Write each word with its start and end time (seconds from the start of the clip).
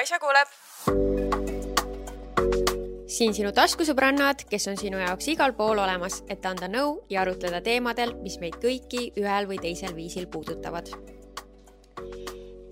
Kaisa 0.00 0.16
kuuleb. 0.16 0.48
siin 3.04 3.34
sinu 3.36 3.50
taskusõbrannad, 3.52 4.46
kes 4.48 4.64
on 4.70 4.78
sinu 4.80 4.96
jaoks 4.96 5.26
igal 5.28 5.52
pool 5.58 5.76
olemas, 5.82 6.22
et 6.32 6.46
anda 6.48 6.70
nõu 6.72 6.94
ja 7.12 7.20
arutleda 7.20 7.60
teemadel, 7.60 8.14
mis 8.22 8.38
meid 8.40 8.56
kõiki 8.62 9.10
ühel 9.20 9.48
või 9.50 9.58
teisel 9.60 9.92
viisil 9.98 10.24
puudutavad. 10.32 10.88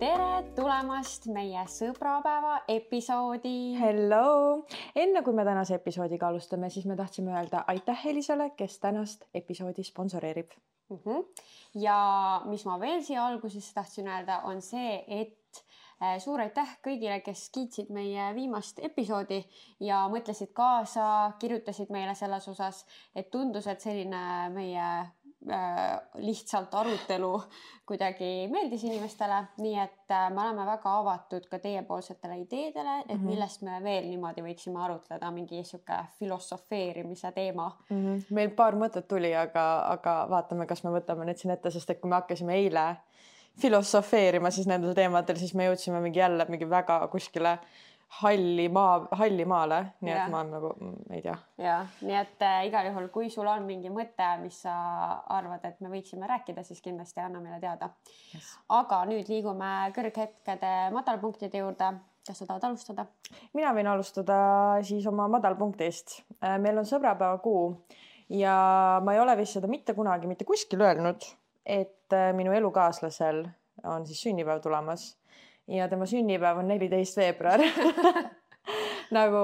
tere 0.00 0.30
tulemast 0.56 1.28
meie 1.34 1.66
sõbrapäeva 1.68 2.62
episoodi. 2.78 3.76
Hello, 3.76 4.64
enne 4.96 5.22
kui 5.22 5.36
me 5.36 5.44
tänase 5.44 5.76
episoodiga 5.76 6.32
alustame, 6.32 6.70
siis 6.70 6.88
me 6.88 6.96
tahtsime 6.96 7.36
öelda 7.36 7.66
aitäh 7.66 8.06
Elisale, 8.06 8.54
kes 8.56 8.78
tänast 8.78 9.28
episoodi 9.34 9.84
sponsoreerib 9.84 10.56
mm. 10.88 10.96
-hmm. 11.04 11.24
ja 11.74 12.40
mis 12.46 12.64
ma 12.64 12.80
veel 12.80 13.02
siia 13.02 13.26
alguses 13.26 13.74
tahtsin 13.74 14.08
öelda, 14.08 14.40
on 14.44 14.62
see, 14.62 15.04
et 15.08 15.36
suur 16.22 16.40
aitäh 16.42 16.76
kõigile, 16.84 17.20
kes 17.26 17.48
kiitsid 17.54 17.90
meie 17.94 18.30
viimast 18.36 18.78
episoodi 18.86 19.40
ja 19.82 20.04
mõtlesid 20.12 20.52
kaasa, 20.54 21.32
kirjutasid 21.42 21.90
meile 21.94 22.14
selles 22.18 22.48
osas, 22.48 22.84
et 23.16 23.30
tundus, 23.30 23.66
et 23.66 23.82
selline 23.82 24.20
meie 24.54 24.84
äh, 24.86 25.98
lihtsalt 26.22 26.74
arutelu 26.74 27.32
kuidagi 27.88 28.46
meeldis 28.52 28.84
inimestele, 28.86 29.40
nii 29.58 29.74
et 29.82 30.14
äh, 30.14 30.28
me 30.30 30.44
oleme 30.44 30.66
väga 30.68 30.94
avatud 31.00 31.50
ka 31.50 31.58
teiepoolsetele 31.66 32.38
ideedele, 32.44 33.00
et 33.00 33.16
-hmm. 33.16 33.26
millest 33.32 33.66
me 33.66 33.82
veel 33.82 34.06
niimoodi 34.06 34.46
võiksime 34.46 34.78
arutleda, 34.84 35.30
mingi 35.34 35.64
sihuke 35.64 35.98
filosofeerimise 36.18 37.32
teema 37.32 37.72
mm. 37.90 37.96
-hmm. 37.96 38.24
meil 38.30 38.50
paar 38.50 38.74
mõtet 38.74 39.08
tuli, 39.08 39.34
aga, 39.34 39.66
aga 39.98 40.26
vaatame, 40.30 40.66
kas 40.66 40.84
me 40.84 40.94
võtame 40.94 41.24
need 41.24 41.42
siin 41.42 41.54
ette, 41.54 41.70
sest 41.70 41.90
et 41.90 42.00
kui 42.00 42.10
me 42.10 42.20
hakkasime 42.22 42.54
eile 42.54 42.96
filosofeerima 43.60 44.50
siis 44.54 44.68
nendel 44.70 44.94
teemadel, 44.96 45.38
siis 45.40 45.54
me 45.58 45.68
jõudsime 45.68 46.00
mingi 46.04 46.22
jälle 46.22 46.46
mingi 46.48 46.68
väga 46.70 47.00
kuskile 47.12 47.58
halli 48.08 48.68
maa, 48.68 49.08
halli 49.20 49.44
maale, 49.44 49.78
nii 50.00 50.12
ja. 50.12 50.24
et 50.24 50.32
ma 50.32 50.40
nagu 50.48 50.70
mm, 50.72 51.12
ei 51.12 51.22
tea. 51.22 51.34
ja 51.60 51.76
nii 52.00 52.16
et 52.16 52.44
äh, 52.44 52.60
igal 52.70 52.88
juhul, 52.88 53.08
kui 53.12 53.28
sul 53.30 53.46
on 53.50 53.66
mingi 53.68 53.92
mõte, 53.92 54.28
mis 54.42 54.62
sa 54.64 54.74
arvad, 55.36 55.64
et 55.68 55.80
me 55.84 55.92
võiksime 55.92 56.28
rääkida, 56.30 56.64
siis 56.64 56.80
kindlasti 56.84 57.20
anna 57.20 57.42
meile 57.44 57.60
teada 57.60 57.90
yes.. 58.32 58.54
aga 58.72 59.02
nüüd 59.10 59.28
liigume 59.28 59.72
kõrghetkede 59.96 60.72
madalpunktide 60.96 61.60
juurde. 61.60 61.92
kas 62.28 62.40
sa 62.40 62.48
tahad 62.48 62.64
alustada? 62.70 63.06
mina 63.56 63.74
võin 63.76 63.92
alustada 63.92 64.38
siis 64.84 65.06
oma 65.06 65.28
madalpunktist. 65.36 66.22
Äh, 66.40 66.56
meil 66.64 66.80
on 66.80 66.88
sõbrapäevakuu 66.88 67.62
ja 68.40 68.56
ma 69.04 69.14
ei 69.14 69.20
ole 69.20 69.36
vist 69.36 69.60
seda 69.60 69.68
mitte 69.68 69.92
kunagi 69.96 70.28
mitte 70.28 70.48
kuskil 70.48 70.80
öelnud 70.80 71.28
et 71.68 72.16
äh, 72.16 72.32
minu 72.36 72.52
elukaaslasel 72.56 73.44
on 73.84 74.06
siis 74.06 74.22
sünnipäev 74.24 74.62
tulemas 74.64 75.12
ja 75.68 75.88
tema 75.88 76.06
sünnipäev 76.08 76.58
on 76.62 76.68
neliteist 76.68 77.20
veebruar 77.20 77.62
nagu 79.18 79.42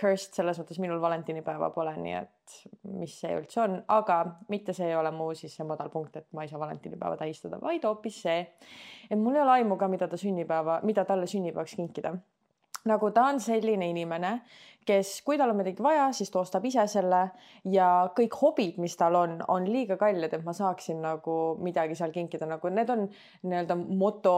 cursed 0.00 0.36
selles 0.36 0.58
mõttes 0.60 0.80
minul 0.82 1.00
valentinipäeva 1.00 1.70
pole, 1.72 1.94
nii 2.00 2.16
et 2.18 2.56
mis 2.98 3.14
see 3.20 3.36
üldse 3.36 3.62
on, 3.62 3.76
aga 3.92 4.18
mitte 4.52 4.74
see 4.76 4.90
ei 4.90 4.96
ole 4.98 5.12
mu 5.14 5.30
siis 5.38 5.54
see 5.56 5.66
madalpunkt, 5.68 6.18
et 6.20 6.26
ma 6.36 6.44
ei 6.44 6.50
saa 6.50 6.60
valentinipäeva 6.60 7.16
tähistada, 7.20 7.60
vaid 7.62 7.84
hoopis 7.88 8.22
see, 8.26 8.42
et 9.08 9.20
mul 9.20 9.36
ei 9.36 9.44
ole 9.44 9.56
aimu 9.60 9.78
ka, 9.80 9.88
mida 9.92 10.08
ta 10.08 10.20
sünnipäeva, 10.20 10.80
mida 10.88 11.04
talle 11.08 11.28
sünnipäevaks 11.30 11.78
kinkida 11.78 12.16
nagu 12.84 13.10
ta 13.10 13.28
on 13.32 13.40
selline 13.40 13.88
inimene, 13.90 14.40
kes, 14.88 15.10
kui 15.26 15.38
tal 15.38 15.52
on 15.52 15.58
midagi 15.60 15.82
vaja, 15.84 16.08
siis 16.16 16.30
ta 16.32 16.40
ostab 16.40 16.64
ise 16.68 16.84
selle 16.90 17.20
ja 17.68 17.88
kõik 18.16 18.36
hobid, 18.40 18.78
mis 18.80 18.96
tal 18.98 19.18
on, 19.18 19.36
on 19.52 19.66
liiga 19.68 19.98
kallid, 20.00 20.32
et 20.32 20.44
ma 20.46 20.54
saaksin 20.56 21.02
nagu 21.04 21.38
midagi 21.64 21.96
seal 21.98 22.14
kinkida, 22.14 22.48
nagu 22.48 22.72
need 22.72 22.92
on 22.94 23.04
nii-öelda 23.08 23.76
moto, 23.76 24.36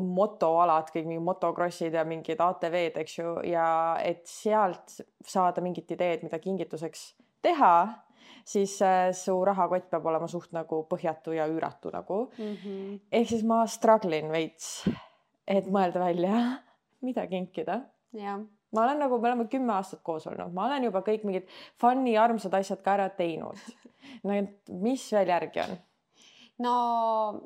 motoalad, 0.00 0.92
kõik 0.94 1.08
mingi 1.10 1.24
motokrossid 1.24 1.96
ja 1.98 2.06
mingid 2.08 2.40
ATV-d, 2.40 3.02
eks 3.04 3.18
ju, 3.18 3.34
ja 3.50 3.66
et 4.04 4.24
sealt 4.30 5.00
saada 5.26 5.64
mingit 5.64 5.90
ideed, 5.96 6.24
mida 6.26 6.40
kingituseks 6.40 7.10
teha 7.44 7.74
siis 8.44 8.78
äh, 8.82 9.10
su 9.16 9.36
rahakott 9.44 9.90
peab 9.90 10.06
olema 10.08 10.28
suht 10.30 10.52
nagu 10.56 10.82
põhjatu 10.88 11.34
ja 11.36 11.46
üüratu 11.50 11.92
nagu 11.92 12.22
mm. 12.38 12.56
-hmm. 12.56 12.98
ehk 13.12 13.28
siis 13.28 13.44
ma 13.44 13.66
struggle 13.66 14.18
in 14.18 14.32
veits, 14.32 14.88
et 15.46 15.68
mõelda 15.68 16.00
välja 16.00 16.40
mida 17.02 17.26
kinkida. 17.26 17.80
ma 18.72 18.84
olen 18.84 18.98
nagu, 19.02 19.18
me 19.18 19.28
oleme 19.28 19.48
kümme 19.50 19.72
aastat 19.72 20.02
koos 20.06 20.26
olnud, 20.26 20.52
ma 20.54 20.66
olen 20.66 20.84
juba 20.84 21.02
kõik 21.06 21.24
mingid 21.26 21.48
fun'i 21.80 22.16
armsad 22.18 22.54
asjad 22.54 22.82
ka 22.84 22.96
ära 22.98 23.08
teinud. 23.08 23.58
no 24.24 24.40
mis 24.82 25.06
veel 25.12 25.34
järgi 25.34 25.64
on? 25.64 25.78
No 26.60 27.40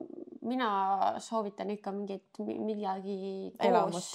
mina 0.45 0.69
soovitan 1.19 1.71
ikka 1.71 1.93
mingit 1.93 2.39
midagi 2.39 3.53
koos 3.63 4.15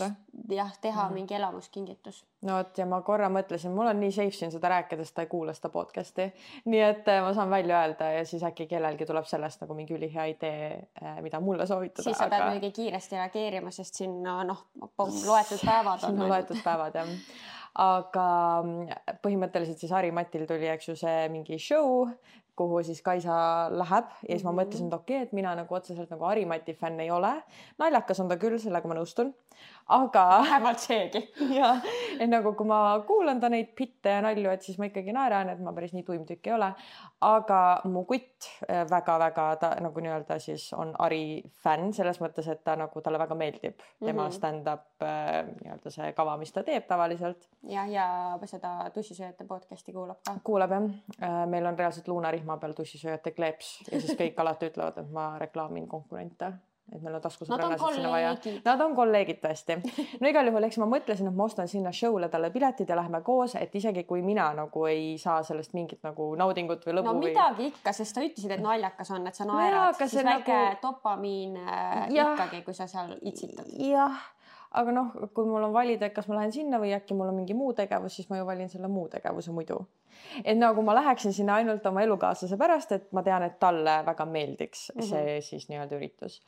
jah, 0.50 0.78
teha 0.82 1.04
mm 1.04 1.10
-hmm. 1.10 1.14
mingi 1.14 1.36
elamuskingitus. 1.36 2.26
no 2.42 2.58
vot 2.58 2.78
ja 2.78 2.86
ma 2.86 3.02
korra 3.02 3.30
mõtlesin, 3.30 3.74
mul 3.76 3.88
on 3.88 4.00
nii 4.00 4.12
safe 4.12 4.32
siin 4.32 4.52
seda 4.52 4.70
rääkida, 4.70 5.04
sest 5.04 5.16
ta 5.16 5.22
ei 5.22 5.28
kuula 5.28 5.54
seda 5.54 5.70
podcast'i, 5.70 6.32
nii 6.66 6.82
et 6.82 7.08
äh, 7.08 7.22
ma 7.24 7.34
saan 7.34 7.50
välja 7.50 7.82
öelda 7.82 8.12
ja 8.12 8.26
siis 8.26 8.44
äkki 8.44 8.68
kellelgi 8.68 9.06
tuleb 9.06 9.26
sellest 9.26 9.62
nagu 9.62 9.74
mingi 9.74 9.94
ülihea 9.94 10.26
idee, 10.26 10.90
äh, 11.04 11.22
mida 11.22 11.40
mulle 11.40 11.66
soovitada. 11.66 12.04
siis 12.04 12.18
sa 12.18 12.26
aga... 12.26 12.36
pead 12.36 12.50
muidugi 12.50 12.72
kiiresti 12.72 13.16
reageerima, 13.16 13.72
sest 13.72 13.96
siin 13.96 14.24
no 14.24 14.44
noh, 14.44 14.66
loetud 15.32 15.66
päevad 15.66 16.04
on. 16.04 16.30
loetud 16.30 16.64
päevad 16.64 16.96
jah 16.96 17.08
aga 17.80 18.28
mm, 18.64 19.16
põhimõtteliselt 19.24 19.82
siis 19.82 19.92
Hari-Matil 19.94 20.46
tuli, 20.50 20.68
eks 20.72 20.90
ju, 20.90 20.96
see 21.00 21.28
mingi 21.34 21.60
show, 21.62 22.08
kuhu 22.60 22.84
siis 22.84 23.02
Kaisa 23.06 23.36
läheb 23.72 24.12
ja 24.28 24.36
siis 24.36 24.46
ma 24.46 24.52
mhm. 24.52 24.62
mõtlesin, 24.62 24.92
et 24.92 24.98
okei 25.00 25.18
okay,, 25.22 25.30
et 25.30 25.36
mina 25.38 25.56
nagu 25.58 25.76
otseselt 25.80 26.12
nagu 26.14 26.28
Harimati 26.28 26.76
fänn 26.78 27.00
ei 27.04 27.12
ole. 27.16 27.34
naljakas 27.80 28.20
on 28.24 28.32
ta 28.32 28.40
küll, 28.42 28.60
sellega 28.62 28.92
ma 28.92 29.00
nõustun 29.00 29.34
aga. 29.90 30.26
vähemalt 30.44 30.80
seegi. 30.80 31.22
ja, 31.60 31.74
et 32.20 32.30
nagu, 32.30 32.54
kui 32.58 32.68
ma 32.70 32.80
kuulan 33.08 33.40
ta 33.42 33.50
neid 33.52 33.74
bitte 33.78 34.14
ja 34.16 34.22
nalju, 34.24 34.52
et 34.54 34.66
siis 34.66 34.78
ma 34.80 34.90
ikkagi 34.90 35.14
naeran, 35.16 35.50
et 35.54 35.62
ma 35.64 35.74
päris 35.76 35.94
nii 35.96 36.06
tuim 36.08 36.26
tükk 36.30 36.50
ei 36.50 36.56
ole. 36.56 36.70
aga 37.26 37.60
mu 37.92 38.06
kutt 38.08 38.48
väga-väga 38.90 39.46
äh, 39.52 39.58
ta 39.60 39.70
nagu 39.84 40.00
nii-öelda 40.04 40.38
siis 40.40 40.70
on 40.74 40.94
Ari 41.04 41.42
fänn 41.64 41.92
selles 41.94 42.22
mõttes, 42.24 42.48
et 42.52 42.64
ta 42.64 42.78
nagu 42.80 43.02
talle 43.04 43.20
väga 43.20 43.36
meeldib 43.36 43.82
tema 44.00 44.14
mm 44.14 44.28
-hmm. 44.28 44.38
stand-up 44.38 45.04
äh, 45.04 45.44
nii-öelda 45.64 45.92
see 45.92 46.14
kava, 46.14 46.38
mis 46.38 46.54
ta 46.54 46.64
teeb 46.64 46.88
tavaliselt. 46.88 47.50
jah, 47.64 47.90
ja 47.92 48.40
seda 48.46 48.90
tussisööjate 48.94 49.44
podcast'i 49.44 49.94
kuulab 49.94 50.24
ka. 50.26 50.38
kuulab 50.44 50.72
jah. 50.72 50.90
Äh, 51.22 51.46
meil 51.48 51.66
on 51.66 51.80
reaalselt 51.80 52.08
luunarihma 52.08 52.58
peal 52.58 52.74
tussisööjate 52.74 53.32
kleeps 53.32 53.84
ja 53.92 54.02
siis 54.02 54.18
kõik 54.20 54.40
alati 54.42 54.72
ütlevad, 54.72 54.98
et 54.98 55.12
ma 55.12 55.38
reklaamin 55.40 55.88
konkurente 55.88 56.54
et 56.96 57.02
meil 57.04 57.18
on 57.18 57.24
taskusõbrannasid 57.24 58.00
sinna 58.00 58.12
vaja. 58.14 58.32
Nad 58.66 58.84
on 58.86 58.96
kolleegid 58.98 59.42
tõesti. 59.44 59.78
no 60.22 60.32
igal 60.32 60.50
juhul, 60.50 60.68
eks 60.70 60.80
ma 60.82 60.88
mõtlesin, 60.90 61.30
et 61.30 61.38
ma 61.38 61.48
ostan 61.50 61.70
sinna 61.72 61.94
show'le 61.96 62.30
talle 62.34 62.52
piletid 62.54 62.90
ja 62.90 62.98
lähme 63.00 63.22
koos, 63.26 63.56
et 63.60 63.76
isegi 63.76 64.06
kui 64.10 64.24
mina 64.26 64.50
nagu 64.58 64.86
ei 64.90 65.14
saa 65.22 65.44
sellest 65.46 65.76
mingit 65.78 66.04
nagu 66.06 66.32
naudingut 66.40 66.86
või 66.88 67.00
lõbu. 67.00 67.14
no 67.14 67.22
midagi 67.22 67.68
või... 67.68 67.72
ikka, 67.74 67.94
sest 67.96 68.18
sa 68.18 68.26
ütlesid, 68.26 68.56
et 68.58 68.66
naljakas 68.66 69.14
on, 69.16 69.30
et 69.30 69.38
sa 69.38 69.48
naerad, 69.50 70.00
siis 70.02 70.24
väike 70.24 70.58
nagu... 70.58 70.82
dopamiin 70.84 71.56
äh, 71.62 72.04
ikkagi, 72.16 72.64
kui 72.68 72.78
sa 72.78 72.90
seal 72.90 73.16
itsitad. 73.22 73.70
jah 73.80 74.28
aga 74.72 74.92
noh, 74.94 75.14
kui 75.34 75.46
mul 75.46 75.64
on 75.66 75.74
valida, 75.74 76.06
et 76.06 76.14
kas 76.14 76.28
ma 76.30 76.36
lähen 76.36 76.52
sinna 76.54 76.80
või 76.82 76.92
äkki 76.94 77.18
mul 77.18 77.32
on 77.32 77.40
mingi 77.42 77.56
muu 77.58 77.72
tegevus, 77.74 78.16
siis 78.20 78.30
ma 78.30 78.38
ju 78.38 78.46
valin 78.46 78.70
selle 78.70 78.88
muu 78.88 79.08
tegevuse 79.10 79.52
muidu. 79.52 79.80
et 80.44 80.58
nagu 80.58 80.82
ma 80.82 80.96
läheksin 80.96 81.34
sinna 81.34 81.56
ainult 81.56 81.86
oma 81.86 82.04
elukaaslase 82.06 82.58
pärast, 82.58 82.92
et 82.92 83.12
ma 83.12 83.24
tean, 83.24 83.44
et 83.44 83.60
talle 83.60 84.04
väga 84.06 84.26
meeldiks 84.26 84.92
mm 84.96 85.02
-hmm. 85.02 85.10
see 85.10 85.42
siis 85.42 85.70
nii-öelda 85.70 85.96
üritus 85.96 86.42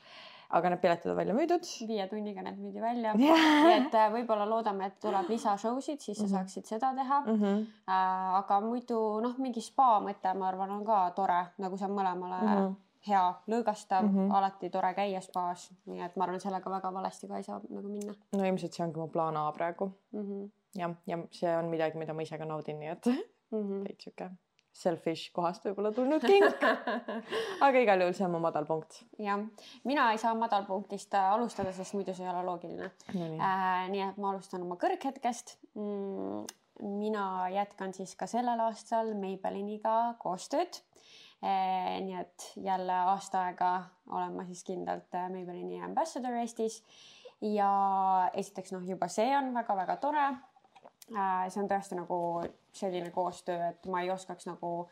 aga 0.52 0.70
need 0.70 0.82
piletid 0.84 1.12
on 1.12 1.18
välja 1.18 1.34
müüdud. 1.34 1.68
viie 1.88 2.08
tunniga 2.12 2.42
need 2.42 2.60
müüdi 2.60 2.82
välja 2.82 3.14
nii 3.18 3.76
et 3.78 3.96
äh, 3.96 4.12
võib-olla 4.14 4.48
loodame, 4.50 4.86
et 4.92 5.00
tuleb 5.00 5.30
lisashow 5.30 5.80
sid, 5.82 6.00
siis 6.00 6.18
sa 6.18 6.24
mm 6.24 6.28
-hmm. 6.28 6.36
saaksid 6.36 6.66
seda 6.66 6.94
teha 6.96 7.20
mm. 7.22 7.42
-hmm. 7.42 7.66
Äh, 7.88 8.36
aga 8.36 8.62
muidu 8.62 9.20
noh, 9.22 9.38
mingi 9.38 9.62
spa 9.62 10.00
mõte, 10.00 10.34
ma 10.38 10.48
arvan, 10.48 10.72
on 10.72 10.86
ka 10.86 11.12
tore, 11.16 11.46
nagu 11.58 11.78
see 11.78 11.88
on 11.88 11.98
mõlemale 11.98 12.42
mm 12.42 12.48
-hmm. 12.48 12.76
Hea, 13.08 13.24
lõõgastav 13.48 14.06
mm, 14.06 14.16
-hmm. 14.16 14.36
alati 14.38 14.70
tore 14.70 14.94
käia 14.94 15.22
spaas, 15.22 15.70
nii 15.86 16.04
et 16.06 16.16
ma 16.16 16.28
arvan, 16.28 16.40
sellega 16.44 16.70
väga 16.70 16.94
valesti 16.94 17.28
ka 17.28 17.38
ei 17.38 17.44
saa 17.44 17.60
nagu 17.70 17.88
minna. 17.88 18.14
no 18.38 18.46
ilmselt 18.46 18.74
see 18.74 18.86
ongi 18.86 19.00
mu 19.00 19.08
plaan 19.08 19.38
A 19.38 19.52
praegu 19.52 19.92
mm. 20.12 20.22
-hmm. 20.22 20.50
jah, 20.80 20.96
ja 21.08 21.18
see 21.32 21.58
on 21.58 21.66
midagi, 21.74 21.98
mida 21.98 22.14
ma 22.14 22.22
ise 22.22 22.38
ka 22.38 22.46
naudin, 22.46 22.80
nii 22.80 22.90
et 22.96 23.06
mm 23.52 23.62
-hmm. 23.62 23.84
veits 23.88 24.04
sihuke 24.04 24.32
selfish 24.72 25.32
kohast 25.36 25.66
võib-olla 25.66 25.92
tulnud 25.96 26.24
kink 26.24 26.64
aga 27.66 27.84
igal 27.84 28.04
juhul 28.04 28.16
see 28.16 28.26
on 28.28 28.34
mu 28.36 28.42
madalpunkt. 28.44 29.02
jah, 29.20 29.44
mina 29.88 30.08
ei 30.14 30.22
saa 30.22 30.34
madalpunktist 30.38 31.14
äh, 31.18 31.34
alustada, 31.36 31.74
sest 31.76 31.96
muidu 31.98 32.16
see 32.16 32.26
ei 32.26 32.32
ole 32.32 32.46
loogiline 32.48 32.88
no,. 32.88 33.28
Äh, 33.36 33.90
nii 33.92 34.06
et 34.08 34.22
ma 34.22 34.32
alustan 34.32 34.64
oma 34.66 34.80
kõrghetkest 34.82 35.58
mm,. 35.76 36.46
mina 37.02 37.26
jätkan 37.54 37.94
siis 37.94 38.16
ka 38.18 38.30
sellel 38.30 38.64
aastal 38.68 39.12
Maybelliniga 39.20 40.16
koostööd. 40.24 40.82
Nii 41.42 42.14
et 42.20 42.52
jälle 42.56 42.94
aasta 42.94 43.42
aega 43.48 43.72
olen 44.12 44.34
ma 44.36 44.46
siis 44.46 44.64
kindlalt 44.64 45.16
äh, 45.16 45.30
Maybellini 45.30 45.82
ambassador 45.84 46.34
Eestis. 46.34 46.84
Ja 47.42 47.72
esiteks 48.38 48.74
noh, 48.76 48.84
juba 48.86 49.08
see 49.10 49.32
on 49.38 49.50
väga-väga 49.54 49.96
tore. 49.98 50.28
Äh, 51.16 51.48
see 51.50 51.64
on 51.64 51.70
tõesti 51.72 51.98
nagu 51.98 52.20
selline 52.78 53.10
koostöö, 53.12 53.72
et 53.72 53.90
ma 53.90 54.04
ei 54.04 54.12
oskaks 54.14 54.46
nagu 54.46 54.86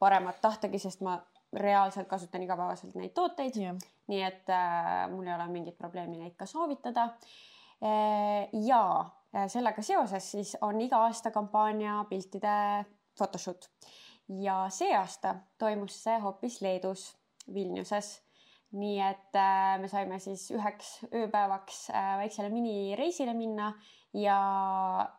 paremat 0.00 0.40
tahtagi, 0.40 0.80
sest 0.80 1.04
ma 1.04 1.18
reaalselt 1.52 2.08
kasutan 2.08 2.42
igapäevaselt 2.46 2.96
neid 2.96 3.12
tooteid. 3.14 3.60
Yeah.. 3.60 3.76
nii 4.08 4.22
et 4.24 4.48
äh, 4.48 5.06
mul 5.12 5.28
ei 5.28 5.34
ole 5.36 5.48
mingit 5.52 5.78
probleemi 5.78 6.18
neid 6.18 6.36
ka 6.38 6.46
soovitada. 6.46 7.10
ja 8.52 8.82
sellega 9.48 9.82
seoses 9.82 10.26
siis 10.32 10.50
on 10.60 10.80
iga 10.80 10.98
aasta 11.06 11.30
kampaania 11.30 12.04
piltide 12.08 12.84
photoshoot 13.16 13.70
ja 14.38 14.64
see 14.70 14.92
aasta 14.96 15.34
toimus 15.58 15.96
see 16.04 16.18
hoopis 16.22 16.60
Leedus, 16.62 17.10
Vilniuses. 17.54 18.18
Nii 18.70 19.00
et 19.02 19.34
äh, 19.34 19.80
me 19.82 19.88
saime 19.90 20.20
siis 20.22 20.44
üheks 20.54 21.00
ööpäevaks 21.08 21.88
äh, 21.90 22.12
väiksele 22.20 22.52
minireisile 22.54 23.32
minna 23.34 23.72
ja, 24.14 24.36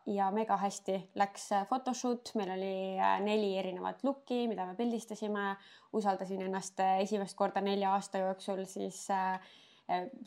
ja 0.07 0.29
mega 0.31 0.55
hästi 0.61 0.95
läks 1.19 1.49
photoshoot, 1.67 2.31
meil 2.39 2.53
oli 2.53 2.75
äh, 2.95 3.17
neli 3.25 3.49
erinevat 3.59 4.05
lukki, 4.07 4.45
mida 4.47 4.69
me 4.69 4.77
pildistasime. 4.79 5.57
usaldasin 5.91 6.45
ennast 6.45 6.79
esimest 7.01 7.35
korda 7.35 7.59
nelja 7.61 7.91
aasta 7.91 8.21
jooksul 8.21 8.63
siis 8.63 9.07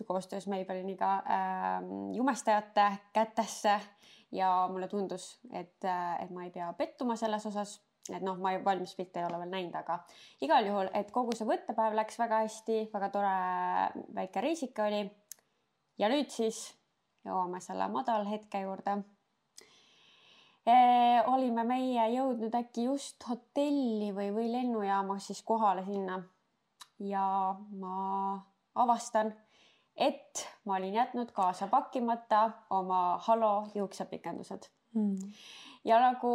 koostöös 0.05 0.47
Maybelliniga 0.47 1.23
jumestajate 2.13 2.91
kätesse. 3.13 3.81
Ja 4.33 4.69
mulle 4.69 4.89
tundus, 4.89 5.39
et, 5.53 5.85
et 6.21 6.31
ma 6.35 6.45
ei 6.45 6.51
pea 6.51 6.73
pettuma 6.77 7.17
selles 7.17 7.47
osas 7.47 7.79
et 8.13 8.23
noh, 8.25 8.37
ma 8.37 8.53
valmis 8.65 8.93
pilte 8.99 9.21
ei 9.21 9.27
ole 9.29 9.39
veel 9.41 9.53
näinud, 9.53 9.77
aga 9.79 9.99
igal 10.45 10.67
juhul, 10.69 10.91
et 10.93 11.11
kogu 11.15 11.37
see 11.37 11.49
võttepäev 11.49 11.97
läks 11.97 12.19
väga 12.21 12.43
hästi, 12.45 12.79
väga 12.93 13.11
tore 13.15 13.35
väike 14.19 14.45
reisike 14.45 14.85
oli. 14.85 15.03
ja 15.99 16.11
nüüd 16.13 16.31
siis 16.35 16.67
jõuame 17.25 17.61
selle 17.65 17.89
madalhetke 17.89 18.61
juurde 18.65 18.99
e,. 20.67 20.77
olime 21.33 21.65
meie 21.65 22.09
jõudnud 22.13 22.55
äkki 22.61 22.89
just 22.91 23.25
hotelli 23.29 24.13
või, 24.13 24.31
või 24.37 24.51
lennujaamas 24.53 25.31
siis 25.31 25.43
kohale 25.43 25.85
sinna 25.89 26.21
ja 27.01 27.25
ma 27.81 27.97
avastan, 28.75 29.33
et 29.97 30.45
ma 30.67 30.77
olin 30.77 30.95
jätnud 30.95 31.33
kaasa 31.33 31.71
pakkimata 31.73 32.51
oma 32.71 33.19
Halo 33.27 33.69
juuksepikendused 33.75 34.69
mm.. 34.93 35.33
ja 35.89 36.01
nagu 36.03 36.35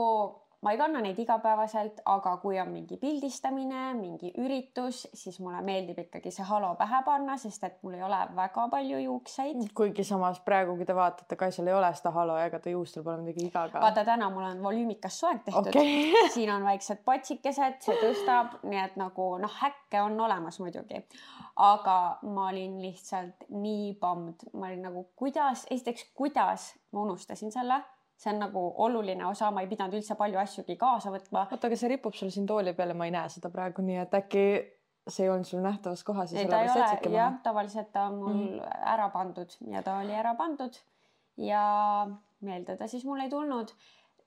ma 0.61 0.73
ei 0.73 0.77
kanna 0.77 0.99
neid 1.03 1.19
igapäevaselt, 1.19 2.01
aga 2.11 2.33
kui 2.41 2.57
on 2.59 2.71
mingi 2.73 2.97
pildistamine, 2.99 3.93
mingi 3.95 4.31
üritus, 4.43 5.05
siis 5.15 5.39
mulle 5.39 5.61
meeldib 5.63 6.01
ikkagi 6.03 6.33
see 6.35 6.47
halo 6.49 6.73
pähe 6.79 6.99
panna, 7.05 7.37
sest 7.39 7.63
et 7.63 7.77
mul 7.83 7.95
ei 7.95 8.03
ole 8.03 8.19
väga 8.35 8.65
palju 8.73 8.99
juukseid. 9.05 9.61
kuigi 9.77 10.03
samas 10.03 10.41
praegu, 10.43 10.75
kui 10.75 10.87
te 10.87 10.95
vaatate, 10.95 11.37
Kaisal 11.39 11.69
ei 11.71 11.77
ole 11.77 11.91
seda 11.95 12.11
halo 12.15 12.35
ja 12.37 12.49
ega 12.49 12.59
ta 12.59 12.73
juustel 12.73 13.05
pole 13.05 13.21
midagi 13.23 13.47
iga 13.47 13.67
ka. 13.71 13.83
vaata, 13.85 14.03
täna 14.07 14.27
mul 14.33 14.47
on 14.49 14.63
volüümikas 14.63 15.19
soeng 15.23 15.43
tehtud 15.45 15.71
okay. 15.71 16.11
siin 16.35 16.51
on 16.51 16.67
väiksed 16.67 17.05
patsikesed, 17.07 17.79
see 17.85 17.95
tõstab, 18.01 18.57
nii 18.67 18.81
et 18.83 18.97
nagu 18.99 19.29
noh, 19.39 19.59
häkke 19.61 20.01
on 20.03 20.19
olemas 20.27 20.59
muidugi. 20.59 21.05
aga 21.55 21.95
ma 22.35 22.49
olin 22.49 22.81
lihtsalt 22.83 23.47
nii 23.49 23.93
pammd, 24.01 24.49
ma 24.53 24.67
olin 24.67 24.83
nagu, 24.89 25.05
kuidas, 25.15 25.63
esiteks, 25.71 26.09
kuidas 26.19 26.73
ma 26.91 27.07
unustasin 27.07 27.55
selle 27.55 27.79
see 28.19 28.33
on 28.33 28.41
nagu 28.43 28.65
oluline 28.83 29.23
osa, 29.29 29.51
ma 29.55 29.63
ei 29.63 29.69
pidanud 29.71 29.95
üldse 29.99 30.17
palju 30.19 30.39
asjugi 30.41 30.75
kaasa 30.79 31.11
võtma. 31.13 31.45
oota, 31.47 31.69
aga 31.69 31.77
see 31.79 31.93
ripub 31.93 32.17
sul 32.17 32.33
siin 32.33 32.47
tooli 32.49 32.73
peal 32.75 32.91
ja 32.93 32.97
ma 32.99 33.07
ei 33.07 33.15
näe 33.15 33.31
seda 33.31 33.51
praegu, 33.53 33.85
nii 33.85 34.01
et 34.01 34.17
äkki 34.19 34.45
see 35.09 35.25
ei 35.25 35.31
olnud 35.33 35.47
sul 35.47 35.63
nähtavas 35.63 36.03
kohas 36.03 36.33
ja 36.33 36.43
sellepärast 36.43 36.81
jätsidki 36.81 37.09
maha? 37.09 37.21
jah, 37.21 37.37
tavaliselt 37.43 37.91
ta 37.95 38.07
on 38.09 38.17
mul 38.19 38.33
mm. 38.33 38.73
ära 38.93 39.07
pandud 39.13 39.55
ja 39.71 39.83
ta 39.85 39.97
oli 40.03 40.13
ära 40.15 40.35
pandud 40.37 40.75
ja 41.39 41.63
meelde 42.45 42.75
ta 42.77 42.87
siis 42.91 43.05
mul 43.07 43.23
ei 43.23 43.31
tulnud 43.31 43.71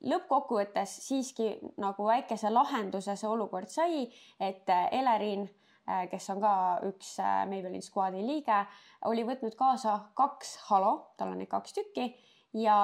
lõppkokkuvõttes 0.02 0.96
siiski 1.04 1.52
nagu 1.80 2.06
väikese 2.08 2.50
lahenduse 2.50 3.14
see 3.18 3.28
olukord 3.30 3.70
sai, 3.70 4.08
et 4.40 4.66
Elerin, 4.90 5.44
äh, 5.86 6.08
kes 6.10 6.26
on 6.34 6.40
ka 6.42 6.54
üks 6.88 7.14
äh, 7.22 7.44
Maybelline 7.46 7.84
Squadi 7.84 8.24
liige, 8.26 8.64
oli 9.06 9.22
võtnud 9.28 9.54
kaasa 9.58 9.98
kaks 10.18 10.56
halo, 10.70 10.96
tal 11.16 11.36
on 11.36 11.38
neid 11.38 11.52
kaks 11.52 11.78
tükki 11.78 12.10
ja 12.54 12.76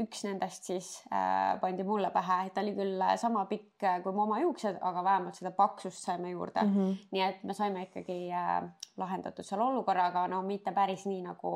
üks 0.00 0.24
nendest 0.26 0.66
siis 0.68 0.88
äh, 1.08 1.54
pandi 1.60 1.84
mulle 1.88 2.10
pähe, 2.12 2.42
et 2.46 2.54
ta 2.54 2.64
oli 2.64 2.74
küll 2.76 3.00
äh, 3.00 3.14
sama 3.20 3.46
pikk 3.48 3.84
äh, 3.86 4.00
kui 4.04 4.12
mu 4.12 4.26
oma 4.26 4.40
juuksed, 4.42 4.76
aga 4.84 5.04
vähemalt 5.06 5.38
seda 5.38 5.52
paksust 5.56 6.04
saime 6.04 6.34
juurde 6.34 6.62
mm. 6.62 6.74
-hmm. 6.74 7.06
nii 7.16 7.22
et 7.24 7.44
me 7.44 7.56
saime 7.56 7.86
ikkagi 7.88 8.18
äh, 8.32 8.58
lahendatud 9.00 9.46
selle 9.46 9.64
olukorra, 9.64 10.10
aga 10.12 10.26
no 10.28 10.42
mitte 10.42 10.72
päris 10.76 11.06
nii 11.06 11.22
nagu 11.22 11.52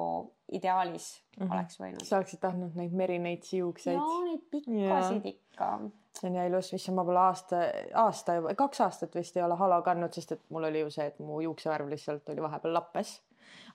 ideaalis 0.53 1.11
mm 1.37 1.47
-hmm. 1.47 1.53
oleks 1.53 1.81
võinud. 1.81 2.05
sa 2.05 2.17
oleksid 2.17 2.41
tahtnud 2.41 2.81
neid 2.81 2.93
Merineitsi 2.93 3.59
juukseid? 3.59 3.99
no 3.99 4.25
neid 4.25 4.49
pikkasid 4.51 5.27
ikka. 5.27 5.81
see 6.21 6.31
on 6.31 6.37
ja 6.37 6.47
ilus, 6.47 6.73
mis 6.73 6.91
ma 6.91 7.05
pole 7.05 7.19
aasta, 7.19 7.57
aasta 7.95 8.35
juba, 8.35 8.55
kaks 8.55 8.81
aastat 8.81 9.15
vist 9.15 9.37
ei 9.37 9.43
ole 9.43 9.57
halo 9.57 9.83
kandnud, 9.83 10.13
sest 10.13 10.33
et 10.33 10.43
mul 10.49 10.65
oli 10.65 10.81
ju 10.81 10.91
see, 10.91 11.07
et 11.07 11.19
mu 11.19 11.41
juuksevärv 11.41 11.89
lihtsalt 11.89 12.29
oli 12.29 12.43
vahepeal 12.43 12.75
lappes 12.75 13.21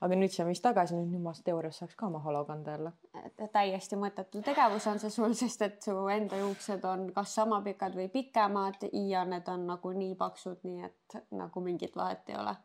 aga 0.01 0.19
nüüd 0.19 0.33
see 0.33 0.43
on 0.45 0.51
vist 0.51 0.63
tagasi, 0.63 0.97
nüüd 0.99 1.23
ma 1.23 1.33
teoorias 1.45 1.81
saaks 1.81 1.97
ka 1.99 2.07
oma 2.07 2.21
halo 2.23 2.45
kanda 2.47 2.77
jälle. 2.77 2.93
täiesti 3.53 3.99
mõttetu 3.99 4.43
tegevus 4.45 4.87
on 4.91 5.01
see 5.01 5.11
sul, 5.13 5.35
sest 5.41 5.65
et 5.67 5.83
su 5.83 5.95
enda 6.13 6.39
juuksed 6.39 6.87
on 6.87 7.09
kas 7.15 7.35
sama 7.41 7.61
pikad 7.65 7.97
või 7.99 8.07
pikemad 8.13 8.87
ja 8.93 9.25
need 9.27 9.51
on 9.51 9.67
nagu 9.73 9.93
nii 9.95 10.15
paksud, 10.19 10.63
nii 10.63 10.89
et 10.89 11.21
nagu 11.35 11.63
mingit 11.65 11.95
vahet 11.99 12.31
ei 12.31 12.39
ole. 12.39 12.55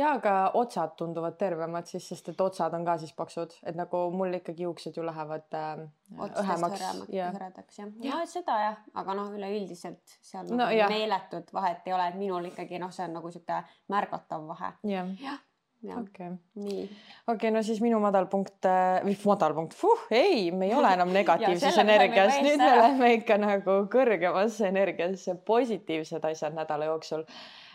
Ja 0.00 0.14
aga 0.16 0.54
otsad 0.56 0.94
tunduvad 0.96 1.34
tervemad 1.36 1.84
siis, 1.84 2.06
sest 2.08 2.30
et 2.32 2.40
otsad 2.40 2.72
on 2.72 2.84
ka 2.86 2.94
siis 3.02 3.12
paksud, 3.12 3.52
et 3.68 3.76
nagu 3.76 3.98
mul 4.16 4.38
ikkagi 4.38 4.64
juuksed 4.64 4.96
ju 4.96 5.04
lähevad 5.04 5.52
äh, 5.58 5.82
õhemaks. 6.16 6.86
hõredaks 7.12 7.82
jah, 7.82 7.92
ja 8.00 8.22
seda 8.24 8.56
jah, 8.62 8.80
aga 8.96 9.18
noh, 9.18 9.28
üleüldiselt 9.36 10.16
seal 10.24 10.48
no, 10.48 10.62
nagu 10.64 10.88
meeletut 10.94 11.52
vahet 11.52 11.84
ei 11.84 11.92
ole, 11.92 12.08
et 12.08 12.16
minul 12.16 12.48
ikkagi 12.48 12.80
noh, 12.80 12.88
see 12.88 13.04
on 13.04 13.18
nagu 13.20 13.36
sihuke 13.36 13.60
märgatav 13.92 14.48
vahe. 14.48 14.72
jah. 14.88 15.12
Ja 15.20 15.36
okei 15.82 16.28
okay., 16.28 16.36
okei 16.56 16.88
okay,, 17.26 17.50
no 17.50 17.62
siis 17.66 17.80
minu 17.82 17.98
madalpunkt 18.02 18.68
äh,, 18.68 19.00
või 19.06 19.16
madalpunkt, 19.24 19.76
ei, 20.14 20.50
me 20.54 20.68
ei 20.68 20.74
ole 20.78 20.92
enam 20.94 21.12
negatiivses 21.18 21.78
energias, 21.82 22.38
nüüd 22.44 22.62
me 22.62 22.70
oleme 22.76 23.12
ikka 23.18 23.38
nagu 23.42 23.78
kõrgemas 23.92 24.60
energias, 24.66 25.26
positiivsed 25.46 26.24
asjad 26.30 26.54
nädala 26.56 26.90
jooksul. 26.92 27.24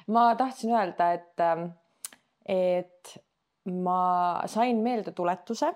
ma 0.07 0.29
tahtsin 0.39 0.75
öelda, 0.75 1.11
et, 1.19 1.33
ähm, 1.43 1.69
et 2.47 3.17
ma 3.67 4.41
sain 4.47 4.79
meeldetuletuse, 4.83 5.73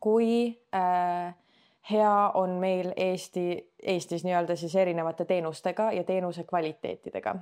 kui 0.00 0.30
äh, 0.74 1.34
hea 1.90 2.30
on 2.34 2.58
meil 2.62 2.92
Eesti, 2.96 3.74
Eestis 3.82 4.24
nii-öelda 4.24 4.56
siis 4.56 4.74
erinevate 4.76 5.24
teenustega 5.24 5.92
ja 5.92 6.04
teenuse 6.04 6.44
kvaliteetidega. 6.44 7.34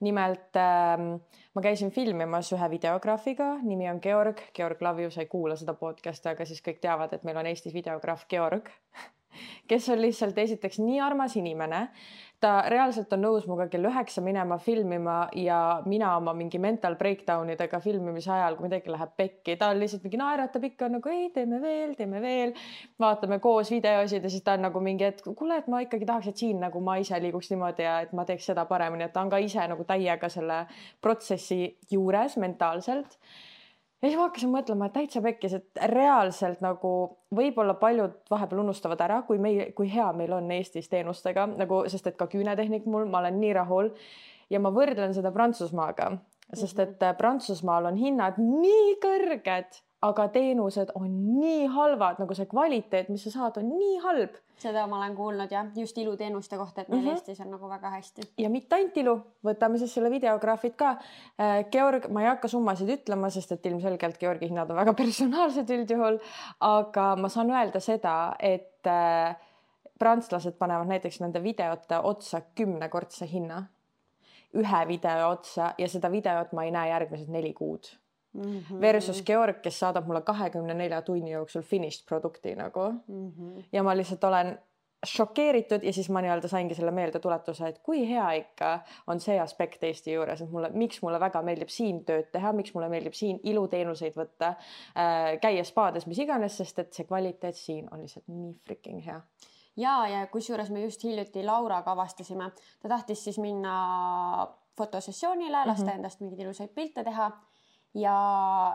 Nimelt 0.00 0.56
ähm, 0.56 1.14
ma 1.54 1.64
käisin 1.64 1.90
filmimas 1.94 2.52
ühe 2.56 2.70
videograafiga, 2.72 3.52
nimi 3.62 3.88
on 3.90 4.00
Georg, 4.02 4.42
Georg 4.56 4.82
Lavju, 4.82 5.10
sa 5.10 5.24
ei 5.24 5.30
kuula 5.30 5.56
seda 5.60 5.74
podcast'i, 5.78 6.32
aga 6.32 6.46
siis 6.48 6.62
kõik 6.64 6.82
teavad, 6.82 7.14
et 7.14 7.24
meil 7.26 7.40
on 7.40 7.50
Eestis 7.50 7.74
videograaf 7.76 8.26
Georg 8.30 8.70
kes 9.68 9.88
on 9.92 10.02
lihtsalt 10.02 10.38
esiteks 10.38 10.80
nii 10.82 11.00
armas 11.00 11.36
inimene. 11.36 11.88
ta 12.40 12.62
reaalselt 12.72 13.10
on 13.12 13.20
nõus 13.20 13.44
minuga 13.44 13.66
kell 13.68 13.84
üheksa 13.84 14.22
minema 14.24 14.56
filmima 14.64 15.26
ja 15.36 15.82
mina 15.84 16.14
oma 16.16 16.32
mingi 16.32 16.56
mental 16.58 16.94
breakdown 16.96 17.50
idega 17.52 17.82
filmimise 17.84 18.30
ajal, 18.32 18.56
kui 18.56 18.64
midagi 18.64 18.88
läheb 18.88 19.12
pekki, 19.16 19.58
ta 19.60 19.68
on 19.68 19.76
lihtsalt 19.82 20.06
mingi 20.06 20.16
naeratab 20.16 20.64
ikka 20.70 20.88
nagu 20.88 21.12
ei, 21.12 21.28
teeme 21.34 21.60
veel, 21.60 21.92
teeme 21.98 22.22
veel. 22.24 22.54
vaatame 22.98 23.38
koos 23.44 23.70
videosid 23.70 24.24
ja 24.24 24.32
siis 24.32 24.46
ta 24.46 24.56
on 24.56 24.64
nagu 24.70 24.80
mingi, 24.80 25.04
et 25.04 25.20
kuule, 25.20 25.60
et 25.60 25.68
ma 25.68 25.82
ikkagi 25.84 26.08
tahaks, 26.08 26.32
et 26.32 26.40
siin 26.46 26.64
nagu 26.64 26.80
ma 26.80 26.96
ise 26.96 27.20
liiguks 27.20 27.52
niimoodi 27.52 27.84
ja 27.84 28.00
et 28.06 28.16
ma 28.16 28.24
teeks 28.24 28.48
seda 28.54 28.64
paremini, 28.64 29.04
et 29.04 29.12
ta 29.12 29.20
on 29.20 29.36
ka 29.36 29.36
ise 29.36 29.68
nagu 29.68 29.84
täiega 29.84 30.32
selle 30.32 30.64
protsessi 31.04 31.76
juures 31.92 32.40
mentaalselt 32.40 33.20
ja 34.00 34.08
siis 34.08 34.16
ma 34.16 34.26
hakkasin 34.28 34.52
mõtlema, 34.52 34.88
et 34.88 34.96
täitsa 34.96 35.22
pekkis, 35.24 35.54
et 35.58 35.82
reaalselt 35.92 36.62
nagu 36.64 36.92
võib-olla 37.36 37.76
paljud 37.80 38.16
vahepeal 38.32 38.62
unustavad 38.64 39.02
ära, 39.04 39.20
kui 39.28 39.38
meil, 39.42 39.70
kui 39.76 39.90
hea 39.92 40.08
meil 40.16 40.32
on 40.36 40.50
Eestis 40.56 40.88
teenustega 40.88 41.46
nagu, 41.52 41.84
sest 41.92 42.08
et 42.08 42.18
ka 42.20 42.28
küünetehnik 42.30 42.88
mul, 42.88 43.08
ma 43.10 43.20
olen 43.20 43.40
nii 43.42 43.52
rahul 43.60 43.92
ja 44.50 44.60
ma 44.62 44.72
võrdlen 44.74 45.14
seda 45.16 45.32
Prantsusmaaga, 45.34 46.14
sest 46.52 46.78
et 46.78 46.96
mhm. 46.96 47.20
Prantsusmaal 47.20 47.92
on 47.92 48.00
hinnad 48.00 48.40
nii 48.40 48.96
kõrged 49.04 49.82
aga 50.06 50.26
teenused 50.32 50.92
on 50.96 51.08
nii 51.40 51.66
halvad, 51.74 52.20
nagu 52.22 52.36
see 52.36 52.48
kvaliteet, 52.48 53.10
mis 53.12 53.26
sa 53.26 53.32
saad, 53.34 53.58
on 53.60 53.68
nii 53.74 53.98
halb. 54.04 54.38
seda 54.60 54.82
ma 54.88 54.98
olen 54.98 55.14
kuulnud 55.16 55.52
jah, 55.52 55.68
just 55.76 55.96
iluteenuste 55.98 56.56
kohta, 56.60 56.82
et 56.82 56.88
meil 56.88 57.00
mm 57.00 57.06
-hmm. 57.06 57.12
Eestis 57.12 57.40
on 57.40 57.50
nagu 57.50 57.68
väga 57.68 57.90
hästi. 57.90 58.22
ja 58.38 58.50
mitte 58.50 58.76
ainult 58.76 58.96
ilu, 58.96 59.14
võtame 59.44 59.78
siis 59.78 59.94
selle 59.94 60.10
videograafid 60.10 60.76
ka. 60.76 60.90
Äh, 61.40 61.64
Georg, 61.72 62.08
ma 62.08 62.22
ei 62.22 62.28
hakka 62.28 62.48
summasid 62.48 62.88
ütlema, 62.88 63.30
sest 63.30 63.52
et 63.52 63.66
ilmselgelt 63.66 64.18
Georgi 64.18 64.48
hinnad 64.48 64.70
on 64.70 64.76
väga 64.76 64.94
personaalsed 65.02 65.70
üldjuhul, 65.70 66.18
aga 66.60 67.16
ma 67.16 67.28
saan 67.28 67.50
öelda 67.50 67.80
seda, 67.80 68.34
et 68.38 68.86
äh, 68.86 69.36
prantslased 69.98 70.56
panevad 70.58 70.88
näiteks 70.88 71.20
nende 71.20 71.42
videote 71.42 71.98
otsa 71.98 72.40
kümnekordse 72.54 73.32
hinna 73.32 73.64
ühe 74.54 74.88
video 74.88 75.28
otsa 75.30 75.74
ja 75.78 75.88
seda 75.88 76.10
videot 76.10 76.52
ma 76.52 76.64
ei 76.64 76.70
näe 76.70 76.88
järgmised 76.88 77.28
neli 77.28 77.52
kuud 77.52 77.99
Mm 78.32 78.42
-hmm. 78.42 78.80
versus 78.80 79.22
Georg, 79.26 79.60
kes 79.62 79.78
saadab 79.78 80.06
mulle 80.06 80.20
kahekümne 80.22 80.74
nelja 80.74 81.02
tunni 81.02 81.30
jooksul 81.30 81.62
finished 81.62 82.06
produkti 82.08 82.54
nagu 82.54 82.90
mm. 82.90 83.30
-hmm. 83.30 83.64
ja 83.72 83.82
ma 83.82 83.96
lihtsalt 83.96 84.24
olen 84.24 84.58
šokeeritud 85.06 85.82
ja 85.82 85.92
siis 85.92 86.10
ma 86.10 86.20
nii-öelda 86.20 86.48
saingi 86.48 86.74
selle 86.74 86.90
meeldetuletuse, 86.90 87.68
et 87.68 87.78
kui 87.78 88.02
hea 88.08 88.30
ikka 88.32 88.80
on 89.06 89.20
see 89.20 89.40
aspekt 89.40 89.84
Eesti 89.84 90.12
juures, 90.12 90.42
et 90.42 90.50
mulle, 90.50 90.70
miks 90.72 91.02
mulle 91.02 91.20
väga 91.20 91.42
meeldib 91.42 91.68
siin 91.72 92.04
tööd 92.04 92.28
teha, 92.32 92.52
miks 92.52 92.74
mulle 92.74 92.88
meeldib 92.88 93.16
siin 93.16 93.40
iluteenuseid 93.42 94.16
võtta 94.16 94.52
äh,, 94.52 95.40
käia 95.40 95.64
spaades, 95.64 96.06
mis 96.06 96.18
iganes, 96.18 96.56
sest 96.56 96.78
et 96.78 96.92
see 96.92 97.08
kvaliteet 97.08 97.56
siin 97.56 97.88
on 97.90 98.04
lihtsalt 98.04 98.28
nii 98.28 98.52
freaking 98.66 99.04
hea 99.06 99.22
ja, 99.76 99.94
ja 100.08 100.26
kusjuures 100.26 100.70
me 100.70 100.84
just 100.84 101.04
hiljuti 101.04 101.44
Lauraga 101.46 101.92
avastasime, 101.96 102.50
ta 102.82 102.88
tahtis 102.88 103.24
siis 103.24 103.38
minna 103.38 104.46
fotosessioonile, 104.76 105.66
lasta 105.66 105.84
mm 105.84 105.88
-hmm. 105.88 105.94
endast 105.94 106.20
mingeid 106.20 106.40
ilusaid 106.40 106.74
pilte 106.74 107.04
teha 107.04 107.30
ja, 107.94 108.16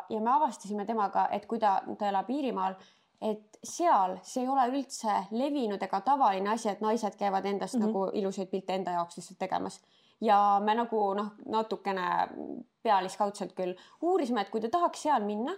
ja 0.09 0.19
me 0.19 0.31
avastasime 0.31 0.85
temaga, 0.85 1.27
et 1.31 1.45
kui 1.45 1.59
ta, 1.59 1.81
ta 1.97 2.09
elab 2.09 2.29
Iirimaal 2.29 2.75
et 3.21 3.59
seal 3.63 4.17
see 4.25 4.43
ei 4.43 4.49
ole 4.51 4.65
üldse 4.73 5.13
levinud 5.31 5.81
ega 5.81 6.01
tavaline 6.05 6.51
asi, 6.53 6.69
et 6.71 6.81
naised 6.83 7.15
käivad 7.19 7.45
endast 7.45 7.75
mm 7.75 7.81
-hmm. 7.81 7.85
nagu 7.87 8.09
ilusaid 8.13 8.49
pilte 8.49 8.75
enda 8.75 8.91
jaoks 8.91 9.17
lihtsalt 9.17 9.39
tegemas. 9.39 9.81
ja 10.21 10.61
me 10.63 10.75
nagu 10.75 11.13
noh, 11.13 11.31
natukene 11.45 12.27
pealiskaudselt 12.83 13.53
küll 13.53 13.75
uurisime, 14.01 14.41
et 14.41 14.49
kui 14.49 14.61
ta 14.61 14.69
tahaks 14.69 15.01
seal 15.01 15.23
minna, 15.23 15.51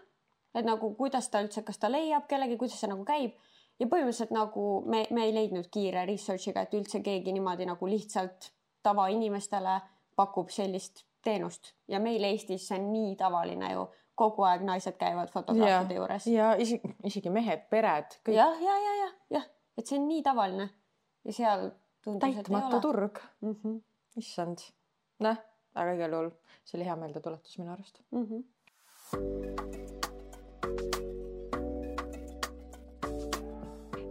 et 0.56 0.66
nagu 0.66 0.96
kuidas 0.96 1.30
ta 1.30 1.42
üldse, 1.42 1.62
kas 1.64 1.78
ta 1.78 1.92
leiab 1.92 2.28
kellegi, 2.28 2.58
kuidas 2.58 2.80
see 2.80 2.90
nagu 2.90 3.06
käib 3.06 3.32
ja 3.80 3.88
põhimõtteliselt 3.88 4.32
nagu 4.32 4.82
me, 4.86 5.06
me 5.12 5.26
ei 5.26 5.34
leidnud 5.34 5.68
kiire 5.72 6.06
research'iga, 6.06 6.62
et 6.62 6.74
üldse 6.74 7.02
keegi 7.02 7.34
niimoodi 7.34 7.66
nagu 7.66 7.88
lihtsalt 7.88 8.52
tavainimestele 8.84 9.82
pakub 10.16 10.50
sellist 10.50 11.06
teenust 11.24 11.74
ja 11.88 12.00
meil 12.00 12.24
Eestis 12.24 12.68
see 12.68 12.80
on 12.80 12.92
nii 12.94 13.16
tavaline 13.20 13.72
ju 13.74 13.88
kogu 14.18 14.46
aeg 14.50 14.64
naised 14.66 14.98
käivad 14.98 15.32
fotograafide 15.34 16.00
juures. 16.00 16.28
ja 16.32 16.54
isegi, 16.62 16.94
isegi 17.06 17.34
mehed, 17.34 17.68
pered. 17.70 18.18
jah, 18.34 18.62
ja, 18.62 18.80
ja, 18.86 18.96
ja, 19.02 19.12
jah, 19.38 19.46
et 19.78 19.86
see 19.86 20.00
on 20.00 20.08
nii 20.08 20.24
tavaline 20.26 20.70
ja 21.28 21.38
seal 21.42 21.70
tundus, 22.04 22.26
täitmata 22.26 22.82
turg 22.82 23.22
mm. 23.42 23.56
-hmm. 23.56 23.80
issand, 24.18 24.66
noh, 25.26 25.38
aga 25.76 25.94
igal 26.00 26.18
juhul 26.20 26.34
see 26.64 26.80
oli 26.80 26.90
hea 26.90 27.00
meeldetuletus 27.04 27.58
minu 27.62 27.74
arust 27.78 28.04
mm. 28.12 28.26
-hmm. 28.26 29.57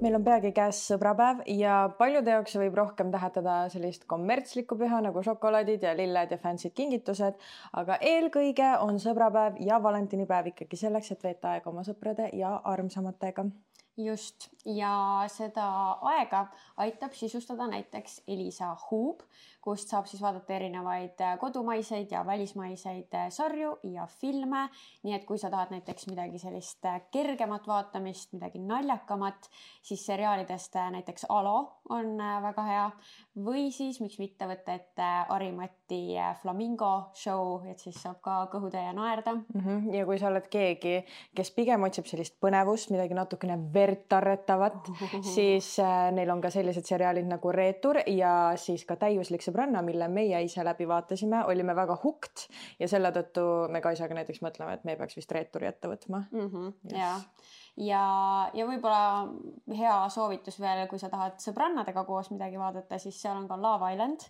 Meil 0.07 0.21
on 0.21 0.25
peagi 0.27 0.53
käes 0.55 0.79
sõbrapäev 0.87 1.41
ja 1.51 1.77
paljude 1.99 2.31
jaoks 2.31 2.55
võib 2.61 2.77
rohkem 2.79 3.09
tähendada 3.11 3.57
sellist 3.73 4.05
kommertslikku 4.07 4.79
püha 4.79 5.01
nagu 5.03 5.23
šokolaadid 5.27 5.83
ja 5.83 5.97
lilled 5.99 6.31
ja 6.31 6.39
fancy'd 6.39 6.77
kingitused, 6.79 7.35
aga 7.81 7.99
eelkõige 8.13 8.69
on 8.87 9.01
sõbrapäev 9.03 9.59
ja 9.67 9.81
valentinipäev 9.83 10.53
ikkagi 10.53 10.79
selleks, 10.79 11.11
et 11.11 11.27
veeta 11.27 11.57
aega 11.57 11.73
oma 11.73 11.83
sõprade 11.87 12.31
ja 12.39 12.55
armsamatega 12.77 13.49
just 13.97 14.49
ja 14.67 15.25
seda 15.33 15.67
aega 16.11 16.47
aitab 16.83 17.15
sisustada 17.17 17.67
näiteks 17.71 18.21
Elisa 18.29 18.73
Hub, 18.89 19.23
kust 19.65 19.91
saab 19.91 20.07
siis 20.07 20.23
vaadata 20.23 20.55
erinevaid 20.55 21.21
äh, 21.25 21.37
kodumaiseid 21.39 22.13
ja 22.13 22.23
välismaiseid 22.27 23.15
äh, 23.15 23.29
sarju 23.35 23.77
ja 23.93 24.07
filme. 24.07 24.69
nii 25.03 25.15
et 25.15 25.25
kui 25.25 25.39
sa 25.39 25.51
tahad 25.51 25.73
näiteks 25.75 26.07
midagi 26.11 26.39
sellist 26.39 26.85
äh, 26.85 27.01
kergemat 27.11 27.67
vaatamist, 27.67 28.33
midagi 28.37 28.61
naljakamat, 28.63 29.51
siis 29.83 30.07
seriaalidest 30.07 30.77
näiteks 30.91 31.27
Alo 31.29 31.57
on 31.89 32.17
väga 32.43 32.63
hea 32.63 32.87
või 33.49 33.71
siis 33.73 34.01
miks 34.01 34.19
mitte 34.19 34.49
võtta 34.51 34.75
ette 34.75 35.11
Harimati 35.87 36.41
Flamingo 36.43 37.11
show, 37.15 37.63
et 37.69 37.79
siis 37.79 37.97
saab 38.03 38.19
ka 38.21 38.49
kõhutäie 38.51 38.93
naerda 38.95 39.35
mm. 39.35 39.61
-hmm. 39.61 39.95
ja 39.95 40.05
kui 40.07 40.19
sa 40.19 40.29
oled 40.29 40.49
keegi, 40.51 41.05
kes 41.35 41.51
pigem 41.51 41.83
otsib 41.83 42.07
sellist 42.07 42.37
põnevust, 42.41 42.91
midagi 42.91 43.15
natukene 43.15 43.57
verd 43.73 44.07
tarretavat, 44.09 44.91
siis 45.35 45.77
neil 46.13 46.31
on 46.31 46.41
ka 46.41 46.51
sellised 46.51 46.85
seriaalid 46.85 47.27
nagu 47.27 47.53
Reetur 47.53 48.01
ja 48.07 48.53
siis 48.57 48.85
ka 48.85 48.97
Täiuslik 48.97 49.43
sõbranna, 49.43 49.83
mille 49.83 50.09
meie 50.09 50.43
ise 50.43 50.65
läbi 50.65 50.89
vaatasime, 50.89 51.45
olime 51.45 51.77
väga 51.77 51.97
hooked 52.03 52.49
ja 52.79 52.89
selle 52.89 53.13
tõttu 53.13 53.69
me 53.71 53.81
Kaisaga 53.81 54.15
näiteks 54.15 54.43
mõtleme, 54.43 54.75
et 54.75 54.85
me 54.85 54.97
peaks 54.97 55.17
vist 55.17 55.33
reeturi 55.33 55.67
ette 55.67 55.89
võtma 55.89 56.25
mm. 56.31 56.49
-hmm, 56.49 56.73
yes. 56.91 56.99
ja 56.99 57.15
ja, 57.77 58.03
ja 58.57 58.67
võib-olla 58.69 59.29
hea 59.77 59.97
soovitus 60.13 60.59
veel, 60.61 60.85
kui 60.91 61.01
sa 61.01 61.11
tahad 61.13 61.39
sõbrannadega 61.43 62.05
koos 62.09 62.31
midagi 62.33 62.59
vaadata, 62.61 62.99
siis 63.01 63.19
seal 63.21 63.37
on 63.37 63.49
ka 63.51 63.59
Love 63.61 63.93
Island. 63.93 64.27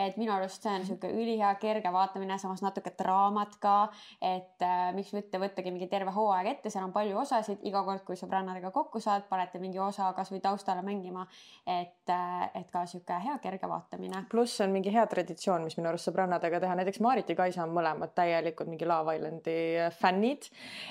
Et 0.00 0.16
minu 0.20 0.32
arust 0.34 0.62
see 0.62 0.72
on 0.72 0.82
niisugune 0.84 1.22
ülihea, 1.22 1.52
kerge 1.62 1.92
vaatamine, 1.92 2.38
samas 2.38 2.62
natuke 2.64 2.92
draamat 2.98 3.56
ka. 3.62 3.76
et 4.20 4.62
äh, 4.64 4.90
miks 4.96 5.12
mitte 5.16 5.40
võttagi 5.42 5.72
mingi 5.74 5.88
terve 5.90 6.14
hooaeg 6.14 6.50
ette, 6.54 6.70
seal 6.70 6.86
on 6.86 6.94
palju 6.94 7.18
osasid, 7.22 7.60
iga 7.68 7.82
kord, 7.84 8.04
kui 8.06 8.18
sõbrannadega 8.18 8.70
kokku 8.74 9.00
saad, 9.00 9.26
panete 9.28 9.60
mingi 9.62 9.78
osa 9.78 10.12
kasvõi 10.16 10.40
taustale 10.44 10.82
mängima. 10.86 11.26
et 11.66 12.08
äh,, 12.10 12.50
et 12.54 12.70
ka 12.70 12.84
niisugune 12.86 13.20
hea 13.24 13.38
kerge 13.42 13.68
vaatamine. 13.68 14.24
pluss 14.30 14.60
on 14.60 14.70
mingi 14.70 14.92
hea 14.92 15.06
traditsioon, 15.06 15.64
mis 15.64 15.76
minu 15.78 15.92
arust 15.92 16.10
sõbrannadega 16.10 16.60
teha, 16.60 16.74
näiteks 16.80 17.00
Maarit 17.00 17.28
ja 17.28 17.36
Kaisa 17.36 17.64
on 17.64 17.74
mõlemad 17.76 18.14
täielikult 18.14 18.68
mingi 18.68 18.86
Love 18.88 19.16
Islandi 19.16 19.58
fännid 20.00 20.48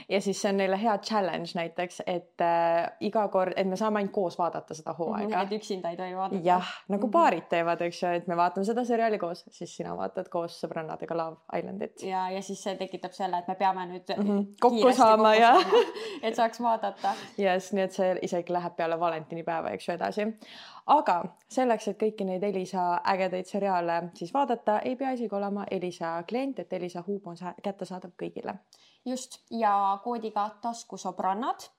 ja 0.10 0.22
siis 0.22 0.42
see 0.42 0.52
on 0.52 0.62
neile 0.62 0.80
hea 0.82 0.98
challenge 0.98 1.56
näiteks 1.56 2.02
et 2.06 2.42
äh, 2.42 2.90
iga 3.06 3.28
kord, 3.34 3.54
et 3.58 3.68
me 3.68 3.78
saame 3.80 4.02
ainult 4.02 4.14
koos 4.16 4.38
vaadata 4.40 4.78
seda 4.78 4.94
hooaega. 4.98 5.44
et 5.44 5.56
üksinda 5.60 5.92
ei 5.94 5.98
tohi 5.98 6.16
vaadata. 6.16 6.42
jah, 6.44 6.72
nagu 6.88 7.02
mm 7.02 7.10
-hmm. 7.10 7.12
paarid 7.12 7.48
teevad, 7.50 7.82
eks 7.82 8.04
ju, 8.04 8.10
et 8.20 8.28
me 8.28 8.38
vaatame 8.38 8.66
seda 8.66 8.86
seriaali 8.86 8.99
koos, 9.20 9.46
siis 9.52 9.76
sina 9.78 9.96
vaatad 9.98 10.30
koos 10.30 10.58
sõbrannadega 10.62 11.18
Love 11.18 11.60
Islandit. 11.60 12.04
ja, 12.04 12.30
ja 12.32 12.42
siis 12.42 12.64
see 12.64 12.76
tekitab 12.80 13.14
selle, 13.16 13.40
et 13.40 13.48
me 13.48 13.56
peame 13.56 13.86
nüüd 13.90 14.16
mm 14.16 14.30
-hmm. 14.30 14.46
kokku 14.62 14.92
saama 14.94 15.36
ja 15.36 15.54
et 16.26 16.36
saaks 16.36 16.62
vaadata. 16.62 17.14
jess, 17.38 17.74
nii 17.74 17.84
et 17.84 17.92
see 17.92 18.20
isegi 18.22 18.54
läheb 18.54 18.76
peale 18.76 19.00
valentinipäeva, 19.00 19.70
eks 19.70 19.88
ju, 19.88 19.94
edasi 19.94 20.28
aga 20.88 21.24
selleks, 21.50 21.88
et 21.88 22.02
kõiki 22.04 22.26
neid 22.26 22.44
Elisa 22.44 23.02
ägedaid 23.14 23.46
seriaale 23.46 24.04
siis 24.14 24.34
vaadata, 24.34 24.80
ei 24.80 24.96
pea 24.96 25.12
isegi 25.12 25.36
olema 25.36 25.66
Elisa 25.72 26.24
klient, 26.28 26.60
et 26.60 26.74
Elisa 26.74 27.04
huub 27.08 27.28
on 27.28 27.36
kättesaadav 27.64 28.12
kõigile. 28.24 28.56
just 29.06 29.42
ja 29.50 30.00
koodiga 30.04 30.50
taskusõbrannad 30.62 31.70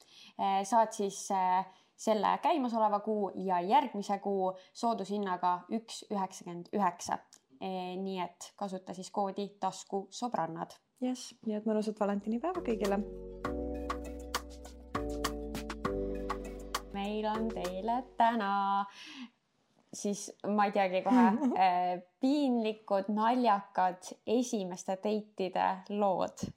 Eh, 0.41 0.63
saad 0.65 0.95
siis 0.97 1.19
eh, 1.37 1.65
selle 2.01 2.39
käimasoleva 2.43 3.01
kuu 3.05 3.31
ja 3.45 3.61
järgmise 3.61 4.19
kuu 4.25 4.55
soodushinnaga 4.73 5.53
üks 5.77 6.05
üheksakümmend 6.11 6.73
üheksa. 6.77 7.19
Eh, 7.61 7.97
nii 8.01 8.21
et 8.25 8.53
kasuta 8.57 8.95
siis 8.97 9.11
koodi 9.13 9.51
taskusõbrannad. 9.61 10.79
jess, 11.01 11.35
nii 11.47 11.57
et 11.59 11.67
mõnusat 11.69 12.01
valentinipäeva 12.01 12.65
kõigile. 12.65 13.01
meil 16.93 17.27
on 17.27 17.49
teile 17.49 18.03
täna 18.17 18.51
siis 19.95 20.31
ma 20.47 20.67
ei 20.69 20.73
teagi 20.73 21.03
kohe 21.03 21.31
piinlikud, 22.23 23.13
naljakad 23.13 24.13
esimeste 24.27 24.97
date'ide 24.97 25.69
lood 26.01 26.49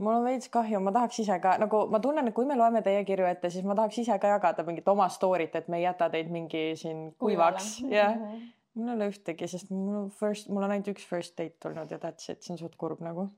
mul 0.00 0.18
on 0.18 0.24
veits 0.26 0.48
kahju, 0.52 0.80
ma 0.82 0.92
tahaks 0.94 1.20
ise 1.22 1.36
ka 1.42 1.56
nagu 1.60 1.82
ma 1.92 2.00
tunnen, 2.02 2.30
et 2.30 2.36
kui 2.36 2.48
me 2.48 2.56
loeme 2.58 2.82
teie 2.86 3.02
kirju 3.08 3.28
ette, 3.28 3.50
siis 3.52 3.66
ma 3.66 3.76
tahaks 3.78 4.00
ise 4.02 4.16
ka 4.22 4.32
jagada 4.34 4.64
mingit 4.66 4.88
oma 4.92 5.08
story't, 5.12 5.56
et 5.56 5.68
me 5.68 5.80
ei 5.80 5.86
jäta 5.86 6.10
teid 6.12 6.32
mingi 6.32 6.64
siin 6.80 7.10
kuivaks, 7.20 7.76
jah. 7.90 8.16
Mhm. 8.16 8.48
mul 8.74 8.88
ei 8.88 8.94
ole 8.94 9.10
ühtegi, 9.10 9.48
sest 9.50 9.70
mul 9.74 10.08
first, 10.20 10.48
mul 10.48 10.64
on 10.64 10.74
ainult 10.76 10.92
üks 10.92 11.06
first 11.06 11.36
date 11.38 11.68
olnud 11.68 11.90
ja 11.90 11.98
that's 11.98 12.30
it, 12.32 12.42
see 12.42 12.54
on 12.54 12.60
suht 12.60 12.76
kurb 12.80 13.02
nagu. 13.04 13.28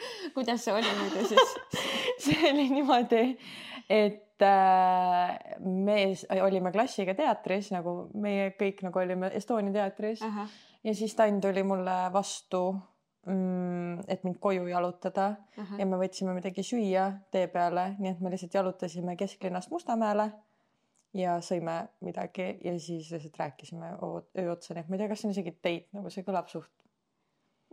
kuidas 0.34 0.64
see 0.64 0.74
oli 0.74 0.92
muidu 0.98 1.26
siis 1.28 1.54
see 2.24 2.52
oli 2.52 2.68
niimoodi, 2.72 3.22
et 3.90 4.44
äh, 4.44 5.34
me 5.60 5.98
olime 6.40 6.72
klassiga 6.72 7.14
teatris 7.14 7.70
nagu 7.74 8.08
meie 8.14 8.50
kõik 8.60 8.84
nagu 8.86 9.02
olime 9.02 9.32
Estonia 9.36 9.72
teatris 9.72 10.22
-huh. 10.24 10.48
ja 10.84 10.94
siis 10.94 11.14
Tann 11.14 11.40
tuli 11.40 11.62
mulle 11.62 11.98
vastu 12.12 12.74
et 13.26 14.22
mind 14.24 14.38
koju 14.40 14.66
jalutada 14.66 15.28
uh 15.58 15.64
-huh. 15.64 15.78
ja 15.78 15.86
me 15.86 15.96
võtsime 15.96 16.34
midagi 16.34 16.62
süüa 16.62 17.12
tee 17.30 17.46
peale, 17.46 17.94
nii 17.98 18.10
et 18.10 18.20
me 18.20 18.30
lihtsalt 18.30 18.54
jalutasime 18.54 19.16
kesklinnast 19.16 19.70
Mustamäele 19.70 20.30
ja 21.14 21.38
sõime 21.40 21.88
midagi 22.00 22.58
ja 22.64 22.78
siis 22.78 23.10
lihtsalt 23.10 23.36
rääkisime 23.36 23.92
öö 24.38 24.52
otsa, 24.52 24.74
nii 24.74 24.80
et 24.80 24.88
ma 24.88 24.94
ei 24.94 24.98
tea, 24.98 25.08
kas 25.08 25.20
see 25.20 25.28
on 25.28 25.32
isegi 25.32 25.50
date, 25.50 25.88
nagu 25.92 26.10
see 26.10 26.24
kõlab 26.24 26.48
suht. 26.48 26.72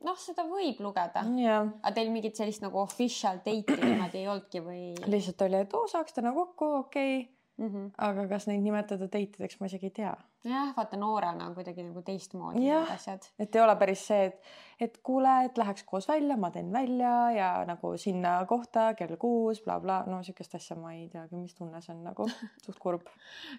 noh, 0.04 0.18
seda 0.18 0.44
võib 0.44 0.80
lugeda 0.80 1.24
yeah.. 1.38 1.68
aga 1.82 1.96
teil 1.96 2.12
mingit 2.12 2.36
sellist 2.36 2.62
nagu 2.62 2.80
official 2.80 3.38
date'i 3.38 3.80
niimoodi 3.86 4.18
ei 4.18 4.28
olnudki 4.28 4.60
või? 4.60 4.84
lihtsalt 5.08 5.42
oli, 5.42 5.56
et 5.56 5.74
oo, 5.74 5.88
saaks 5.88 6.14
täna 6.14 6.34
kokku, 6.34 6.66
okei 6.66 7.20
okay 7.22 7.37
mm. 7.58 7.68
-hmm. 7.68 7.92
aga 7.98 8.28
kas 8.28 8.48
neid 8.48 8.62
nimetada 8.64 9.06
date 9.06 9.38
ideks, 9.40 9.60
ma 9.60 9.70
isegi 9.70 9.90
ei 9.90 9.96
tea. 10.00 10.14
jah, 10.48 10.72
vaata 10.78 10.98
noorena 10.98 11.46
on 11.46 11.56
kuidagi 11.56 11.84
nagu 11.84 12.02
teistmoodi 12.02 12.60
need 12.60 12.92
asjad. 12.94 13.28
et 13.40 13.56
ei 13.56 13.62
ole 13.62 13.76
päris 13.76 14.06
see, 14.08 14.26
et, 14.26 14.42
et 14.88 14.98
kuule, 15.10 15.34
et 15.46 15.58
läheks 15.58 15.84
koos 15.84 16.08
välja, 16.08 16.38
ma 16.38 16.52
teen 16.52 16.72
välja 16.74 17.14
ja 17.36 17.50
nagu 17.68 17.98
sinna 17.98 18.38
kohta 18.46 18.94
kell 18.94 19.16
kuus 19.18 19.62
bla,, 19.64 19.80
blablabla, 19.80 20.16
no 20.16 20.24
sihukest 20.24 20.56
asja 20.56 20.78
ma 20.80 20.94
ei 20.94 21.10
teagi, 21.10 21.36
mis 21.36 21.56
tunne 21.56 21.82
see 21.82 21.96
on 21.96 22.04
nagu, 22.04 22.30
suht 22.66 22.80
kurb. 22.80 23.10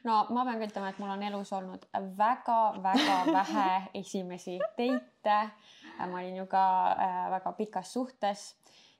no 0.04 0.24
ma 0.30 0.44
pean 0.44 0.62
ka 0.62 0.70
ütlema, 0.70 0.94
et 0.94 1.02
mul 1.02 1.14
on 1.16 1.26
elus 1.30 1.52
olnud 1.52 1.88
väga-väga 2.22 3.18
vähe 3.38 3.68
esimesi 4.02 4.58
date'e. 4.78 5.42
ma 5.98 6.18
olin 6.18 6.36
ju 6.36 6.46
ka 6.46 6.64
äh, 6.92 7.30
väga 7.30 7.52
pikas 7.52 7.92
suhtes 7.92 8.54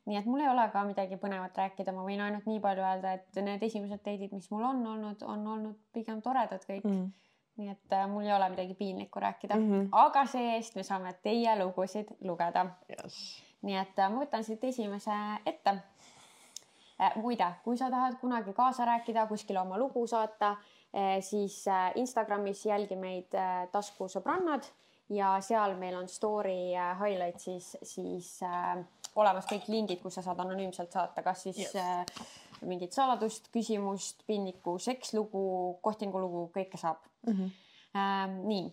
nii 0.08 0.16
et 0.16 0.28
mul 0.28 0.40
ei 0.40 0.48
ole 0.48 0.64
ka 0.72 0.82
midagi 0.88 1.18
põnevat 1.20 1.56
rääkida, 1.60 1.92
ma 1.92 2.04
võin 2.06 2.22
ainult 2.24 2.46
nii 2.48 2.60
palju 2.64 2.84
öelda, 2.84 3.14
et 3.18 3.40
need 3.44 3.64
esimesed 3.66 4.00
date'id, 4.00 4.32
mis 4.32 4.48
mul 4.52 4.64
on 4.70 4.80
olnud, 4.94 5.24
on 5.28 5.44
olnud 5.54 5.80
pigem 5.92 6.22
toredad 6.24 6.64
kõik. 6.68 6.86
Mm.. 6.88 7.10
nii 7.58 7.72
et 7.72 7.92
äh, 7.96 8.04
mul 8.06 8.22
ei 8.22 8.32
ole 8.32 8.46
midagi 8.52 8.74
piinlikku 8.78 9.20
rääkida. 9.20 9.56
Mm, 9.58 9.70
-hmm. 9.70 9.88
aga 9.92 10.24
see-eest 10.30 10.76
me 10.78 10.82
saame 10.86 11.12
teie 11.22 11.56
lugusid 11.58 12.12
lugeda. 12.20 12.66
Yes.. 12.88 13.42
nii 13.62 13.76
et 13.76 13.98
äh, 13.98 14.10
ma 14.10 14.22
võtan 14.22 14.44
siit 14.46 14.64
esimese 14.64 15.16
ette. 15.46 15.76
Äh,. 17.00 17.16
muide, 17.16 17.46
kui 17.64 17.76
sa 17.76 17.90
tahad 17.90 18.18
kunagi 18.20 18.52
kaasa 18.52 18.84
rääkida, 18.84 19.26
kuskile 19.26 19.60
oma 19.60 19.78
lugu 19.78 20.06
saata 20.06 20.50
äh,, 20.50 21.18
siis 21.20 21.66
äh, 21.68 21.92
Instagramis 21.94 22.66
jälgi 22.66 22.96
meid 22.96 23.34
äh, 23.34 23.66
taskusõbrannad 23.72 24.70
ja 25.08 25.38
seal 25.40 25.76
meil 25.76 25.96
on 25.96 26.08
story 26.08 26.76
äh, 26.76 26.96
highlights'is 27.00 27.76
siis 27.82 28.42
äh, 28.42 28.84
olemas 29.18 29.48
kõik 29.50 29.68
lingid, 29.72 30.00
kus 30.02 30.18
sa 30.18 30.25
saad 30.25 30.40
anonüümselt 30.44 30.92
saata, 30.94 31.22
kas 31.26 31.46
siis 31.46 31.60
yes. 31.64 31.75
äh, 31.76 32.28
mingit 32.68 32.94
saladust, 32.96 33.50
küsimust, 33.54 34.25
piinlikku, 34.26 34.78
sekslugu, 34.82 35.42
kohtingulugu, 35.82 36.48
kõike 36.54 36.80
saab 36.80 37.02
mm. 37.26 37.32
-hmm. 37.32 37.56
Ähm, 37.96 38.34
nii, 38.46 38.64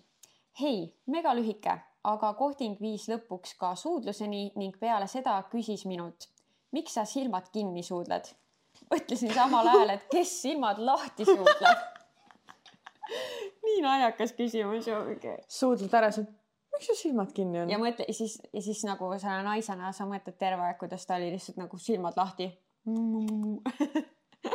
hei, 0.60 0.80
megalühike, 1.08 1.74
aga 2.04 2.34
kohting 2.34 2.76
viis 2.82 3.08
lõpuks 3.10 3.56
ka 3.58 3.76
suudluseni 3.80 4.52
ning 4.60 4.76
peale 4.80 5.08
seda 5.08 5.38
küsis 5.52 5.86
minult, 5.88 6.28
miks 6.76 6.94
sa 6.94 7.06
silmad 7.06 7.48
kinni 7.54 7.84
suudled? 7.84 8.34
mõtlesin 8.92 9.32
samal 9.34 9.68
ajal, 9.72 9.90
et 9.90 10.08
kes 10.12 10.42
silmad 10.42 10.80
lahti 10.84 11.26
suudleb 11.26 11.80
nii 13.66 13.82
naljakas 13.82 14.34
küsimus 14.38 14.88
ju. 14.90 14.98
suudled 15.48 15.94
ära, 15.94 16.12
sa 16.12 16.26
miks 16.76 16.92
su 16.92 16.98
silmad 17.00 17.32
kinni 17.36 17.64
on? 17.64 17.72
ja 17.74 17.80
mõtle 17.82 18.08
siis 18.14 18.38
ja 18.54 18.62
siis 18.62 18.84
nagu 18.88 19.12
selle 19.18 19.42
naisena 19.48 19.94
sa 19.96 20.08
mõtled 20.10 20.38
terve 20.42 20.68
aeg, 20.68 20.80
kuidas 20.82 21.08
ta 21.08 21.20
oli 21.20 21.32
lihtsalt 21.36 21.62
nagu 21.62 21.80
silmad 21.82 22.20
lahti 22.20 22.52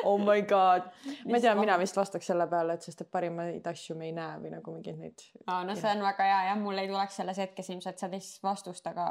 oh 0.04 0.18
my 0.18 0.42
god, 0.42 0.82
ma 1.26 1.36
ei 1.38 1.42
tea, 1.42 1.54
mina 1.58 1.78
vist 1.80 1.96
vastaks 1.98 2.30
selle 2.30 2.46
peale, 2.50 2.76
et 2.76 2.86
sest 2.86 3.02
et 3.04 3.10
parimaid 3.10 3.66
asju 3.66 3.96
me 3.98 4.08
ei 4.08 4.14
näe 4.16 4.38
või 4.42 4.52
nagu 4.54 4.74
mingeid 4.74 5.00
neid. 5.00 5.24
aa, 5.46 5.64
no 5.66 5.74
see 5.78 5.90
on 5.90 6.04
väga 6.04 6.28
hea 6.28 6.38
jah, 6.50 6.60
mul 6.60 6.78
ei 6.78 6.90
tuleks 6.90 7.18
selles 7.20 7.40
hetkes 7.42 7.72
ilmselt 7.74 8.02
sellist 8.02 8.42
vastust, 8.46 8.86
aga 8.90 9.10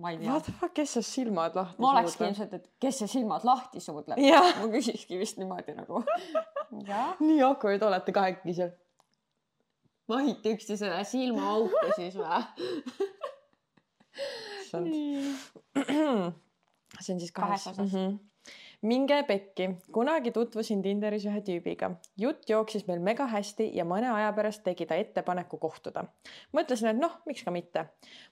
ma 0.00 0.14
ei 0.14 0.20
tea. 0.20 0.30
What 0.30 0.48
the 0.48 0.54
fuck, 0.56 0.74
kes 0.76 0.96
see 0.96 1.06
silmad 1.06 1.56
lahti 1.58 1.82
ma 1.82 1.94
olekski 1.94 2.26
ilmselt, 2.28 2.54
et 2.56 2.70
kes 2.82 3.02
see 3.02 3.12
silmad 3.18 3.46
lahti 3.48 3.82
suudleb. 3.84 4.20
ma 4.60 4.70
küsikski 4.72 5.20
vist 5.20 5.40
niimoodi 5.40 5.76
nagu. 5.78 6.04
nii 7.28 7.42
awkward 7.46 7.84
olete 7.90 8.14
kahekesi 8.16 8.56
seal. 8.62 8.72
Vahite 10.10 10.54
üksteisele 10.56 11.02
silmaauku 11.08 11.94
siis 11.96 12.18
või? 12.18 12.40
see 14.70 14.80
on 14.80 14.90
siis 17.22 17.32
kahes, 17.32 17.64
kahes 17.64 17.70
osas 17.72 17.86
mm. 17.86 17.94
-hmm 17.94 18.29
minge 18.82 19.22
pekki, 19.28 19.68
kunagi 19.92 20.32
tutvusin 20.32 20.80
Tinderis 20.82 21.26
ühe 21.28 21.42
tüübiga, 21.44 21.90
jutt 22.20 22.48
jooksis 22.48 22.86
meil 22.88 23.02
mega 23.04 23.26
hästi 23.28 23.68
ja 23.76 23.84
mõne 23.84 24.08
aja 24.14 24.30
pärast 24.36 24.62
tegi 24.64 24.86
ta 24.88 24.96
ettepaneku 24.96 25.58
kohtuda. 25.60 26.06
mõtlesin, 26.56 26.88
et 26.90 27.00
noh, 27.00 27.18
miks 27.26 27.44
ka 27.44 27.50
mitte. 27.50 27.84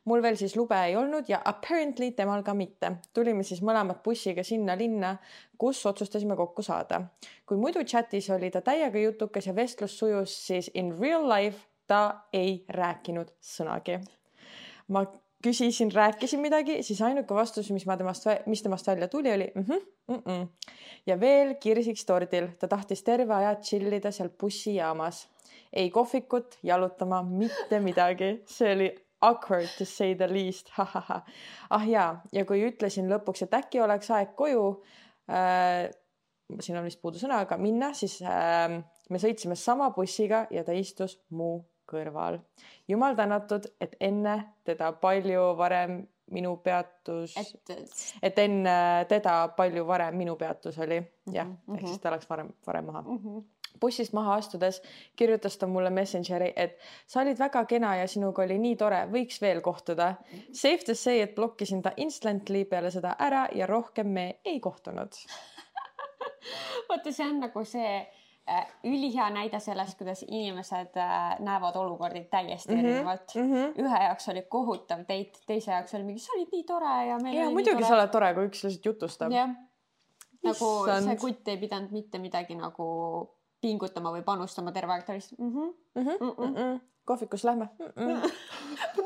mul 0.04 0.22
veel 0.22 0.36
siis 0.36 0.56
lube 0.56 0.78
ei 0.84 0.96
olnud 0.96 1.28
ja 1.28 1.42
apparently 1.44 2.10
temal 2.12 2.42
ka 2.42 2.54
mitte. 2.54 2.92
tulime 3.14 3.42
siis 3.42 3.60
mõlemad 3.62 4.02
bussiga 4.02 4.42
sinna 4.42 4.76
linna, 4.76 5.16
kus 5.58 5.84
otsustasime 5.86 6.36
kokku 6.36 6.62
saada. 6.62 7.02
kui 7.46 7.56
muidu 7.56 7.84
chatis 7.84 8.30
oli 8.30 8.50
ta 8.50 8.60
täiega 8.60 8.98
jutukas 8.98 9.46
ja 9.46 9.54
vestlus 9.54 9.98
sujus, 9.98 10.46
siis 10.46 10.70
in 10.74 10.96
real 11.00 11.28
life 11.28 11.66
ta 11.86 12.24
ei 12.32 12.64
rääkinud 12.68 13.32
sõnagi. 13.40 14.00
ma 14.88 15.04
küsisin, 15.42 15.90
rääkisin 15.94 16.40
midagi, 16.40 16.82
siis 16.82 17.00
ainuke 17.02 17.34
vastus, 17.34 17.70
mis 17.70 17.86
ma 17.86 17.96
temast, 17.96 18.26
mis 18.46 18.62
temast 18.62 18.86
välja 18.86 19.08
tuli, 19.08 19.32
oli 19.32 19.50
mm 19.54 19.64
-hmm, 19.68 19.84
mm 20.08 20.22
-mm. 20.26 20.46
ja 21.06 21.20
veel 21.20 21.54
kirsiks 21.54 22.04
tordil, 22.04 22.48
ta 22.58 22.68
tahtis 22.68 23.02
terve 23.02 23.34
aja 23.34 23.54
chill 23.54 23.92
ida 23.92 24.10
seal 24.10 24.30
bussijaamas. 24.40 25.28
ei 25.72 25.90
kohvikut, 25.90 26.58
jalutama, 26.62 27.22
mitte 27.22 27.80
midagi, 27.80 28.42
see 28.46 28.74
oli 28.74 28.94
awkward 29.20 29.68
to 29.78 29.84
say 29.84 30.14
the 30.14 30.28
least, 30.32 30.70
ah 31.70 31.88
jaa, 31.88 32.22
ja 32.32 32.44
kui 32.44 32.62
ütlesin 32.70 33.08
lõpuks, 33.10 33.42
et 33.42 33.54
äkki 33.54 33.80
oleks 33.80 34.10
aeg 34.10 34.34
koju 34.34 34.84
äh,, 35.30 35.90
siin 36.60 36.78
on 36.78 36.84
vist 36.84 37.00
puudu 37.02 37.18
sõna, 37.18 37.42
aga 37.44 37.56
minna, 37.56 37.92
siis 37.92 38.22
äh, 38.22 38.82
me 39.10 39.18
sõitsime 39.18 39.54
sama 39.54 39.90
bussiga 39.90 40.46
ja 40.50 40.64
ta 40.64 40.72
istus 40.72 41.18
mu 41.30 41.64
kõrval. 41.88 42.38
jumal 42.88 43.16
tänatud, 43.16 43.66
et 43.80 43.96
enne 44.00 44.38
teda 44.64 44.92
palju 44.92 45.54
varem 45.58 46.00
minu 46.30 46.56
peatus, 46.64 47.34
et 48.22 48.38
enne 48.38 49.04
teda 49.08 49.36
palju 49.56 49.86
varem 49.86 50.16
minu 50.16 50.36
peatus 50.36 50.78
oli, 50.78 51.02
jah 51.32 51.46
mm 51.46 51.56
-hmm., 51.56 51.78
ehk 51.78 51.86
siis 51.88 52.00
ta 52.00 52.10
läks 52.10 52.30
varem, 52.30 52.52
varem 52.66 52.84
maha 52.84 53.02
mm. 53.02 53.18
-hmm 53.18 53.46
bussist 53.80 54.12
maha 54.12 54.34
astudes 54.34 54.82
kirjutas 55.16 55.56
ta 55.58 55.66
mulle 55.66 55.90
Messengeri, 55.90 56.52
et 56.56 56.78
sa 57.06 57.20
olid 57.20 57.38
väga 57.38 57.64
kena 57.64 57.96
ja 57.96 58.08
sinuga 58.08 58.42
oli 58.42 58.58
nii 58.58 58.76
tore, 58.76 59.06
võiks 59.12 59.40
veel 59.40 59.60
kohtuda. 59.60 60.14
Safe 60.52 60.84
to 60.86 60.94
say, 60.94 61.20
et 61.20 61.34
blokkisin 61.34 61.82
ta 61.82 61.92
instantly 61.96 62.64
peale 62.64 62.90
seda 62.90 63.16
ära 63.18 63.48
ja 63.54 63.66
rohkem 63.66 64.06
me 64.06 64.40
ei 64.44 64.60
kohtunud 64.60 65.08
vaata, 66.88 67.12
see 67.12 67.26
on 67.26 67.40
nagu 67.42 67.64
see 67.64 67.92
ülihea 68.84 69.28
näide 69.30 69.60
sellest, 69.60 69.98
kuidas 69.98 70.24
inimesed 70.26 70.96
äh, 70.96 71.38
näevad 71.44 71.76
olukordi 71.76 72.24
täiesti 72.30 72.74
mm 72.74 72.80
-hmm, 72.80 72.84
erinevalt 72.84 73.34
mm. 73.34 73.52
-hmm. 73.52 73.82
ühe 73.84 74.02
jaoks 74.04 74.28
oli 74.28 74.42
kohutav 74.42 74.98
date, 75.08 75.40
teise 75.46 75.72
jaoks 75.72 75.94
oli 75.94 76.04
mingi, 76.04 76.20
sa 76.20 76.32
olid 76.36 76.52
nii 76.52 76.64
tore 76.64 77.06
ja 77.06 77.18
meil 77.22 77.38
ja 77.38 77.50
muidugi 77.50 77.84
sa 77.84 77.94
oled 77.94 78.12
tore, 78.14 78.34
kui 78.34 78.46
üks 78.50 78.64
lihtsalt 78.64 78.86
jutustab. 78.86 79.32
nagu 79.32 80.66
Issand. 80.86 81.04
see 81.04 81.16
kutt 81.16 81.48
ei 81.48 81.56
pidanud 81.56 81.90
mitte 81.90 82.18
midagi 82.18 82.54
nagu 82.54 82.86
pingutama 83.60 84.12
või 84.14 84.22
panustama 84.22 84.72
terve 84.72 84.92
aeg, 84.92 85.04
ta 85.04 85.12
lihtsalt 85.12 85.40
mm 85.40 85.54
-hmm, 85.54 85.74
mm 85.94 86.06
-hmm, 86.06 86.18
mm 86.20 86.30
-mm. 86.30 86.48
Mm 86.48 86.54
-mm. 86.54 86.80
kohvikus 87.04 87.44
lähme 87.44 87.68
mm. 87.78 88.06
-mm. 88.06 88.30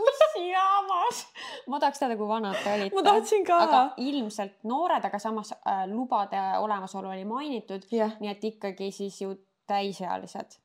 bussijaamas 0.42 1.26
ma 1.66 1.81
tahaks 1.81 1.98
teada, 1.98 2.16
kui 2.16 2.28
vanad 2.28 2.57
te 2.62 2.74
olite. 2.74 2.94
ma 2.94 3.02
tahtsin 3.02 3.44
ka. 3.46 3.59
aga 3.66 3.83
ilmselt 3.96 4.64
noored, 4.68 5.05
aga 5.05 5.18
samas 5.18 5.52
äh, 5.55 5.85
lubade 5.90 6.40
olemasolu 6.59 7.09
oli 7.09 7.24
mainitud 7.24 7.87
yeah., 7.92 8.14
nii 8.20 8.31
et 8.31 8.44
ikkagi 8.44 8.90
siis 8.92 9.20
ju 9.22 9.35
täisealised. 9.66 10.59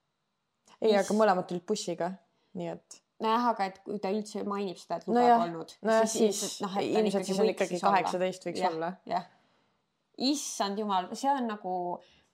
ei, 0.82 0.96
aga 0.98 1.14
mõlemad 1.18 1.48
tulid 1.50 1.66
bussiga, 1.68 2.12
nii 2.58 2.74
et 2.74 3.00
nojah, 3.24 3.50
aga 3.54 3.70
et 3.72 3.80
kui 3.86 4.00
ta 4.02 4.12
üldse 4.14 4.44
mainib 4.48 4.78
seda, 4.82 5.00
et 5.02 5.08
luba 5.08 5.24
no 5.24 5.40
polnud. 5.46 5.78
nojah, 5.82 6.06
siis, 6.10 6.42
siis 6.42 6.60
noh, 6.66 6.78
ilmselt 6.84 7.30
siis 7.30 7.40
on 7.40 7.54
ikkagi 7.54 7.82
kaheksateist 7.82 8.50
võiks 8.50 8.62
ja, 8.62 8.74
olla. 8.74 8.94
jah, 9.10 9.26
issand 10.18 10.80
jumal, 10.80 11.10
see 11.18 11.32
on 11.32 11.50
nagu 11.50 11.74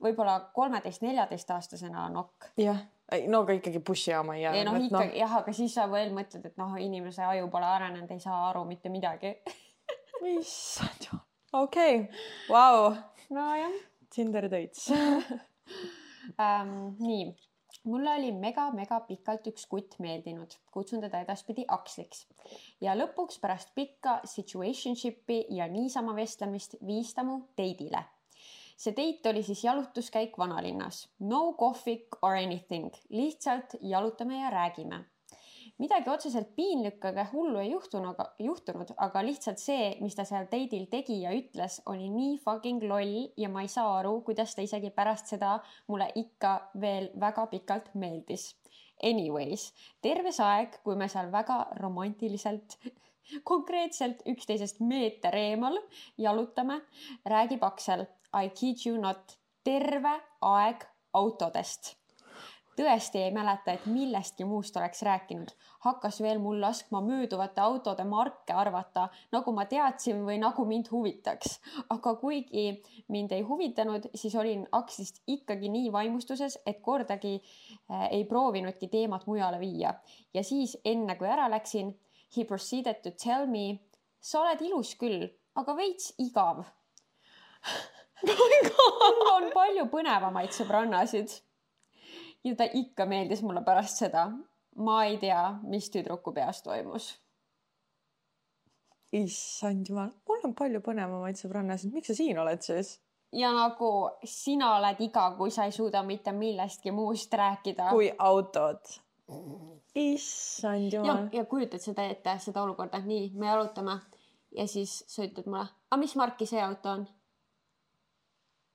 võib-olla 0.04 0.40
kolmeteist-neljateistaastasena 0.56 2.10
nokk. 2.12 2.52
jah 2.60 2.84
no 3.28 3.44
aga 3.44 3.58
ikkagi 3.60 3.80
bussijaama 3.80 4.36
ei 4.36 4.44
jää. 4.44 4.54
ei 4.54 4.66
noh, 4.68 4.78
ikkagi 4.80 5.14
no. 5.14 5.20
jah, 5.20 5.38
aga 5.42 5.54
siis 5.54 5.76
sa 5.76 5.88
veel 5.92 6.14
mõtled, 6.16 6.46
et 6.50 6.58
noh, 6.62 6.76
inimese 6.82 7.24
aju 7.28 7.50
pole 7.54 7.70
arenenud, 7.70 8.12
ei 8.12 8.22
saa 8.24 8.50
aru 8.50 8.66
mitte 8.70 8.92
midagi 8.94 9.36
issand 10.38 11.08
jumal, 11.08 11.26
okei 11.64 11.96
okay., 12.04 12.22
vau. 12.50 12.94
nojah. 13.34 13.82
Tinder 14.14 14.46
dates 14.52 14.92
um,. 14.94 16.74
nii, 17.08 17.26
mulle 17.90 18.16
oli 18.20 18.32
mega-mega 18.38 19.00
pikalt 19.08 19.48
üks 19.50 19.66
kutt 19.70 19.98
meeldinud, 20.04 20.54
kutsun 20.72 21.02
teda 21.04 21.24
edaspidi 21.26 21.66
Aksliks 21.68 22.28
ja 22.84 22.96
lõpuks 22.98 23.40
pärast 23.42 23.74
pikka 23.76 24.20
situationship'i 24.30 25.46
ja 25.58 25.68
niisama 25.72 26.16
vestlemist 26.16 26.78
viis 26.86 27.14
ta 27.18 27.26
mu 27.28 27.42
date'ile 27.58 28.04
see 28.84 28.96
date 28.98 29.30
oli 29.32 29.44
siis 29.44 29.64
jalutuskäik 29.64 30.38
vanalinnas. 30.38 31.08
No 31.20 31.54
kohvik 31.54 32.20
or 32.22 32.36
anything, 32.36 32.92
lihtsalt 33.10 33.76
jalutame 33.82 34.42
ja 34.42 34.50
räägime. 34.50 35.06
midagi 35.82 36.10
otseselt 36.10 36.52
piinlikku 36.56 37.08
ega 37.08 37.24
hullu 37.32 37.58
ei 37.60 37.72
juhtunud, 37.72 38.20
juhtunud, 38.40 38.92
aga 39.06 39.24
lihtsalt 39.26 39.58
see, 39.58 39.96
mis 40.02 40.16
ta 40.16 40.24
seal 40.28 40.46
date'il 40.52 40.86
tegi 40.92 41.18
ja 41.24 41.32
ütles, 41.34 41.80
oli 41.90 42.12
nii 42.14 42.38
fucking 42.44 42.84
loll 42.88 43.16
ja 43.38 43.50
ma 43.50 43.64
ei 43.66 43.72
saa 43.72 43.98
aru, 43.98 44.20
kuidas 44.28 44.54
ta 44.56 44.62
isegi 44.62 44.92
pärast 44.94 45.34
seda 45.34 45.56
mulle 45.88 46.12
ikka 46.22 46.54
veel 46.80 47.10
väga 47.20 47.48
pikalt 47.56 47.90
meeldis. 47.96 48.52
Anyways, 49.04 49.72
terve 50.02 50.32
see 50.32 50.46
aeg, 50.46 50.78
kui 50.86 50.96
me 50.96 51.10
seal 51.12 51.32
väga 51.34 51.58
romantiliselt 51.82 52.78
konkreetselt 53.44 54.22
üksteisest 54.30 54.80
meeter 54.84 55.36
eemal 55.36 55.80
jalutame, 56.20 56.82
räägib 57.26 57.64
Aksel, 57.66 58.06
I 58.34 58.50
kid 58.50 58.82
you 58.86 58.98
not, 58.98 59.38
terve 59.64 60.14
aeg 60.42 60.88
autodest. 61.14 61.94
tõesti 62.74 63.20
ei 63.22 63.30
mäleta, 63.30 63.76
et 63.76 63.84
millestki 63.86 64.48
muust 64.50 64.78
oleks 64.78 65.04
rääkinud. 65.06 65.52
hakkas 65.86 66.22
veel 66.22 66.40
mul 66.40 66.62
laskma 66.62 67.02
mööduvate 67.02 67.62
autode 67.62 68.04
marke 68.04 68.54
arvata, 68.54 69.10
nagu 69.32 69.52
ma 69.52 69.66
teadsin 69.66 70.26
või 70.26 70.40
nagu 70.42 70.66
mind 70.66 70.90
huvitaks. 70.92 71.60
aga 71.90 72.16
kuigi 72.16 72.82
mind 73.08 73.32
ei 73.32 73.42
huvitanud, 73.42 74.10
siis 74.16 74.36
olin 74.36 74.68
Aksist 74.72 75.22
ikkagi 75.28 75.70
nii 75.70 75.92
vaimustuses, 75.92 76.58
et 76.66 76.82
kordagi 76.82 77.36
äh, 77.38 78.08
ei 78.12 78.26
proovinudki 78.26 78.88
teemat 78.88 79.28
mujale 79.28 79.60
viia. 79.60 79.94
ja 80.34 80.44
siis, 80.44 80.78
enne 80.86 81.16
kui 81.16 81.28
ära 81.28 81.50
läksin, 81.50 82.00
he 82.38 82.46
proceeded 82.46 83.04
to 83.04 83.12
tell 83.12 83.46
me, 83.46 83.80
sa 84.20 84.42
oled 84.42 84.62
ilus 84.62 84.96
küll, 84.96 85.30
aga 85.56 85.76
veits 85.78 86.16
igav 86.18 86.66
mul 88.28 89.34
on 89.34 89.50
palju 89.54 89.88
põnevamaid 89.92 90.54
sõbrannasid. 90.56 91.34
ja 92.44 92.56
ta 92.60 92.68
ikka 92.74 93.06
meeldis 93.10 93.44
mulle 93.44 93.64
pärast 93.66 94.04
seda. 94.04 94.30
ma 94.76 95.04
ei 95.06 95.18
tea, 95.22 95.60
mis 95.64 95.90
tüdruku 95.94 96.34
peas 96.34 96.64
toimus. 96.64 97.14
issand 99.14 99.90
jumal, 99.90 100.12
mul 100.28 100.46
on 100.50 100.56
palju 100.58 100.82
põnevamaid 100.82 101.40
sõbrannasid, 101.40 101.94
miks 101.94 102.12
sa 102.12 102.18
siin 102.18 102.40
oled 102.40 102.62
siis? 102.66 102.98
ja 103.34 103.52
nagu 103.54 103.94
sina 104.30 104.76
oled 104.78 105.02
igav, 105.02 105.38
kui 105.38 105.52
sa 105.52 105.68
ei 105.70 105.76
suuda 105.76 106.04
mitte 106.04 106.32
millestki 106.32 106.92
muust 106.92 107.34
rääkida. 107.34 107.90
kui 107.92 108.12
autod. 108.18 108.82
issand 109.96 110.94
jumal. 110.94 111.28
ja 111.32 111.46
kujutad 111.46 111.82
seda 111.82 112.08
ette, 112.10 112.38
seda 112.40 112.64
olukorda, 112.64 113.00
nii, 113.04 113.32
me 113.36 113.48
jalutame 113.48 114.00
ja 114.56 114.68
siis 114.68 115.04
sa 115.08 115.26
ütled 115.26 115.50
mulle, 115.50 115.68
aga 115.92 116.00
mis 116.02 116.16
marki 116.20 116.48
see 116.50 116.62
auto 116.62 116.98
on? 116.98 117.06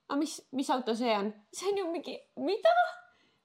Aga 0.09 0.21
mis, 0.21 0.39
mis 0.57 0.71
auto 0.71 0.95
see 0.99 1.13
on? 1.17 1.33
see 1.53 1.73
on 1.73 1.83
ju 1.83 1.91
mingi, 1.93 2.17
mida? 2.41 2.77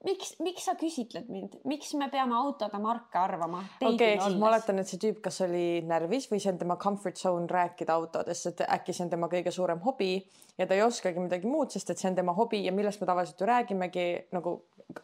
miks, 0.08 0.34
miks 0.44 0.68
sa 0.68 0.76
küsitled 0.80 1.30
mind, 1.32 1.58
miks 1.70 1.94
me 2.00 2.10
peame 2.12 2.36
autode 2.38 2.80
marke 2.84 3.20
arvama? 3.20 3.64
okei 3.80 4.18
siis 4.20 4.38
ma 4.40 4.50
oletan, 4.52 4.82
et 4.82 4.90
see 4.90 5.02
tüüp, 5.02 5.22
kas 5.24 5.42
oli 5.46 5.82
närvis 5.88 6.30
või 6.32 6.42
see 6.44 6.52
on 6.54 6.60
tema 6.62 6.78
comfort 6.82 7.20
zone 7.20 7.48
rääkida 7.52 7.96
autodest, 7.96 8.52
et 8.52 8.66
äkki 8.68 8.96
see 8.96 9.08
on 9.08 9.14
tema 9.14 9.30
kõige 9.32 9.54
suurem 9.56 9.82
hobi 9.86 10.14
ja 10.60 10.68
ta 10.68 10.78
ei 10.78 10.84
oskagi 10.86 11.24
midagi 11.24 11.50
muud, 11.50 11.72
sest 11.74 11.94
et 11.94 12.02
see 12.02 12.12
on 12.12 12.20
tema 12.20 12.36
hobi 12.38 12.64
ja 12.66 12.76
millest 12.76 13.02
me 13.02 13.10
tavaliselt 13.10 13.40
ju 13.40 13.50
räägimegi 13.50 14.08
nagu 14.36 14.58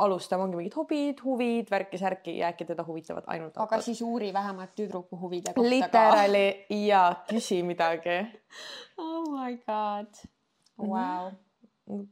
alustame, 0.04 0.44
ongi 0.44 0.60
mingid 0.60 0.76
hobid, 0.78 1.22
huvid, 1.26 1.70
värki-särki 1.72 2.36
ja 2.42 2.52
äkki 2.52 2.68
teda 2.68 2.84
huvitavad 2.86 3.28
ainult 3.32 3.56
autod. 3.56 3.66
aga 3.66 3.82
siis 3.86 4.02
uuri 4.06 4.34
vähemalt 4.36 4.76
tüdruku 4.78 5.20
huvide 5.22 5.56
kohta 5.56 5.92
ka. 5.96 6.26
ja 6.76 7.04
küsi 7.30 7.64
midagi 7.64 8.20
oh 9.02 9.30
my 9.32 9.56
god, 9.64 10.26
vau. 10.78 11.32
Okei. 11.90 12.06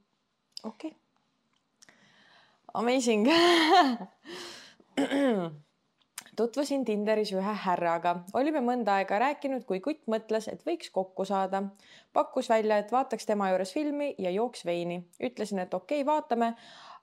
Okay 0.64 0.92
Amazing. 2.78 3.28
Tutvusin 6.36 6.86
Tinderis 6.86 7.32
ühe 7.34 7.54
härraga, 7.64 8.12
olime 8.38 8.62
mõnda 8.62 9.00
aega 9.00 9.18
rääkinud, 9.24 9.64
kui 9.66 9.80
kutt 9.82 10.04
mõtles, 10.14 10.46
et 10.52 10.62
võiks 10.68 10.92
kokku 10.94 11.26
saada. 11.26 11.64
pakkus 12.14 12.50
välja, 12.50 12.78
et 12.78 12.92
vaataks 12.92 13.26
tema 13.26 13.50
juures 13.50 13.74
filmi 13.74 14.16
ja 14.18 14.30
jooks 14.30 14.66
veini. 14.66 15.10
ütlesin, 15.24 15.60
et 15.60 15.74
okei 15.74 16.02
okay,, 16.02 16.06
vaatame, 16.06 16.54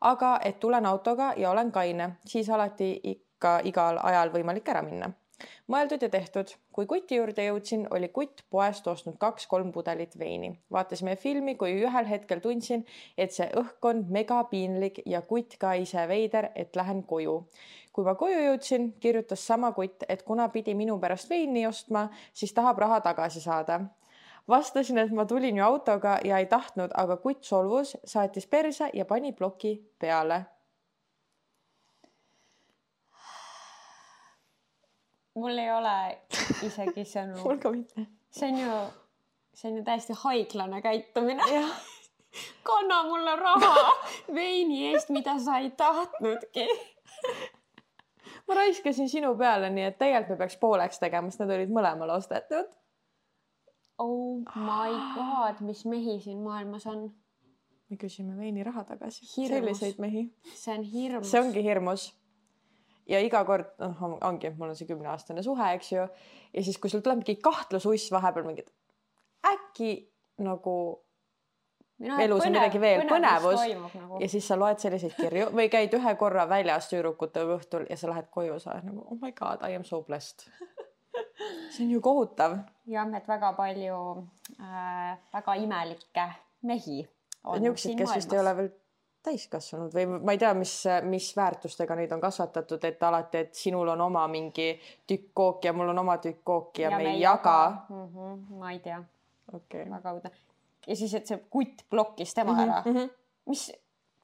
aga 0.01 0.39
et 0.45 0.61
tulen 0.61 0.87
autoga 0.87 1.33
ja 1.37 1.51
olen 1.51 1.73
kaine, 1.73 2.11
siis 2.27 2.51
alati 2.51 3.01
ikka 3.03 3.61
igal 3.65 3.99
ajal 4.03 4.31
võimalik 4.31 4.69
ära 4.69 4.83
minna 4.83 5.11
mõeldud 5.71 6.03
ja 6.03 6.09
tehtud. 6.09 6.53
kui 6.73 6.87
kuti 6.87 7.17
juurde 7.17 7.45
jõudsin, 7.47 7.87
oli 7.91 8.09
kutt 8.09 8.43
poest 8.51 8.87
ostnud 8.87 9.17
kaks-kolm 9.19 9.73
pudelit 9.73 10.19
veini. 10.19 10.59
vaatasime 10.73 11.17
filmi, 11.17 11.55
kui 11.55 11.73
ühel 11.81 12.07
hetkel 12.07 12.41
tundsin, 12.41 12.85
et 13.19 13.33
see 13.33 13.49
õhk 13.57 13.89
on 13.91 14.05
megapiinlik 14.09 15.03
ja 15.07 15.23
kutt 15.23 15.59
ka 15.59 15.75
ise 15.75 16.09
veider, 16.09 16.51
et 16.55 16.77
lähen 16.77 17.03
koju. 17.03 17.49
kui 17.93 18.05
ma 18.05 18.15
koju 18.15 18.39
jõudsin, 18.39 18.93
kirjutas 19.01 19.47
sama 19.47 19.73
kutt, 19.73 20.05
et 20.09 20.23
kuna 20.23 20.49
pidi 20.49 20.75
minu 20.75 20.99
pärast 21.01 21.31
veini 21.31 21.67
ostma, 21.67 22.09
siis 22.33 22.53
tahab 22.53 22.79
raha 22.79 23.01
tagasi 23.01 23.41
saada 23.41 23.81
vastasin, 24.49 24.99
et 24.99 25.13
ma 25.13 25.25
tulin 25.25 25.57
ju 25.57 25.65
autoga 25.65 26.19
ja 26.25 26.39
ei 26.39 26.47
tahtnud, 26.47 26.91
aga 26.95 27.17
kutt 27.17 27.45
solvus, 27.45 27.97
saatis 28.05 28.47
perse 28.47 28.91
ja 28.93 29.05
pani 29.05 29.33
ploki 29.33 29.79
peale 29.99 30.45
mul 35.35 35.59
ei 35.59 35.71
ole 35.75 35.97
isegi 36.67 37.07
sõnu 37.09 37.41
mul 37.47 37.59
ka 37.63 37.73
mitte. 37.75 38.07
see 38.35 38.53
on 38.53 38.61
ju, 38.61 38.79
see 39.55 39.71
on 39.71 39.81
ju 39.81 39.85
täiesti 39.87 40.17
haiglane 40.23 40.81
käitumine 40.85 41.65
kanna 42.69 43.03
mulle 43.09 43.37
raha 43.41 43.75
veini 44.35 44.87
eest, 44.93 45.13
mida 45.15 45.37
sa 45.43 45.59
ei 45.63 45.71
tahtnudki 45.79 46.69
ma 48.47 48.61
raiskasin 48.61 49.11
sinu 49.11 49.35
peale, 49.41 49.71
nii 49.75 49.91
et 49.91 49.99
tegelikult 49.99 50.35
me 50.37 50.41
peaks 50.45 50.57
pooleks 50.61 51.03
tegema, 51.03 51.31
sest 51.31 51.45
need 51.45 51.55
olid 51.57 51.71
mõlemale 51.73 52.13
ostetud. 52.19 52.73
Oh 54.03 54.43
my 54.59 54.91
god, 55.15 55.61
mis 55.65 55.85
mehi 55.87 56.19
siin 56.21 56.43
maailmas 56.45 56.87
on? 56.91 57.07
me 57.91 57.99
küsime 58.01 58.35
veiniraha 58.37 58.83
tagasi. 58.89 59.27
selliseid 59.29 60.01
mehi. 60.03 60.27
see 60.55 60.75
on 60.75 60.85
hirmus. 60.89 61.31
see 61.31 61.41
ongi 61.41 61.63
hirmus 61.63 62.09
ja 63.11 63.21
iga 63.21 63.45
kord 63.45 63.71
noh, 63.83 64.19
ongi, 64.25 64.53
mul 64.59 64.73
on 64.73 64.79
see 64.79 64.89
kümneaastane 64.89 65.43
suhe, 65.45 65.71
eks 65.79 65.93
ju. 65.93 66.09
ja 66.55 66.65
siis, 66.65 66.79
kui 66.79 66.93
sul 66.93 67.05
tuleb 67.05 67.23
mingi 67.23 67.37
kahtlususs 67.43 68.13
vahepeal 68.15 68.47
mingid 68.49 68.71
äkki 69.45 69.91
nagu 70.45 70.77
no, 71.99 72.19
elus 72.21 72.47
on 72.47 72.55
midagi 72.55 72.81
veel, 72.81 73.05
põnevus 73.11 73.61
nagu. 73.95 74.21
ja 74.23 74.29
siis 74.31 74.49
sa 74.49 74.59
loed 74.59 74.81
selliseid 74.83 75.17
kirju 75.19 75.51
või 75.55 75.69
käid 75.73 75.95
ühe 75.99 76.15
korra 76.21 76.47
väljas 76.51 76.89
tüdrukutega 76.93 77.59
õhtul 77.59 77.89
ja 77.91 77.99
sa 78.01 78.11
lähed 78.13 78.31
koju, 78.35 78.59
sa 78.63 78.75
oled 78.75 78.89
nagu 78.91 79.05
oh 79.05 79.21
my 79.21 79.33
god, 79.37 79.65
I 79.67 79.77
am 79.79 79.85
so 79.89 80.03
blessed 80.07 80.49
see 81.75 81.85
on 81.85 81.91
ju 81.91 82.01
kohutav. 82.05 82.59
jah, 82.91 83.11
et 83.17 83.29
väga 83.29 83.53
palju 83.59 83.99
äh, 84.61 85.19
väga 85.35 85.59
imelikke 85.61 86.31
mehi 86.63 87.05
on 87.45 87.61
niisuguseid, 87.61 87.99
kes 87.99 88.17
vist 88.17 88.33
ei 88.33 88.41
ole 88.41 88.57
veel 88.57 88.73
täiskasvanud 89.25 89.95
või 89.95 90.05
ma 90.13 90.35
ei 90.35 90.41
tea, 90.41 90.53
mis, 90.57 90.75
mis 91.09 91.31
väärtustega 91.37 91.97
neid 91.97 92.13
on 92.13 92.21
kasvatatud, 92.23 92.85
et 92.85 93.03
alati, 93.03 93.45
et 93.47 93.55
sinul 93.57 93.89
on 93.95 94.01
oma 94.07 94.27
mingi 94.31 94.75
tükk 95.09 95.31
kooki 95.35 95.71
ja 95.71 95.75
mul 95.77 95.93
on 95.95 96.03
oma 96.05 96.19
tükk 96.23 96.43
kooki 96.45 96.85
ja, 96.85 96.93
ja 96.93 97.01
me 97.01 97.15
ei 97.15 97.21
jaga, 97.23 97.55
jaga.. 97.55 97.87
Mm 97.89 98.09
-hmm, 98.09 98.59
ma 98.61 98.73
ei 98.73 98.81
tea 98.85 99.03
okay.. 99.53 99.91
väga 99.91 100.15
õudne. 100.17 100.33
ja 100.87 100.97
siis, 100.97 101.15
et 101.15 101.27
see 101.27 101.41
kutt 101.51 101.87
blokkis 101.91 102.35
tema 102.35 102.53
mm 102.53 102.59
-hmm, 102.59 102.63
ära 102.63 102.83
mm. 102.85 102.97
-hmm. 102.97 103.11
mis 103.47 103.73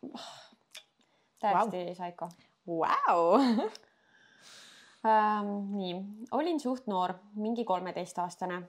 täiesti 1.40 1.84
wow. 1.84 1.94
saiko 1.94 2.28
wow. 2.66 3.40
ähm, 5.10 5.76
nii, 5.76 5.94
olin 6.32 6.60
suht 6.60 6.86
noor, 6.86 7.14
mingi 7.34 7.64
kolmeteistaastane 7.64 8.62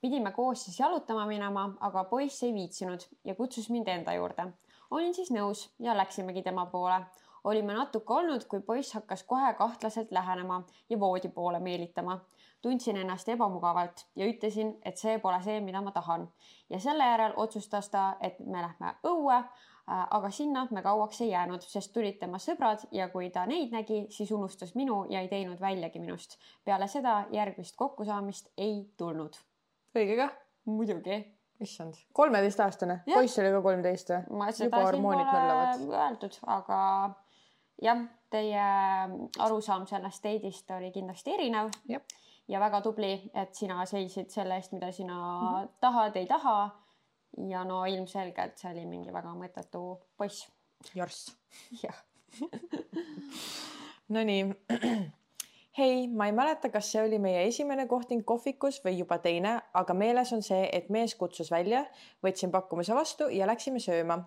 pidime 0.00 0.32
koos 0.32 0.64
siis 0.64 0.80
jalutama 0.80 1.26
minema, 1.26 1.70
aga 1.80 2.04
poiss 2.04 2.42
ei 2.42 2.54
viitsinud 2.54 3.00
ja 3.24 3.34
kutsus 3.34 3.70
mind 3.70 3.88
enda 3.88 4.12
juurde 4.12 4.52
olin 4.90 5.14
siis 5.14 5.30
nõus 5.30 5.68
ja 5.78 5.96
läksimegi 5.96 6.42
tema 6.42 6.66
poole. 6.66 7.00
olime 7.44 7.72
natuke 7.72 8.12
olnud, 8.12 8.44
kui 8.44 8.60
poiss 8.60 8.92
hakkas 8.94 9.22
kohe 9.24 9.54
kahtlaselt 9.54 10.10
lähenema 10.12 10.62
ja 10.90 11.00
voodi 11.00 11.28
poole 11.28 11.60
meelitama. 11.60 12.20
tundsin 12.62 12.96
ennast 12.96 13.28
ebamugavalt 13.28 14.06
ja 14.16 14.26
ütlesin, 14.26 14.78
et 14.84 14.96
see 14.96 15.18
pole 15.18 15.42
see, 15.42 15.60
mida 15.60 15.80
ma 15.80 15.90
tahan. 15.92 16.28
ja 16.70 16.80
selle 16.80 17.04
järel 17.04 17.32
otsustas 17.36 17.88
ta, 17.88 18.16
et 18.20 18.40
me 18.40 18.62
lähme 18.62 18.94
õue 19.04 19.36
äh, 19.36 20.06
aga 20.10 20.30
sinna 20.30 20.66
me 20.70 20.82
kauaks 20.82 21.20
ei 21.20 21.30
jäänud, 21.30 21.62
sest 21.62 21.92
tulid 21.92 22.18
tema 22.18 22.38
sõbrad 22.38 22.86
ja 22.92 23.08
kui 23.08 23.30
ta 23.30 23.46
neid 23.46 23.72
nägi, 23.72 24.06
siis 24.10 24.32
unustas 24.32 24.74
minu 24.74 25.04
ja 25.10 25.20
ei 25.20 25.28
teinud 25.28 25.60
väljagi 25.60 25.98
minust. 25.98 26.38
peale 26.64 26.88
seda 26.88 27.24
järgmist 27.30 27.76
kokkusaamist 27.76 28.52
ei 28.56 28.92
tulnud. 28.96 29.36
õige 29.94 30.16
kah? 30.16 30.32
muidugi 30.64 31.37
issand, 31.64 31.98
kolmeteistaastane, 32.12 33.00
poiss 33.08 33.38
oli 33.42 33.50
ka 33.54 33.62
kolmteist 33.62 34.12
või? 34.14 34.52
juba 34.64 34.82
hormoonid 34.84 35.26
möllavad. 35.32 35.84
öeldud, 36.02 36.38
aga 36.46 36.80
jah, 37.82 38.04
teie 38.30 38.64
arusaam 39.46 39.86
sellest 39.90 40.24
date'ist 40.24 40.70
oli 40.76 40.90
kindlasti 40.94 41.34
erinev. 41.34 41.72
ja 42.48 42.60
väga 42.60 42.80
tubli, 42.84 43.12
et 43.34 43.54
sina 43.54 43.84
seisid 43.86 44.30
selle 44.32 44.56
eest, 44.56 44.72
mida 44.72 44.92
sina 44.92 45.16
mm 45.16 45.48
-hmm. 45.48 45.72
tahad, 45.80 46.16
ei 46.16 46.26
taha. 46.26 46.58
ja 47.48 47.64
no 47.64 47.84
ilmselgelt 47.84 48.58
see 48.58 48.70
oli 48.72 48.86
mingi 48.86 49.12
väga 49.12 49.34
mõttetu 49.34 49.98
poiss. 50.16 50.48
jorss. 50.94 51.36
jah 51.82 52.04
Nonii 54.08 54.54
hei, 55.78 56.08
ma 56.08 56.26
ei 56.26 56.32
mäleta, 56.32 56.70
kas 56.74 56.90
see 56.92 57.02
oli 57.06 57.18
meie 57.22 57.44
esimene 57.46 57.86
kohting 57.86 58.24
kohvikus 58.26 58.80
või 58.84 58.96
juba 58.98 59.20
teine, 59.22 59.54
aga 59.78 59.94
meeles 59.94 60.32
on 60.34 60.42
see, 60.42 60.64
et 60.74 60.88
mees 60.90 61.14
kutsus 61.18 61.52
välja, 61.54 61.84
võtsin 62.24 62.50
pakkumise 62.50 62.96
vastu 62.98 63.28
ja 63.30 63.46
läksime 63.46 63.78
sööma. 63.82 64.18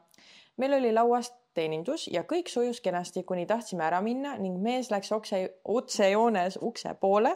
meil 0.58 0.74
oli 0.78 0.92
lauas 0.94 1.32
teenindus 1.58 2.08
ja 2.12 2.24
kõik 2.28 2.50
sujus 2.52 2.80
kenasti, 2.82 3.24
kuni 3.28 3.46
tahtsime 3.50 3.84
ära 3.86 4.00
minna 4.02 4.34
ning 4.40 4.60
mees 4.64 4.92
läks 4.92 5.12
okse, 5.12 5.40
otsejoones 5.74 6.58
ukse 6.62 6.94
poole 7.02 7.34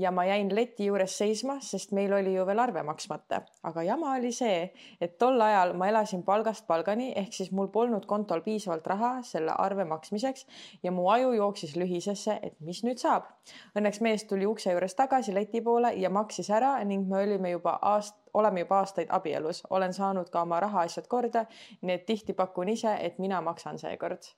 ja 0.00 0.12
ma 0.14 0.24
jäin 0.28 0.50
leti 0.54 0.88
juures 0.88 1.16
seisma, 1.18 1.58
sest 1.64 1.92
meil 1.96 2.12
oli 2.16 2.34
ju 2.34 2.46
veel 2.48 2.62
arve 2.62 2.82
maksmata. 2.86 3.42
aga 3.62 3.82
jama 3.82 4.14
oli 4.16 4.32
see, 4.32 4.70
et 5.00 5.18
tol 5.18 5.40
ajal 5.40 5.74
ma 5.76 5.88
elasin 5.88 6.22
palgast 6.24 6.66
palgani, 6.66 7.12
ehk 7.16 7.32
siis 7.36 7.52
mul 7.52 7.68
polnud 7.68 8.06
kontol 8.06 8.40
piisavalt 8.46 8.86
raha 8.86 9.12
selle 9.26 9.52
arve 9.56 9.84
maksmiseks 9.84 10.46
ja 10.82 10.92
mu 10.92 11.08
aju 11.10 11.32
jooksis 11.36 11.76
lühisesse, 11.76 12.38
et 12.42 12.56
mis 12.60 12.82
nüüd 12.86 12.98
saab. 13.02 13.28
Õnneks 13.76 14.00
mees 14.00 14.24
tuli 14.24 14.46
ukse 14.46 14.72
juures 14.72 14.94
tagasi 14.94 15.34
leti 15.34 15.60
poole 15.60 15.92
ja 15.96 16.10
maksis 16.10 16.50
ära 16.50 16.78
ning 16.84 17.08
me 17.08 17.22
olime 17.24 17.52
juba 17.56 17.78
aast-, 17.82 18.16
oleme 18.34 18.64
juba 18.64 18.80
aastaid 18.80 19.10
abielus, 19.10 19.62
olen 19.70 19.94
saanud 19.94 20.30
ka 20.30 20.42
oma 20.42 20.60
rahaasjad 20.60 21.08
korda, 21.10 21.44
nii 21.82 21.94
et 21.94 22.06
tihti 22.06 22.32
pakun 22.32 22.68
ise, 22.68 22.92
et 23.00 23.18
mina 23.18 23.40
maksan 23.40 23.49
seekord. 23.58 24.30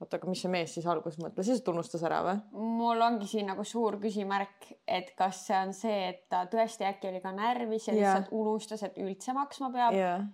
oota, 0.00 0.18
aga 0.18 0.28
mis 0.28 0.42
see 0.44 0.52
mees 0.52 0.74
siis 0.76 0.86
alguses 0.86 1.18
mõtles, 1.22 1.46
siis 1.48 1.62
tunnustas 1.64 2.02
ära 2.04 2.22
või? 2.26 2.40
mul 2.52 3.00
ongi 3.00 3.28
siin 3.30 3.46
nagu 3.52 3.64
suur 3.64 3.98
küsimärk, 4.02 4.70
et 4.86 5.14
kas 5.16 5.46
see 5.46 5.60
on 5.60 5.72
see, 5.76 6.00
et 6.10 6.26
ta 6.28 6.44
tõesti 6.52 6.88
äkki 6.88 7.10
oli 7.10 7.22
ka 7.24 7.32
närvis 7.36 7.88
ja 7.88 7.94
yeah. 7.94 8.02
lihtsalt 8.16 8.34
unustas, 8.36 8.82
et 8.82 8.98
üldse 9.02 9.36
maksma 9.36 9.72
peab 9.72 9.96
yeah. 9.96 10.26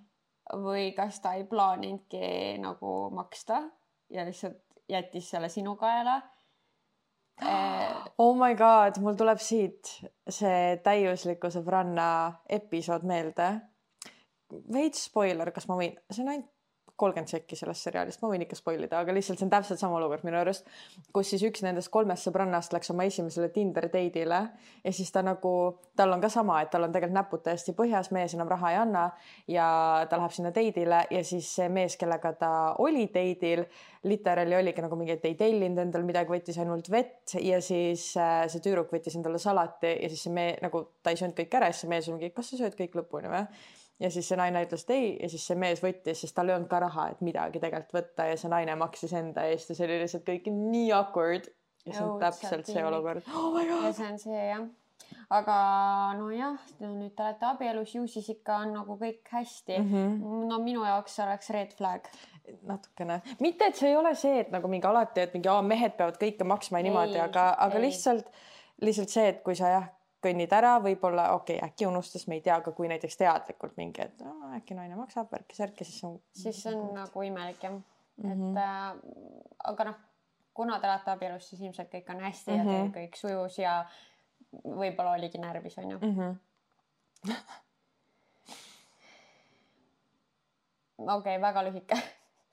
või 0.59 0.91
kas 0.97 1.21
ta 1.23 1.37
ei 1.39 1.47
plaaninudki 1.49 2.59
nagu 2.63 3.11
maksta 3.15 3.65
ja 4.11 4.27
lihtsalt 4.29 4.61
jättis 4.91 5.31
selle 5.31 5.49
sinu 5.49 5.77
kaela 5.81 6.21
oh 8.19 8.35
my 8.37 8.55
god, 8.55 8.99
mul 9.03 9.17
tuleb 9.19 9.41
siit 9.43 9.91
see 10.29 10.79
täiusliku 10.85 11.51
sõbranna 11.53 12.07
episood 12.51 13.07
meelde. 13.09 13.49
veits 14.73 15.07
spoiler, 15.09 15.51
kas 15.53 15.67
ma 15.69 15.79
võin, 15.79 15.97
see 16.11 16.25
on 16.25 16.33
ainult 16.35 16.51
kolmkümmend 17.01 17.31
sekki 17.31 17.57
sellest 17.59 17.87
seriaalist, 17.87 18.21
ma 18.23 18.31
võin 18.31 18.45
ikka 18.45 18.57
spoil 18.59 18.85
ida, 18.85 19.01
aga 19.01 19.15
lihtsalt 19.17 19.41
see 19.41 19.47
on 19.47 19.53
täpselt 19.53 19.81
sama 19.81 19.97
olukord 19.99 20.25
minu 20.27 20.39
arust, 20.39 20.69
kus 21.15 21.33
siis 21.33 21.43
üks 21.49 21.65
nendest 21.65 21.91
kolmest 21.93 22.29
sõbrannast 22.29 22.75
läks 22.75 22.93
oma 22.93 23.07
esimesele 23.09 23.49
Tinder 23.55 23.89
date'ile 23.91 24.41
ja 24.85 24.93
siis 24.95 25.11
ta 25.15 25.25
nagu, 25.27 25.53
tal 25.99 26.15
on 26.15 26.23
ka 26.23 26.31
sama, 26.33 26.61
et 26.63 26.71
tal 26.73 26.87
on 26.87 26.95
tegelikult 26.95 27.19
näpud 27.19 27.45
täiesti 27.47 27.75
põhjas, 27.79 28.13
mees 28.15 28.37
enam 28.37 28.51
raha 28.53 28.75
ei 28.75 28.81
anna 28.83 29.07
ja 29.51 29.67
ta 30.11 30.21
läheb 30.21 30.37
sinna 30.37 30.55
date'ile 30.55 31.03
ja 31.11 31.25
siis 31.27 31.51
see 31.57 31.69
mees, 31.73 31.97
kellega 32.01 32.35
ta 32.39 32.53
oli 32.85 33.09
date'il, 33.13 33.65
literaali 34.09 34.59
oligi 34.59 34.85
nagu 34.85 34.99
mingi, 34.99 35.17
et 35.17 35.29
ei 35.31 35.37
tellinud 35.39 35.83
endale 35.87 36.07
midagi, 36.07 36.33
võttis 36.33 36.59
ainult 36.63 36.91
vett 36.93 37.37
ja 37.41 37.61
siis 37.65 38.13
äh, 38.21 38.45
see 38.53 38.65
tüdruk 38.65 38.93
võttis 38.93 39.17
endale 39.19 39.41
salati 39.43 39.97
ja 39.97 40.11
siis 40.13 40.27
see 40.29 40.35
mees 40.35 40.59
nagu 40.63 40.87
ta 41.03 41.13
ei 41.13 41.21
söönud 41.21 41.39
kõik 41.39 41.55
ära 41.59 41.71
siis 41.73 41.87
see 41.87 41.93
mees 41.93 42.11
mingi, 42.13 42.33
kas 42.35 42.53
sa 42.53 42.61
sööd 42.61 42.77
kõik 42.79 42.99
lõpuni 43.01 43.31
või 43.33 43.47
ja 44.01 44.11
siis 44.11 44.29
see 44.29 44.39
naine 44.41 44.65
ütles, 44.67 44.85
et 44.87 44.95
ei 44.97 45.09
ja 45.23 45.29
siis 45.33 45.47
see 45.47 45.59
mees 45.59 45.83
võttis, 45.83 46.23
sest 46.25 46.37
tal 46.37 46.51
ei 46.51 46.57
olnud 46.57 46.71
ka 46.71 46.83
raha, 46.85 47.09
et 47.13 47.25
midagi 47.25 47.63
tegelikult 47.63 47.99
võtta 48.01 48.29
ja 48.31 48.37
see 48.41 48.53
naine 48.53 48.77
maksis 48.81 49.13
enda 49.19 49.47
eest 49.51 49.73
ja 49.73 49.79
see 49.79 49.89
oli 49.89 49.99
lihtsalt 50.03 50.29
kõik 50.29 50.49
nii 50.53 50.93
awkward. 50.97 51.51
ja 51.87 51.97
see 51.97 52.07
on 52.07 52.21
täpselt 52.23 52.67
see 52.71 52.85
olukord 52.87 53.27
oh. 53.35 53.59
ja 53.63 53.93
see 53.93 54.13
on 54.13 54.23
see 54.23 54.47
jah 54.53 54.69
aga 55.33 55.57
nojah, 56.19 56.59
nüüd 56.83 57.15
te 57.17 57.25
olete 57.25 57.49
abielus, 57.49 57.95
ju 57.97 58.05
siis 58.11 58.29
ikka 58.35 58.61
on 58.65 58.75
nagu 58.77 58.97
kõik 59.01 59.33
hästi 59.33 59.79
mm. 59.79 59.89
-hmm. 59.93 60.45
no 60.51 60.61
minu 60.63 60.85
jaoks 60.85 61.19
oleks 61.25 61.51
red 61.51 61.73
flag. 61.77 62.09
natukene, 62.67 63.21
mitte 63.41 63.69
et 63.71 63.77
see 63.79 63.91
ei 63.91 63.97
ole 63.97 64.15
see, 64.19 64.41
et 64.41 64.51
nagu 64.51 64.69
mingi 64.69 64.87
alati, 64.87 65.21
et 65.21 65.35
mingi 65.35 65.49
mehed 65.63 65.97
peavad 65.97 66.19
kõike 66.19 66.45
maksma 66.45 66.81
ja 66.81 66.89
niimoodi, 66.89 67.19
aga, 67.23 67.53
aga 67.59 67.79
ei. 67.79 67.85
lihtsalt, 67.87 68.33
lihtsalt 68.81 69.09
see, 69.09 69.29
et 69.29 69.43
kui 69.47 69.55
sa 69.55 69.69
jah 69.71 69.87
kõnnid 70.23 70.53
ära, 70.55 70.77
võib-olla 70.83 71.33
okei 71.37 71.57
okay,, 71.57 71.69
äkki 71.69 71.87
unustas, 71.89 72.27
me 72.31 72.39
ei 72.39 72.45
tea, 72.45 72.57
aga 72.61 72.73
kui 72.77 72.89
näiteks 72.91 73.17
teadlikult 73.21 73.77
mingi, 73.81 74.05
et 74.07 74.23
no, 74.25 74.53
äkki 74.57 74.77
naine 74.79 74.97
maksab 74.99 75.33
värki-särki, 75.33 75.85
siis 75.89 76.05
on. 76.09 76.17
siis 76.37 76.63
on 76.71 76.95
nagu 76.97 77.23
imelik 77.27 77.63
jah 77.63 77.73
mm, 77.73 77.83
-hmm. 78.25 78.31
et 78.51 78.57
äh, 78.63 78.67
aga 79.73 79.85
noh, 79.91 79.99
kuna 80.55 80.81
te 80.81 80.91
olete 80.91 81.11
abielus, 81.11 81.49
siis 81.51 81.63
ilmselt 81.63 81.91
kõik 81.95 82.15
on 82.15 82.21
hästi 82.21 82.51
mm 82.51 82.57
-hmm. 82.57 82.67
ja 82.67 82.73
teil 82.73 82.85
mhm. 82.85 82.95
kõik 82.99 83.15
sujus 83.17 83.59
ja 83.59 83.85
võib-olla 84.65 85.13
oligi 85.13 85.39
närvis 85.39 85.79
onju 85.79 85.99
mm. 85.99 86.17
-hmm. 86.17 86.37
okei 90.99 91.17
okay,, 91.17 91.41
väga 91.41 91.65
lühike 91.65 91.97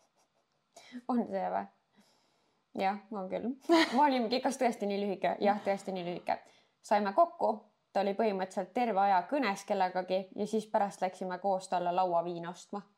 on 1.12 1.28
see 1.28 1.50
või? 1.56 1.66
jah, 2.80 2.98
on 3.12 3.30
küll. 3.30 3.50
me 3.70 4.02
olimegi, 4.02 4.42
kas 4.42 4.58
tõesti 4.58 4.86
nii 4.86 5.02
lühike? 5.02 5.36
jah, 5.40 5.62
tõesti 5.66 5.92
nii 5.92 6.06
lühike 6.06 6.40
saime 6.84 7.14
kokku, 7.14 7.52
ta 7.94 8.04
oli 8.04 8.14
põhimõtteliselt 8.18 8.74
terve 8.74 9.02
aja 9.02 9.22
kõnes 9.30 9.66
kellegagi 9.68 10.22
ja 10.36 10.48
siis 10.48 10.68
pärast 10.72 11.02
läksime 11.02 11.40
koos 11.40 11.70
talle 11.70 11.94
lauaviina 11.96 12.50
ostma. 12.54 12.82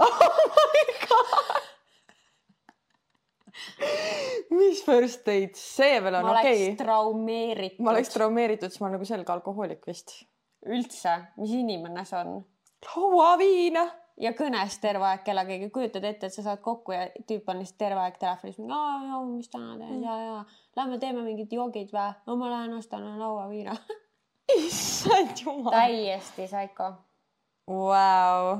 Oh 0.00 0.16
my 0.72 0.84
god! 1.02 1.66
Mis 4.50 4.80
first 4.84 5.26
date, 5.26 5.58
see 5.58 5.98
veel 6.02 6.14
on 6.22 6.30
okei. 6.30 6.62
okay.. 6.62 6.76
traumeeritud. 6.78 7.82
ma 7.84 7.92
oleks 7.92 8.14
traumeeritud, 8.14 8.72
siis 8.72 8.80
ma 8.80 8.88
olen 8.88 8.96
nagu 8.96 9.08
selge 9.08 9.34
alkohoolik 9.34 9.84
vist. 9.86 10.14
üldse, 10.64 11.16
mis 11.36 11.52
inimene 11.58 12.04
see 12.08 12.22
on? 12.22 12.40
lauaviina 12.86 13.84
ja 14.20 14.32
kõnes 14.36 14.76
terve 14.82 15.06
aeg 15.08 15.22
kellegagi, 15.26 15.70
kujutad 15.74 16.04
ette, 16.04 16.28
et 16.28 16.34
sa 16.34 16.44
saad 16.44 16.62
kokku 16.64 16.94
ja 16.94 17.06
tüüp 17.28 17.48
on 17.50 17.60
lihtsalt 17.60 17.78
terve 17.80 18.02
aeg 18.04 18.18
telefonis, 18.20 18.58
mis 18.60 19.52
täna 19.52 19.76
teen 19.78 19.94
mm. 19.96 20.02
ja, 20.04 20.16
ja 20.24 20.80
lähme 20.80 20.98
teeme 21.02 21.24
mingid 21.26 21.52
joogid 21.56 21.94
või? 21.94 22.10
no 22.26 22.36
ma 22.40 22.50
lähen 22.52 22.74
ostan 22.76 23.06
lauaviina 23.20 23.76
issand 24.58 25.44
jumal. 25.44 25.72
täiesti 25.72 26.48
psycho. 26.48 26.90
Vau. 27.70 28.58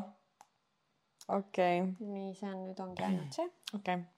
okei. 1.29 1.85
nii, 1.99 2.33
see 2.38 2.49
on 2.49 2.64
nüüd 2.68 2.81
ongi 2.87 3.07
ainult 3.09 3.38
see. 3.40 3.53
okei 3.75 4.01
okay 4.01 4.09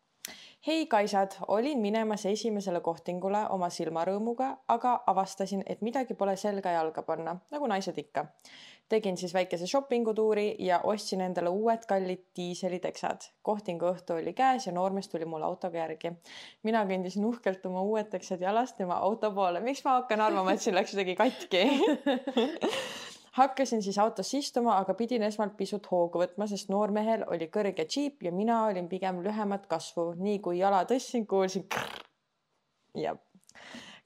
hei 0.66 0.86
kaisad, 0.86 1.32
olin 1.48 1.80
minemas 1.82 2.26
esimesele 2.26 2.80
kohtingule 2.80 3.40
oma 3.50 3.66
silmarõõmuga, 3.72 4.52
aga 4.70 4.92
avastasin, 5.10 5.64
et 5.66 5.82
midagi 5.82 6.14
pole 6.14 6.36
selga 6.38 6.70
jalga 6.76 7.02
panna, 7.02 7.34
nagu 7.50 7.66
naised 7.66 7.98
ikka 7.98 8.28
tegin 8.92 9.16
siis 9.16 9.32
väikese 9.34 9.66
shopping'u 9.66 10.14
tuuri 10.14 10.46
ja 10.66 10.80
ostsin 10.92 11.20
endale 11.24 11.48
uued 11.48 11.86
kallid 11.88 12.24
diiseliteksad. 12.36 13.28
kohtingu 13.42 13.88
õhtu 13.92 14.18
oli 14.18 14.34
käes 14.36 14.66
ja 14.66 14.72
noormees 14.76 15.08
tuli 15.08 15.24
mulle 15.24 15.48
autoga 15.48 15.78
järgi. 15.78 16.12
mina 16.62 16.84
kõndisin 16.88 17.24
uhkelt 17.28 17.64
oma 17.70 17.82
uued 17.88 18.10
teksad 18.12 18.44
jalast 18.44 18.76
tema 18.76 19.00
auto 19.08 19.32
poole. 19.32 19.60
miks 19.60 19.84
ma 19.84 19.96
hakkan 20.00 20.20
arvama, 20.20 20.52
et 20.52 20.60
siin 20.60 20.76
läks 20.76 20.94
midagi 20.96 21.16
katki 21.16 21.64
hakkasin 23.40 23.82
siis 23.82 23.98
autosse 23.98 24.38
istuma, 24.38 24.76
aga 24.78 24.94
pidin 24.94 25.22
esmalt 25.22 25.56
pisut 25.56 25.88
hoogu 25.90 26.20
võtma, 26.24 26.46
sest 26.46 26.68
noormehel 26.68 27.24
oli 27.32 27.48
kõrge 27.48 27.88
džiip 27.88 28.22
ja 28.22 28.32
mina 28.32 28.64
olin 28.68 28.88
pigem 28.88 29.22
lühemat 29.24 29.66
kasvu. 29.66 30.12
nii 30.20 30.38
kui 30.44 30.58
jala 30.58 30.84
tõstsin, 30.84 31.26
kuulsin. 31.26 31.68
jah 32.94 33.16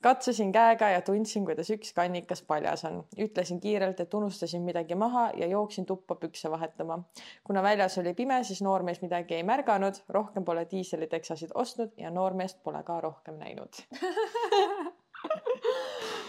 katsusin 0.07 0.53
käega 0.55 0.88
ja 0.92 1.01
tundsin, 1.03 1.45
kuidas 1.49 1.71
üks 1.75 1.92
kannikas 1.97 2.42
paljas 2.47 2.85
on. 2.88 3.01
ütlesin 3.19 3.61
kiirelt, 3.61 4.01
et 4.01 4.14
unustasin 4.14 4.62
midagi 4.62 4.95
maha 4.95 5.31
ja 5.37 5.47
jooksin 5.51 5.87
tuppa 5.87 6.14
pükse 6.14 6.51
vahetama. 6.51 6.99
kuna 7.45 7.62
väljas 7.62 7.99
oli 7.99 8.14
pime, 8.14 8.42
siis 8.45 8.62
noormees 8.62 9.03
midagi 9.03 9.35
ei 9.35 9.42
märganud, 9.42 10.03
rohkem 10.09 10.45
pole 10.45 10.66
diiseliteksasid 10.71 11.51
ostnud 11.55 11.92
ja 11.97 12.11
noormeest 12.11 12.62
pole 12.62 12.83
ka 12.87 13.01
rohkem 13.01 13.42
näinud 13.42 13.73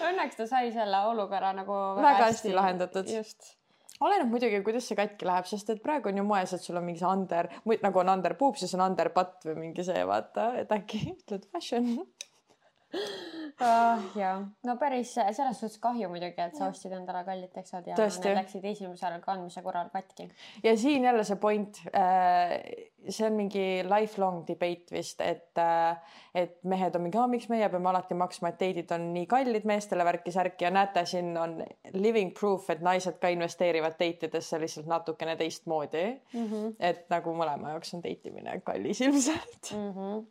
Õnneks 0.08 0.38
ta 0.38 0.46
sai 0.50 0.72
selle 0.74 1.00
olukorra 1.12 1.54
nagu 1.54 1.74
väga, 1.98 2.08
väga 2.08 2.28
hästi 2.32 2.54
lahendatud. 2.56 3.10
just 3.14 3.54
oleneb 4.00 4.30
muidugi, 4.32 4.62
kuidas 4.66 4.88
see 4.90 4.98
katki 4.98 5.26
läheb, 5.28 5.48
sest 5.50 5.72
et 5.74 5.82
praegu 5.84 6.12
on 6.12 6.20
ju 6.22 6.26
moes, 6.26 6.54
et 6.54 6.64
sul 6.64 6.78
on 6.78 6.86
mingi 6.86 7.02
see 7.02 7.10
under, 7.10 7.50
nagu 7.84 8.02
on 8.04 8.14
under 8.14 8.36
boobs, 8.40 8.62
siis 8.64 8.76
on 8.78 8.86
under 8.86 9.10
butt 9.14 9.46
või 9.48 9.58
mingi 9.68 9.86
see 9.86 10.04
vaata, 10.08 10.52
et 10.62 10.74
äkki 10.74 11.04
ütled 11.16 11.50
fashion 11.54 11.90
ah, 13.60 14.04
ja 14.16 14.32
no 14.66 14.76
päris 14.80 15.14
selles 15.16 15.60
suhtes 15.60 15.80
kahju 15.84 16.10
muidugi, 16.12 16.40
et 16.40 16.56
sa 16.58 16.70
ostsid 16.72 16.94
endale 16.96 17.24
kallid 17.28 17.52
teksad 17.56 17.88
ja 17.90 17.98
Tõesti. 17.98 18.24
need 18.28 18.40
läksid 18.40 18.68
esimesel 18.72 19.18
kandmise 19.24 19.64
korral 19.66 19.90
katki. 19.94 20.30
ja 20.64 20.76
siin 20.78 21.04
jälle 21.08 21.26
see 21.28 21.40
point, 21.42 21.82
äh, 21.92 22.56
see 23.10 23.28
on 23.28 23.36
mingi 23.40 23.66
lifelong 23.88 24.46
debate 24.48 24.96
vist, 24.96 25.22
et, 25.22 25.52
äh, 25.60 25.98
et 26.36 26.58
mehed 26.64 26.96
on 26.96 27.06
mingi, 27.08 27.26
miks 27.34 27.50
meie 27.52 27.70
peame 27.74 27.92
alati 27.92 28.18
maksma, 28.18 28.54
et 28.54 28.62
date'id 28.62 28.96
on 28.96 29.10
nii 29.18 29.28
kallid 29.28 29.68
meestele 29.68 30.08
värki-särki 30.08 30.70
ja 30.70 30.72
näete, 30.72 31.06
siin 31.10 31.34
on 31.38 31.60
living 31.94 32.34
proof, 32.38 32.70
et 32.72 32.82
naised 32.86 33.20
ka 33.20 33.34
investeerivad 33.34 34.00
date 34.00 34.32
idesse 34.32 34.62
lihtsalt 34.62 34.88
natukene 34.88 35.36
teistmoodi 35.36 36.08
mm. 36.08 36.48
-hmm. 36.48 36.74
et 36.80 37.06
nagu 37.10 37.36
mõlema 37.36 37.76
jaoks 37.76 37.94
on 37.98 38.04
date 38.06 38.32
imine 38.32 38.62
kallis 38.64 39.02
ilmselt 39.02 39.74
mm. 39.74 39.92
-hmm 39.92 40.26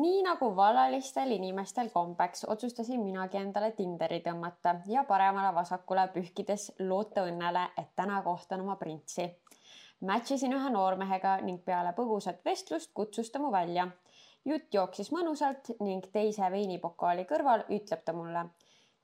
nii 0.00 0.22
nagu 0.22 0.48
vallalistel 0.56 1.30
inimestel 1.30 1.90
kombeks, 1.92 2.44
otsustasin 2.48 3.00
minagi 3.02 3.38
endale 3.38 3.70
Tinderi 3.76 4.20
tõmmata 4.24 4.76
ja 4.90 5.04
paremale-vasakule 5.08 6.08
pühkides 6.14 6.70
loota 6.78 7.24
õnnele, 7.28 7.66
et 7.78 7.92
täna 7.96 8.22
kohtan 8.22 8.64
oma 8.64 8.76
printsi. 8.80 9.28
Match 10.00 10.34
isin 10.36 10.52
ühe 10.56 10.70
noormehega 10.72 11.36
ning 11.44 11.62
peale 11.64 11.92
põgusat 11.96 12.42
vestlust 12.44 12.90
kutsus 12.94 13.30
ta 13.30 13.38
mu 13.38 13.52
välja. 13.52 13.88
jutt 14.44 14.74
jooksis 14.74 15.12
mõnusalt 15.12 15.70
ning 15.80 16.06
teise 16.12 16.50
veinipokaali 16.50 17.24
kõrval 17.24 17.64
ütleb 17.68 18.04
ta 18.04 18.12
mulle. 18.12 18.46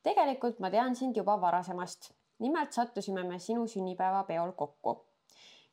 tegelikult 0.03 0.59
ma 0.59 0.71
tean 0.71 0.97
sind 0.97 1.17
juba 1.17 1.41
varasemast. 1.41 2.13
nimelt 2.39 2.73
sattusime 2.73 3.23
me 3.23 3.39
sinu 3.39 3.67
sünnipäevapeol 3.67 4.53
kokku 4.53 5.10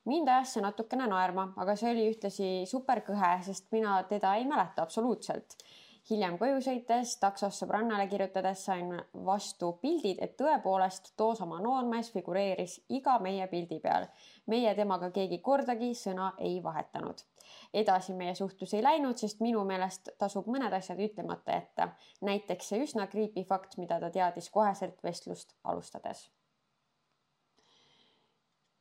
mind 0.08 0.30
ajas 0.32 0.56
see 0.56 0.64
natukene 0.64 1.08
naerma, 1.12 1.50
aga 1.60 1.76
see 1.80 1.92
oli 1.92 2.06
ühtlasi 2.12 2.48
superkõhe, 2.70 3.34
sest 3.48 3.68
mina 3.76 4.00
teda 4.10 4.36
ei 4.40 4.48
mäleta 4.48 4.86
absoluutselt. 4.88 5.60
hiljem 6.08 6.38
koju 6.40 6.62
sõites 6.64 7.18
taksos 7.20 7.58
sõbrannale 7.60 8.06
kirjutades 8.08 8.62
sain 8.70 8.94
vastu 9.30 9.74
pildid, 9.82 10.22
et 10.24 10.38
tõepoolest 10.40 11.12
too 11.20 11.34
sama 11.36 11.60
noormees 11.60 12.14
figureeris 12.14 12.78
iga 13.00 13.18
meie 13.20 13.48
pildi 13.52 13.80
peal. 13.84 14.08
meie 14.48 14.76
temaga 14.76 15.12
keegi 15.12 15.42
kordagi 15.50 15.92
sõna 16.04 16.32
ei 16.38 16.64
vahetanud. 16.64 17.26
edasi 17.74 18.14
meie 18.14 18.36
suhtlus 18.36 18.74
ei 18.74 18.84
läinud, 18.84 19.18
sest 19.18 19.44
minu 19.44 19.66
meelest 19.66 20.10
tasub 20.18 20.48
mõned 20.48 20.74
asjad 20.80 21.04
ütlemata 21.10 21.60
jätta. 21.60 21.90
näiteks 22.22 22.70
see 22.70 22.84
üsna 22.88 23.08
creepy 23.08 23.44
fakt, 23.44 23.78
mida 23.78 24.00
ta 24.00 24.10
teadis 24.10 24.50
koheselt 24.50 25.04
vestlust 25.04 25.56
alustades 25.64 26.30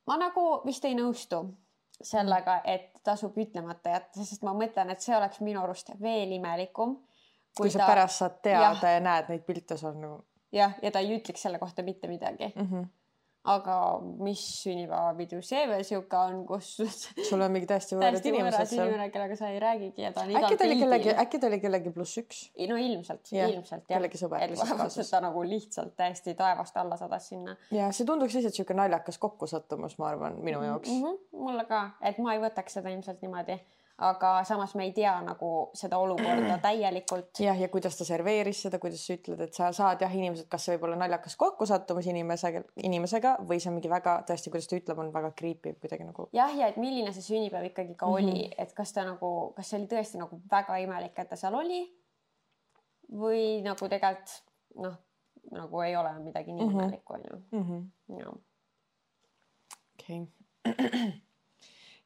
ma 0.07 0.19
nagu 0.21 0.47
vist 0.66 0.85
ei 0.85 0.95
nõustu 0.99 1.42
sellega, 2.03 2.61
et 2.69 2.90
tasub 3.05 3.37
ütlemata 3.40 3.95
jätta, 3.95 4.25
sest 4.25 4.45
ma 4.45 4.53
mõtlen, 4.57 4.90
et 4.92 5.01
see 5.05 5.16
oleks 5.16 5.40
minu 5.45 5.62
arust 5.62 5.95
veel 6.01 6.35
imelikum. 6.37 6.99
kui 7.57 7.71
sa 7.73 7.79
ta... 7.79 7.87
pärast 7.88 8.21
saad 8.21 8.40
teada 8.45 8.90
ja, 8.97 9.01
näed 9.01 9.31
neid 9.33 9.47
pilte 9.47 9.79
seal 9.81 9.97
nagu. 10.01 10.25
jah, 10.53 10.77
ja 10.83 10.92
ta 10.92 11.01
ei 11.01 11.16
ütleks 11.16 11.42
selle 11.42 11.59
kohta 11.59 11.83
mitte 11.83 12.09
midagi 12.09 12.53
mm. 12.55 12.69
-hmm. 12.71 12.88
Aga 13.46 13.76
mis 14.22 14.42
sünnipäevapidu 14.62 15.40
see 15.44 15.62
veel 15.70 15.85
sihuke 15.87 16.18
on, 16.18 16.40
kus 16.48 16.72
sul 17.28 17.44
on 17.44 17.52
mingi 17.54 17.68
täiesti 17.70 17.98
võõrad 17.98 18.26
inimesed 18.30 18.70
seal. 18.72 18.88
inimene, 18.88 19.09
kellega 19.14 19.38
sa 19.38 19.50
ei 19.52 19.61
räägigi 19.62 20.06
ja 20.06 20.12
ta 20.16 20.24
on 20.24 20.35
äkki 20.40 20.59
ta 20.59 20.66
oli 20.66 20.78
kellegi, 20.80 21.14
äkki 21.24 21.40
ta 21.42 21.50
oli 21.50 21.61
kellegi 21.62 21.92
pluss 21.94 22.20
üks? 22.22 22.42
no 22.70 22.80
ilmselt 22.80 23.32
yeah., 23.32 23.52
ilmselt 23.52 23.85
jah. 23.85 23.94
kellegi 23.94 24.20
sõber 24.20 24.56
kaasas. 24.59 25.12
ta 25.12 25.22
nagu 25.24 25.44
lihtsalt 25.46 25.94
täiesti 25.98 26.35
taevast 26.38 26.76
alla 26.82 26.98
sadas 27.00 27.30
sinna. 27.32 27.56
ja 27.74 27.92
see 27.96 28.09
tunduks 28.09 28.35
lihtsalt 28.38 28.59
sihuke 28.59 28.76
naljakas 28.78 29.20
kokkusattumus, 29.22 29.98
ma 30.02 30.11
arvan, 30.12 30.40
minu 30.42 30.62
jaoks 30.66 30.90
mm. 30.90 31.04
-hmm, 31.04 31.42
mulle 31.46 31.66
ka, 31.70 31.87
et 32.02 32.18
ma 32.18 32.35
ei 32.35 32.42
võtaks 32.42 32.80
seda 32.80 32.92
ilmselt 32.94 33.22
niimoodi 33.22 33.61
aga 33.98 34.44
samas 34.44 34.74
me 34.76 34.85
ei 34.85 34.92
tea 34.92 35.12
nagu 35.24 35.50
seda 35.74 35.98
olukorda 35.98 36.59
täielikult. 36.66 37.40
jah, 37.40 37.56
ja 37.61 37.68
kuidas 37.72 37.96
ta 37.96 38.04
serveeris 38.04 38.61
seda, 38.66 38.78
kuidas 38.78 39.06
sa 39.06 39.16
ütled, 39.16 39.40
et 39.46 39.56
sa 39.56 39.70
saad 39.76 40.02
jah, 40.04 40.12
inimesed, 40.12 40.48
kas 40.52 40.66
see 40.66 40.76
võib 40.76 40.88
olla 40.88 40.98
naljakas 41.00 41.37
kokkusattumus 41.40 42.09
inimesega, 42.12 42.62
inimesega 42.85 43.37
või 43.48 43.61
see 43.61 43.70
on 43.72 43.78
mingi 43.78 43.92
väga 43.92 44.18
tõesti, 44.28 44.52
kuidas 44.52 44.68
ta 44.68 44.76
ütleb, 44.76 45.00
on 45.00 45.12
väga 45.14 45.32
creepy 45.38 45.74
kuidagi 45.80 46.09
nagu. 46.09 46.28
jah, 46.37 46.52
ja 46.59 46.68
et 46.72 46.80
milline 46.80 47.12
see 47.16 47.24
sünnipäev 47.24 47.70
ikkagi 47.70 47.96
ka 47.96 48.11
oli 48.12 48.32
mm, 48.32 48.42
-hmm. 48.42 48.62
et 48.66 48.76
kas 48.76 48.92
ta 48.92 49.06
nagu, 49.09 49.32
kas 49.56 49.70
see 49.70 49.80
oli 49.80 49.88
tõesti 49.94 50.20
nagu 50.20 50.40
väga 50.50 50.76
imelik, 50.85 51.18
et 51.18 51.32
ta 51.32 51.40
seal 51.40 51.56
oli 51.56 51.85
või 53.16 53.62
nagu 53.64 53.88
tegelikult 53.88 54.42
noh, 54.85 54.96
nagu 55.56 55.80
ei 55.87 55.96
ole 55.96 56.18
midagi 56.20 56.52
nii 56.52 56.64
mm 56.64 56.70
-hmm. 56.70 56.82
imelikku 56.82 57.12
onju. 57.12 57.44
Mhm. 57.52 58.37
okei 59.96 60.26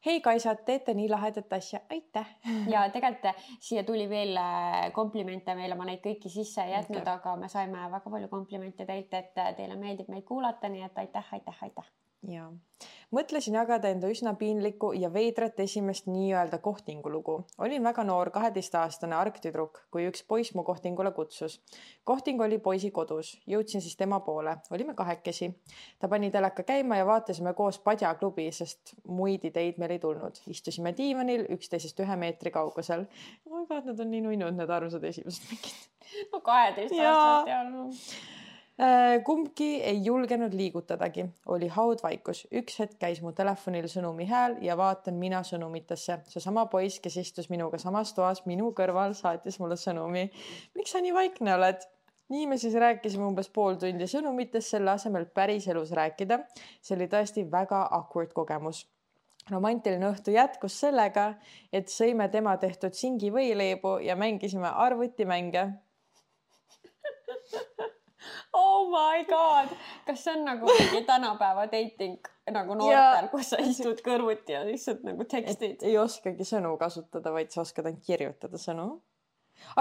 hei 0.05 0.21
Kaisad, 0.21 0.63
teete 0.65 0.93
nii 0.97 1.09
lahedat 1.09 1.53
asja, 1.53 1.79
aitäh. 1.89 2.27
ja 2.73 2.83
tegelikult 2.89 3.41
siia 3.59 3.83
tuli 3.83 4.09
veel 4.09 4.37
äh, 4.37 4.91
komplimente 4.93 5.55
meile, 5.55 5.77
ma 5.77 5.87
neid 5.89 6.03
kõiki 6.05 6.31
sisse 6.33 6.65
ei 6.65 6.75
jätnud, 6.75 7.07
aga 7.07 7.35
me 7.37 7.49
saime 7.51 7.89
väga 7.91 8.09
palju 8.09 8.31
komplimente 8.31 8.85
teilt, 8.85 9.13
et 9.13 9.33
teile 9.35 9.77
meeldib 9.77 10.09
meid 10.13 10.25
kuulata, 10.27 10.69
nii 10.69 10.87
et 10.89 11.03
aitäh, 11.05 11.35
aitäh, 11.37 11.67
aitäh 11.67 11.91
ja 12.27 12.49
mõtlesin 13.11 13.55
jagada 13.57 13.89
enda 13.91 14.09
üsna 14.11 14.33
piinlikku 14.39 14.91
ja 14.97 15.09
veidrat 15.13 15.59
esimest 15.59 16.07
nii-öelda 16.07 16.57
kohtingu 16.63 17.11
lugu. 17.11 17.35
olin 17.57 17.83
väga 17.83 18.03
noor, 18.03 18.29
kaheteistaastane 18.29 19.15
argtüdruk, 19.15 19.81
kui 19.91 20.07
üks 20.07 20.23
poiss 20.27 20.53
mu 20.55 20.63
kohtingule 20.63 21.11
kutsus. 21.11 21.61
kohting 22.03 22.41
oli 22.41 22.59
poisi 22.59 22.91
kodus, 22.91 23.33
jõudsin 23.47 23.81
siis 23.81 23.95
tema 23.97 24.19
poole, 24.19 24.57
olime 24.71 24.93
kahekesi. 24.93 25.51
ta 25.99 26.07
pani 26.07 26.31
teleka 26.31 26.63
käima 26.63 26.97
ja 26.97 27.05
vaatasime 27.05 27.53
koos 27.53 27.79
Padjaklubi, 27.79 28.51
sest 28.51 28.95
muid 29.07 29.45
ideid 29.45 29.77
meil 29.77 29.91
ei 29.91 29.99
tulnud. 29.99 30.43
istusime 30.47 30.93
diivanil 30.97 31.45
üksteisest 31.49 31.99
ühe 31.99 32.15
meetri 32.15 32.51
kaugusel. 32.51 33.07
oh 33.45 33.59
my 33.59 33.65
god, 33.65 33.85
nad 33.85 33.99
on 33.99 34.11
nii 34.11 34.21
nunnud, 34.21 34.57
need 34.57 34.69
armsad 34.69 35.03
esimesed 35.03 35.49
mingid. 35.49 35.89
no 36.33 36.41
kaheteist 36.41 36.95
aastat 36.99 37.47
ja 37.47 37.63
no 37.63 37.89
kumbki 39.25 39.83
ei 39.83 39.99
julgenud 40.05 40.53
liigutadagi, 40.57 41.25
oli 41.53 41.67
haudvaikus. 41.67 42.47
üks 42.59 42.79
hetk 42.79 42.97
käis 42.99 43.21
mu 43.21 43.31
telefonil 43.37 43.85
sõnumi 43.91 44.25
hääl 44.25 44.55
ja 44.65 44.77
vaatan 44.77 45.19
mina 45.21 45.43
sõnumitesse. 45.45 46.17
seesama 46.27 46.65
poiss, 46.65 46.99
kes 46.99 47.17
istus 47.17 47.49
minuga 47.49 47.77
samas 47.77 48.13
toas 48.13 48.45
minu 48.45 48.71
kõrval, 48.73 49.13
saatis 49.13 49.59
mulle 49.59 49.77
sõnumi. 49.77 50.29
miks 50.75 50.91
sa 50.91 51.01
nii 51.01 51.13
vaikne 51.13 51.53
oled? 51.55 51.85
nii 52.29 52.47
me 52.47 52.57
siis 52.57 52.73
rääkisime 52.73 53.27
umbes 53.27 53.49
pool 53.49 53.75
tundi 53.75 54.07
sõnumitest, 54.07 54.73
selle 54.73 54.91
asemel 54.91 55.25
päriselus 55.25 55.91
rääkida. 55.91 56.39
see 56.81 56.95
oli 56.95 57.07
tõesti 57.07 57.45
väga 57.51 57.87
awkward 57.91 58.33
kogemus 58.33 58.87
romantiline 59.49 60.09
õhtu 60.09 60.33
jätkus 60.33 60.79
sellega, 60.79 61.35
et 61.73 61.89
sõime 61.89 62.29
tema 62.31 62.57
tehtud 62.57 62.93
singi 62.93 63.31
võileibu 63.33 63.99
ja 64.01 64.15
mängisime 64.15 64.69
arvutimänge 64.69 65.69
oh 68.53 68.89
my 68.91 69.23
god, 69.29 69.71
kas 70.05 70.23
see 70.25 70.33
on 70.35 70.45
nagu 70.45 70.69
mingi 70.69 71.03
tänapäeva 71.07 71.65
dating 71.71 72.19
nagu 72.51 72.75
noortel, 72.77 73.29
kus 73.31 73.53
sa 73.53 73.61
istud 73.63 74.01
kõrvuti 74.05 74.55
ja 74.55 74.63
lihtsalt 74.67 75.05
nagu 75.07 75.25
tekstid? 75.29 75.83
ei 75.87 75.97
oskagi 76.01 76.45
sõnu 76.47 76.75
kasutada, 76.81 77.33
vaid 77.33 77.53
sa 77.53 77.63
oskad 77.65 77.89
ainult 77.89 78.05
kirjutada 78.05 78.61
sõnu. 78.61 78.87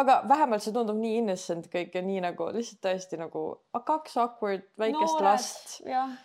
aga 0.00 0.20
vähemalt 0.28 0.64
see 0.64 0.74
tundub 0.76 0.98
nii 1.00 1.20
innocent 1.22 1.70
kõik 1.72 1.94
ja 1.96 2.02
nii 2.06 2.24
nagu 2.26 2.50
lihtsalt 2.56 2.82
tõesti 2.88 3.20
nagu 3.20 3.44
kaks 3.76 4.18
awkward 4.24 4.66
väikest 4.80 5.16
Noored, 5.16 5.28
last. 5.28 5.78
jah, 5.86 6.18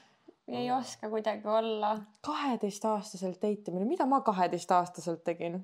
ei 0.47 0.67
oska 0.71 1.09
kuidagi 1.11 1.47
olla. 1.47 1.95
kaheteistaastaselt 2.25 3.41
date 3.41 3.71
imine, 3.71 3.87
mida 3.89 4.07
ma 4.09 4.21
kaheteistaastaselt 4.25 5.23
tegin? 5.27 5.63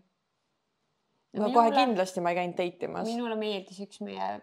no 1.31 1.45
minule, 1.45 1.53
kohe 1.55 1.75
kindlasti 1.75 2.23
ma 2.23 2.33
ei 2.33 2.41
käinud 2.41 2.57
date 2.57 2.89
imas. 2.89 3.07
minule 3.11 3.37
meeldis 3.39 3.83
üks 3.85 4.01
meie 4.03 4.33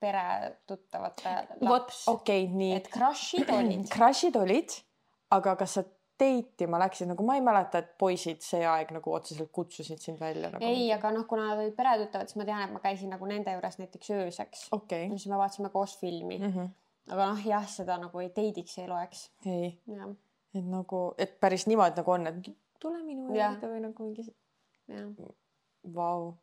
pere 0.00 0.24
tuttavate 0.66 1.34
laps. 1.60 2.04
okei 2.08 2.44
okay,, 2.44 2.56
nii. 2.56 2.72
et 2.78 2.88
crush'id 2.92 3.50
olid. 3.58 3.86
Crush'id 3.92 4.38
olid, 4.40 4.78
aga 5.34 5.56
kas 5.60 5.78
sa 5.78 5.84
date 6.20 6.66
ima 6.66 6.78
läksid, 6.78 7.08
nagu 7.10 7.26
ma 7.26 7.34
ei 7.38 7.42
mäleta, 7.44 7.80
et 7.82 7.94
poisid 7.98 8.42
see 8.44 8.62
aeg 8.68 8.92
nagu 8.94 9.14
otseselt 9.16 9.50
kutsusid 9.54 10.02
sind 10.02 10.20
välja 10.22 10.50
nagu. 10.52 10.62
ei, 10.64 10.86
aga 10.94 11.10
noh, 11.14 11.26
kuna 11.30 11.48
nad 11.50 11.62
olid 11.62 11.74
peretuttavad, 11.76 12.30
siis 12.30 12.38
ma 12.38 12.46
tean, 12.48 12.62
et 12.66 12.74
ma 12.74 12.82
käisin 12.82 13.10
nagu 13.10 13.26
nende 13.26 13.54
juures 13.56 13.80
näiteks 13.80 14.12
ööseks 14.14 14.66
okay.. 14.76 15.08
siis 15.16 15.26
me 15.32 15.40
vaatasime 15.40 15.72
koos 15.74 15.96
filmi 15.98 16.38
mm. 16.38 16.52
-hmm. 16.52 16.68
aga 17.16 17.30
noh, 17.32 17.46
jah, 17.46 17.66
seda 17.70 17.98
nagu 18.02 18.22
ei 18.22 18.30
date'iks 18.30 18.78
ei 18.78 18.88
loeks. 18.90 19.24
ei, 19.46 19.72
et 20.54 20.68
nagu, 20.76 21.02
et 21.18 21.40
päris 21.40 21.66
niimoodi 21.66 21.98
nagu 22.02 22.14
on, 22.14 22.30
et 22.30 22.52
tule 22.80 23.02
minu 23.02 23.26
juurde 23.32 23.72
või 23.72 23.82
nagu 23.88 24.10
mingi. 24.10 24.28
Vau 25.94 26.34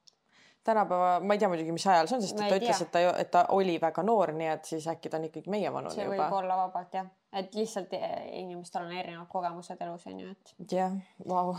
tänapäeva, 0.63 1.19
ma 1.19 1.33
ei 1.35 1.41
tea 1.41 1.49
muidugi, 1.49 1.73
mis 1.75 1.85
ajal 1.87 2.09
see 2.09 2.17
on, 2.17 2.23
sest 2.25 2.37
ta 2.37 2.57
ütles, 2.57 2.81
et 2.85 2.91
ta, 2.93 3.03
et 3.23 3.31
ta 3.33 3.45
oli 3.55 3.77
väga 3.81 4.03
noor, 4.05 4.33
nii 4.37 4.49
et 4.53 4.69
siis 4.69 4.87
äkki 4.91 5.09
ta 5.09 5.17
on 5.17 5.27
ikkagi 5.29 5.53
meievanune 5.53 5.93
juba. 5.93 6.01
see 6.03 6.09
võib 6.13 6.35
olla 6.37 6.57
vabalt 6.63 6.97
jah, 6.99 7.07
et 7.41 7.55
lihtsalt 7.57 7.93
eh, 7.97 8.17
inimestel 8.41 8.85
on 8.85 8.95
erinevad 8.95 9.29
kogemused 9.31 9.81
elus 9.81 10.05
on 10.11 10.19
ju, 10.23 10.33
et. 10.35 10.53
jah, 10.71 10.97
vau. 11.27 11.55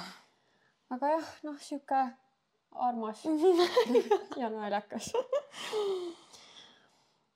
aga 0.94 1.14
jah, 1.16 1.32
noh, 1.48 1.58
sihuke 1.62 2.04
armas 2.88 3.24
ja 4.40 4.52
naljakas. 4.52 5.12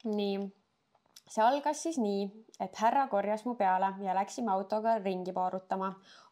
nii 0.04 0.38
see 1.26 1.42
algas 1.42 1.80
siis 1.82 1.96
nii, 1.98 2.26
et 2.62 2.76
härra 2.78 3.06
korjas 3.10 3.42
mu 3.46 3.56
peale 3.58 3.88
ja 4.04 4.14
läksime 4.14 4.52
autoga 4.52 4.96
ringi 4.98 5.32
paarutama. 5.34 5.88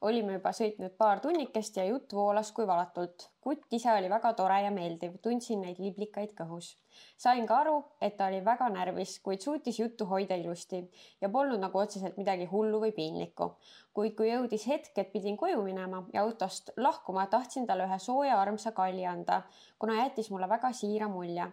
olime 0.07 0.37
juba 0.37 0.53
sõitnud 0.55 0.93
paar 0.99 1.21
tunnikest 1.25 1.77
ja 1.77 1.85
jutt 1.89 2.13
voolas 2.15 2.53
kui 2.53 2.67
valatult. 2.67 3.29
kutt 3.41 3.73
ise 3.79 3.91
oli 3.93 4.09
väga 4.11 4.33
tore 4.39 4.61
ja 4.63 4.71
meeldiv, 4.71 5.17
tundsin 5.23 5.61
neid 5.61 5.81
liblikaid 5.83 6.35
kõhus. 6.39 6.77
sain 7.19 7.47
ka 7.47 7.57
aru, 7.65 7.75
et 8.01 8.17
ta 8.17 8.29
oli 8.29 8.41
väga 8.45 8.69
närvis, 8.77 9.19
kuid 9.19 9.43
suutis 9.43 9.81
juttu 9.81 10.07
hoida 10.07 10.37
ilusti 10.37 10.85
ja 11.21 11.29
polnud 11.29 11.61
nagu 11.61 11.79
otseselt 11.79 12.17
midagi 12.17 12.47
hullu 12.47 12.81
või 12.87 12.93
piinlikku. 12.93 13.51
kuid 13.95 14.15
kui 14.15 14.31
jõudis 14.31 14.69
hetk, 14.69 14.99
et 14.99 15.13
pidin 15.13 15.37
koju 15.37 15.63
minema 15.63 16.05
ja 16.13 16.23
autost 16.23 16.71
lahkuma, 16.77 17.27
tahtsin 17.27 17.67
talle 17.67 17.91
ühe 17.91 17.99
sooja 17.99 18.41
armsa 18.41 18.73
kalli 18.73 19.07
anda, 19.07 19.43
kuna 19.79 20.03
jättis 20.05 20.31
mulle 20.31 20.49
väga 20.49 20.73
siira 20.73 21.09
mulje 21.09 21.51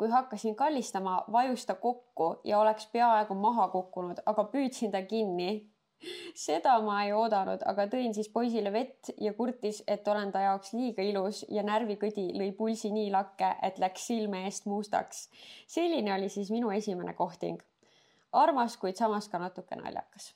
kui 0.00 0.08
hakkasin 0.08 0.56
kallistama, 0.56 1.18
vajus 1.32 1.66
ta 1.68 1.74
kokku 1.74 2.30
ja 2.44 2.58
oleks 2.58 2.86
peaaegu 2.92 3.34
maha 3.36 3.68
kukkunud, 3.68 4.22
aga 4.26 4.46
püüdsin 4.54 4.94
ta 4.94 5.02
kinni. 5.12 5.50
seda 6.46 6.78
ma 6.80 7.02
ei 7.04 7.12
oodanud, 7.12 7.60
aga 7.68 7.84
tõin 7.92 8.14
siis 8.16 8.30
poisile 8.32 8.72
vett 8.72 9.12
ja 9.20 9.34
kurtis, 9.36 9.82
et 9.84 10.08
olen 10.08 10.32
ta 10.32 10.46
jaoks 10.46 10.72
liiga 10.72 11.04
ilus 11.04 11.42
ja 11.52 11.64
närvikõdi 11.66 12.30
lõi 12.40 12.54
pulsi 12.56 12.88
nii 12.96 13.12
lakke, 13.12 13.52
et 13.68 13.78
läks 13.84 14.08
silme 14.08 14.46
eest 14.48 14.64
mustaks. 14.72 15.28
selline 15.68 16.16
oli 16.16 16.32
siis 16.32 16.50
minu 16.50 16.72
esimene 16.72 17.12
kohting. 17.14 17.60
armas, 18.32 18.80
kuid 18.80 18.96
samas 18.96 19.28
ka 19.28 19.38
natuke 19.38 19.76
naljakas 19.76 20.32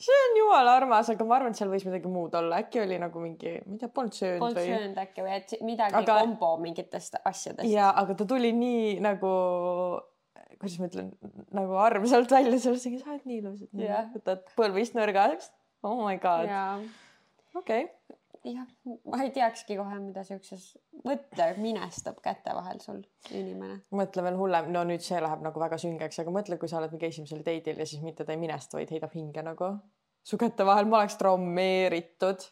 see 0.00 0.20
on 0.26 0.36
jumala 0.38 0.76
armas, 0.80 1.10
aga 1.12 1.26
ma 1.28 1.36
arvan, 1.38 1.54
et 1.54 1.60
seal 1.60 1.70
võis 1.72 1.84
midagi 1.86 2.10
muud 2.12 2.34
olla, 2.38 2.60
äkki 2.64 2.82
oli 2.82 2.98
nagu 3.02 3.22
mingi, 3.22 3.56
ma 3.66 3.76
ei 3.76 3.82
tea, 3.82 3.90
polnud 3.96 4.16
söönud 4.16 4.44
polnud 4.44 4.60
või? 4.60 4.70
söönud 4.70 5.02
äkki 5.04 5.26
või 5.26 5.34
et 5.36 5.54
midagi 5.66 5.98
aga... 6.00 6.20
kombo 6.22 6.52
mingitest 6.62 7.20
asjadest. 7.20 7.68
ja, 7.70 7.90
aga 8.02 8.16
ta 8.18 8.28
tuli 8.28 8.52
nii 8.56 8.96
nagu, 9.04 9.32
kuidas 10.56 10.78
ma 10.80 10.90
ütlen, 10.90 11.12
nagu 11.56 11.80
armsalt 11.84 12.32
välja, 12.36 12.62
sa 12.62 12.74
oled 12.74 13.28
nii 13.28 13.42
ilus, 13.42 13.66
et 13.68 14.16
võtad 14.16 14.56
põlvist 14.58 14.96
nõrgaks. 14.98 15.52
Oh 15.86 15.96
my 16.04 16.18
god. 16.20 16.50
okei 17.56 17.86
okay 17.86 18.18
jah, 18.44 18.66
ma 19.10 19.20
ei 19.24 19.32
teakski 19.34 19.76
kohe, 19.78 19.98
mida 20.02 20.22
siukses, 20.24 20.70
mõtle, 21.04 21.48
minestab 21.60 22.20
käte 22.24 22.54
vahel 22.56 22.80
sul 22.82 23.02
inimene. 23.30 23.80
mõtle 23.96 24.24
veel 24.24 24.38
hullem, 24.38 24.70
no 24.74 24.84
nüüd 24.88 25.04
see 25.04 25.20
läheb 25.20 25.44
nagu 25.44 25.60
väga 25.60 25.78
süngeks, 25.80 26.22
aga 26.22 26.34
mõtle, 26.34 26.58
kui 26.60 26.70
sa 26.70 26.80
oled 26.80 26.94
mingi 26.94 27.10
esimesel 27.10 27.44
date'il 27.46 27.82
ja 27.82 27.88
siis 27.88 28.02
mitte 28.04 28.24
ta 28.24 28.36
ei 28.36 28.40
minesta, 28.40 28.78
vaid 28.78 28.92
heidab 28.94 29.14
hinge 29.16 29.44
nagu 29.44 29.74
su 30.24 30.40
käte 30.40 30.66
vahel, 30.66 30.88
ma 30.88 31.02
oleks 31.02 31.18
traumeeritud. 31.20 32.48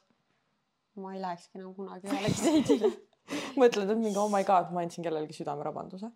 ma 0.98 1.14
ei 1.14 1.22
lähekski 1.22 1.60
enam 1.60 1.74
kunagi 1.78 2.10
ühelegi 2.10 2.44
date'ile 2.44 2.92
mõtled, 3.62 3.88
et 3.88 3.98
mingi 4.04 4.20
oh 4.20 4.30
my 4.32 4.44
god, 4.44 4.72
ma 4.74 4.84
andsin 4.84 5.06
kellelegi 5.06 5.40
südamerabanduse. 5.40 6.12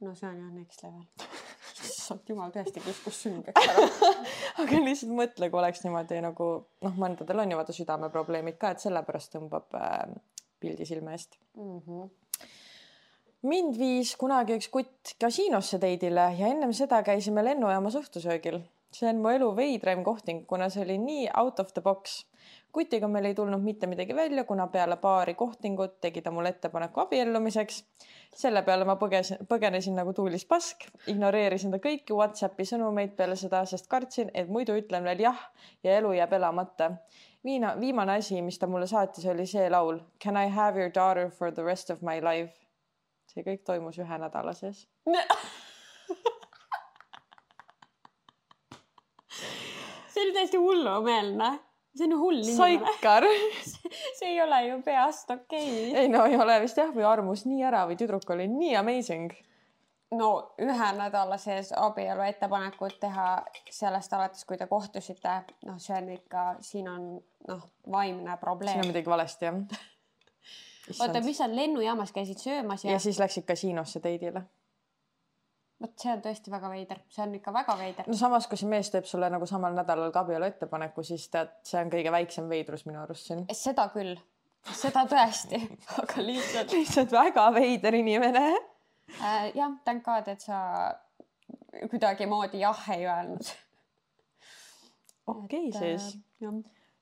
no 0.00 0.14
see 0.14 0.28
on 0.28 0.40
jah 0.40 0.52
next 0.56 0.84
level 0.86 1.39
issand 1.90 2.30
jumal, 2.30 2.52
tõesti 2.54 2.82
kiskus 2.84 3.20
süngeks 3.26 3.68
ära 3.74 3.86
aga 4.62 4.80
lihtsalt 4.84 5.12
mõtle, 5.16 5.50
kui 5.50 5.62
oleks 5.62 5.84
niimoodi 5.84 6.22
nagu 6.24 6.48
noh, 6.86 6.96
mõndadel 7.00 7.44
on 7.44 7.52
ju 7.52 7.60
vaata 7.60 7.76
südameprobleemid 7.76 8.58
ka, 8.60 8.74
et 8.74 8.84
sellepärast 8.86 9.34
tõmbab 9.36 9.78
äh, 9.78 10.16
pildi 10.62 10.88
silme 10.88 11.16
eest 11.16 11.38
mm. 11.56 11.78
-hmm 11.86 12.10
mind 13.46 13.78
viis 13.80 14.12
kunagi 14.20 14.56
üks 14.58 14.68
kutt 14.72 15.14
kasiinosse 15.20 15.78
teidile 15.80 16.26
ja 16.36 16.50
ennem 16.52 16.72
seda 16.76 17.00
käisime 17.06 17.44
lennujaamas 17.44 17.96
õhtusöögil. 18.02 18.60
See 18.92 19.08
on 19.08 19.20
mu 19.22 19.30
elu 19.30 19.50
veidraim 19.56 20.02
kohting, 20.04 20.44
kuna 20.46 20.68
see 20.68 20.82
oli 20.84 20.98
nii 20.98 21.28
out 21.38 21.60
of 21.60 21.72
the 21.74 21.82
box. 21.82 22.26
kutiga 22.72 23.08
meil 23.08 23.24
ei 23.24 23.34
tulnud 23.34 23.62
mitte 23.62 23.86
midagi 23.90 24.14
välja, 24.14 24.44
kuna 24.44 24.66
peale 24.66 24.96
paari 24.96 25.34
kohtingut 25.34 26.00
tegi 26.00 26.22
ta 26.22 26.30
mulle 26.30 26.48
ettepaneku 26.48 27.00
abiellumiseks. 27.00 27.84
selle 28.34 28.62
peale 28.62 28.84
ma 28.84 28.96
põgesin, 28.96 29.42
põgenesin 29.48 29.98
nagu 29.98 30.12
tuulis 30.12 30.46
pask, 30.46 30.86
ignoreerisin 31.06 31.70
ta 31.70 31.78
kõiki 31.78 32.16
Whatsappi 32.16 32.66
sõnumeid 32.72 33.16
peale 33.16 33.36
seda, 33.36 33.64
sest 33.64 33.86
kartsin, 33.86 34.30
et 34.34 34.48
muidu 34.48 34.76
ütlen 34.78 35.04
veel 35.04 35.26
jah 35.26 35.44
ja 35.84 35.98
elu 35.98 36.12
jääb 36.12 36.32
elamata. 36.32 36.90
viina, 37.44 37.74
viimane 37.80 38.18
asi, 38.18 38.42
mis 38.42 38.58
ta 38.58 38.66
mulle 38.66 38.86
saatis, 38.86 39.26
oli 39.26 39.46
see 39.46 39.70
laul 39.70 40.00
Can 40.22 40.36
I 40.36 40.48
have 40.48 40.80
your 40.80 40.90
daughter 40.94 41.30
for 41.30 41.52
the 41.52 41.64
rest 41.64 41.90
of 41.90 42.02
my 42.02 42.20
life? 42.20 42.60
see 43.30 43.44
kõik 43.46 43.62
toimus 43.66 43.98
ühe 44.02 44.16
nädala 44.18 44.52
sees 44.58 44.86
see 50.12 50.22
oli 50.24 50.29
täiesti 50.40 50.56
hullumeelne. 50.56 51.58
see 51.96 52.06
on 52.06 52.12
ju 52.14 52.18
hull 52.18 52.38
inimene. 52.38 52.56
saikar 52.56 53.24
see 54.18 54.28
ei 54.28 54.42
ole 54.42 54.62
ju 54.68 54.82
peast 54.82 55.30
okei 55.30 55.90
okay.. 55.90 56.00
ei 56.00 56.08
no 56.08 56.24
ei 56.24 56.36
ole 56.36 56.60
vist 56.62 56.78
jah, 56.78 56.92
või 56.94 57.06
armus 57.06 57.44
nii 57.50 57.64
ära 57.66 57.84
või 57.90 57.98
tüdruk 58.00 58.30
oli 58.30 58.46
nii 58.48 58.76
amazing. 58.78 59.32
no 60.14 60.30
ühe 60.62 60.90
nädala 60.96 61.38
sees 61.38 61.72
abielu 61.76 62.24
ettepanekut 62.28 63.00
teha 63.02 63.28
sellest 63.70 64.12
alates, 64.16 64.44
kui 64.46 64.58
te 64.58 64.66
kohtusite, 64.70 65.34
noh, 65.66 65.78
see 65.82 65.98
on 65.98 66.12
ikka, 66.14 66.46
siin 66.66 66.88
on 66.88 67.10
noh, 67.48 67.66
vaimne 67.90 68.38
probleem. 68.40 68.78
siin 68.78 68.86
on 68.86 68.94
midagi 68.94 69.10
valesti 69.10 69.50
jah. 69.50 69.60
oota, 71.02 71.20
mis 71.26 71.42
sa 71.42 71.50
lennujaamas 71.50 72.14
käisid 72.16 72.38
söömas 72.38 72.86
ja? 72.86 72.96
ja 72.96 73.02
siis 73.02 73.18
läksid 73.18 73.44
kasiinosse 73.50 74.00
teidile 74.00 74.46
vot 75.80 76.02
see 76.02 76.12
on 76.12 76.22
tõesti 76.24 76.52
väga 76.52 76.70
veider, 76.72 77.00
see 77.12 77.22
on 77.24 77.36
ikka 77.38 77.52
väga 77.54 77.76
veider. 77.80 78.08
no 78.08 78.16
samas, 78.18 78.48
kui 78.50 78.60
see 78.60 78.68
mees 78.70 78.90
teeb 78.92 79.08
sulle 79.08 79.30
nagu 79.32 79.46
samal 79.48 79.76
nädalal 79.76 80.12
ka 80.14 80.24
abielu 80.24 80.48
ettepaneku, 80.50 81.04
siis 81.06 81.28
tead, 81.32 81.54
see 81.66 81.80
on 81.80 81.92
kõige 81.92 82.12
väiksem 82.12 82.50
veidrus 82.52 82.84
minu 82.88 83.00
arust 83.02 83.30
siin. 83.30 83.46
seda 83.56 83.88
küll, 83.94 84.16
seda 84.76 85.06
tõesti 85.10 85.62
aga 86.02 86.26
lihtsalt. 86.26 86.74
lihtsalt 86.76 87.14
väga 87.16 87.46
veider 87.56 87.96
inimene 88.00 88.44
äh,. 88.52 89.48
jah, 89.56 89.78
thank 89.84 90.04
god, 90.04 90.28
et 90.28 90.44
sa 90.44 90.60
kuidagimoodi 91.90 92.60
jah 92.60 92.84
ei 92.92 93.06
öelnud. 93.06 93.54
okei 95.32 95.70
okay, 95.70 95.78
siis 95.78 96.18
äh,. 96.44 96.60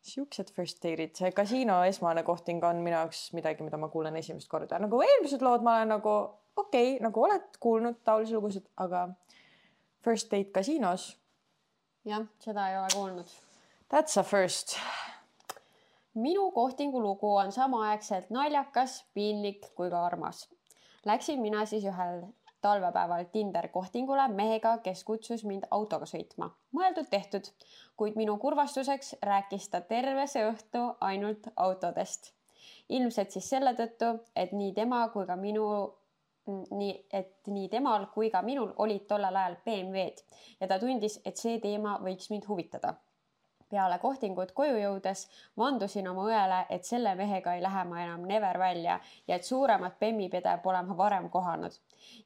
siuksed 0.09 0.55
first 0.55 0.85
date'id, 0.85 1.19
see 1.19 1.35
kasiino 1.35 1.83
esmane 1.89 2.23
kohting 2.23 2.63
on 2.65 2.85
minu 2.85 2.95
jaoks 2.95 3.33
midagi, 3.35 3.67
mida 3.67 3.81
ma 3.81 3.91
kuulen 3.91 4.17
esimest 4.23 4.49
korda, 4.49 4.79
nagu 4.79 5.03
eelmised 5.03 5.43
lood 5.43 5.67
ma 5.67 5.81
olen 5.81 5.99
nagu 5.99 6.21
okei 6.59 6.95
okay,, 6.95 7.03
nagu 7.05 7.23
oled 7.23 7.59
kuulnud 7.61 8.01
taolisi 8.05 8.35
lugusid, 8.35 8.67
aga 8.77 9.09
first 10.05 10.31
date 10.31 10.51
kasiinos. 10.55 11.19
jah, 12.05 12.27
seda 12.41 12.69
ei 12.71 12.79
ole 12.79 12.89
kuulnud. 12.95 13.37
That's 13.89 14.19
a 14.19 14.23
first. 14.23 14.77
minu 16.15 16.51
kohtingu 16.51 17.03
lugu 17.03 17.37
on 17.37 17.53
samaaegselt 17.53 18.31
naljakas, 18.31 19.05
piinlik 19.15 19.71
kui 19.75 19.91
ka 19.91 20.05
armas. 20.07 20.49
Läksin 21.07 21.41
mina 21.41 21.65
siis 21.67 21.85
ühel 21.85 22.25
talvepäeval 22.61 23.25
Tinder 23.33 23.69
kohtingule 23.69 24.29
mehega, 24.29 24.79
kes 24.79 25.05
kutsus 25.05 25.45
mind 25.45 25.69
autoga 25.71 26.07
sõitma. 26.07 26.51
mõeldud-tehtud, 26.75 27.53
kuid 27.97 28.17
minu 28.17 28.37
kurvastuseks 28.39 29.15
rääkis 29.23 29.69
ta 29.69 29.81
terve 29.81 30.27
see 30.27 30.45
õhtu 30.51 30.83
ainult 31.01 31.49
autodest. 31.57 32.33
ilmselt 32.89 33.31
siis 33.31 33.49
selle 33.51 33.75
tõttu, 33.75 34.19
et 34.37 34.53
nii 34.53 34.73
tema 34.73 35.09
kui 35.09 35.27
ka 35.27 35.37
minu 35.37 35.65
nii 36.49 36.95
et 37.13 37.35
nii 37.47 37.69
temal 37.69 38.07
kui 38.15 38.31
ka 38.31 38.43
minul 38.43 38.73
olid 38.85 39.05
tollel 39.09 39.37
ajal 39.37 39.57
BMW-d 39.65 40.23
ja 40.61 40.69
ta 40.69 40.79
tundis, 40.79 41.21
et 41.25 41.37
see 41.37 41.59
teema 41.61 41.99
võiks 42.05 42.31
mind 42.31 42.49
huvitada. 42.49 42.95
peale 43.69 43.99
kohtingut 44.01 44.53
koju 44.57 44.79
jõudes 44.81 45.27
vandusin 45.61 46.07
oma 46.09 46.23
õele, 46.25 46.63
et 46.71 46.85
selle 46.85 47.15
mehega 47.15 47.55
ei 47.55 47.63
lähe 47.63 47.85
ma 47.85 48.01
enam 48.03 48.25
never 48.27 48.59
välja 48.59 49.01
ja 49.29 49.37
et 49.37 49.45
suuremat 49.45 49.99
bemmipede 50.01 50.59
pole 50.63 50.83
ma 50.83 50.97
varem 50.97 51.29
kohanud. 51.31 51.73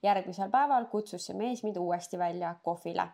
järgmisel 0.03 0.51
päeval 0.51 0.87
kutsus 0.87 1.27
see 1.27 1.37
mees 1.37 1.65
mind 1.65 1.77
uuesti 1.77 2.19
välja 2.19 2.55
kohvile. 2.63 3.09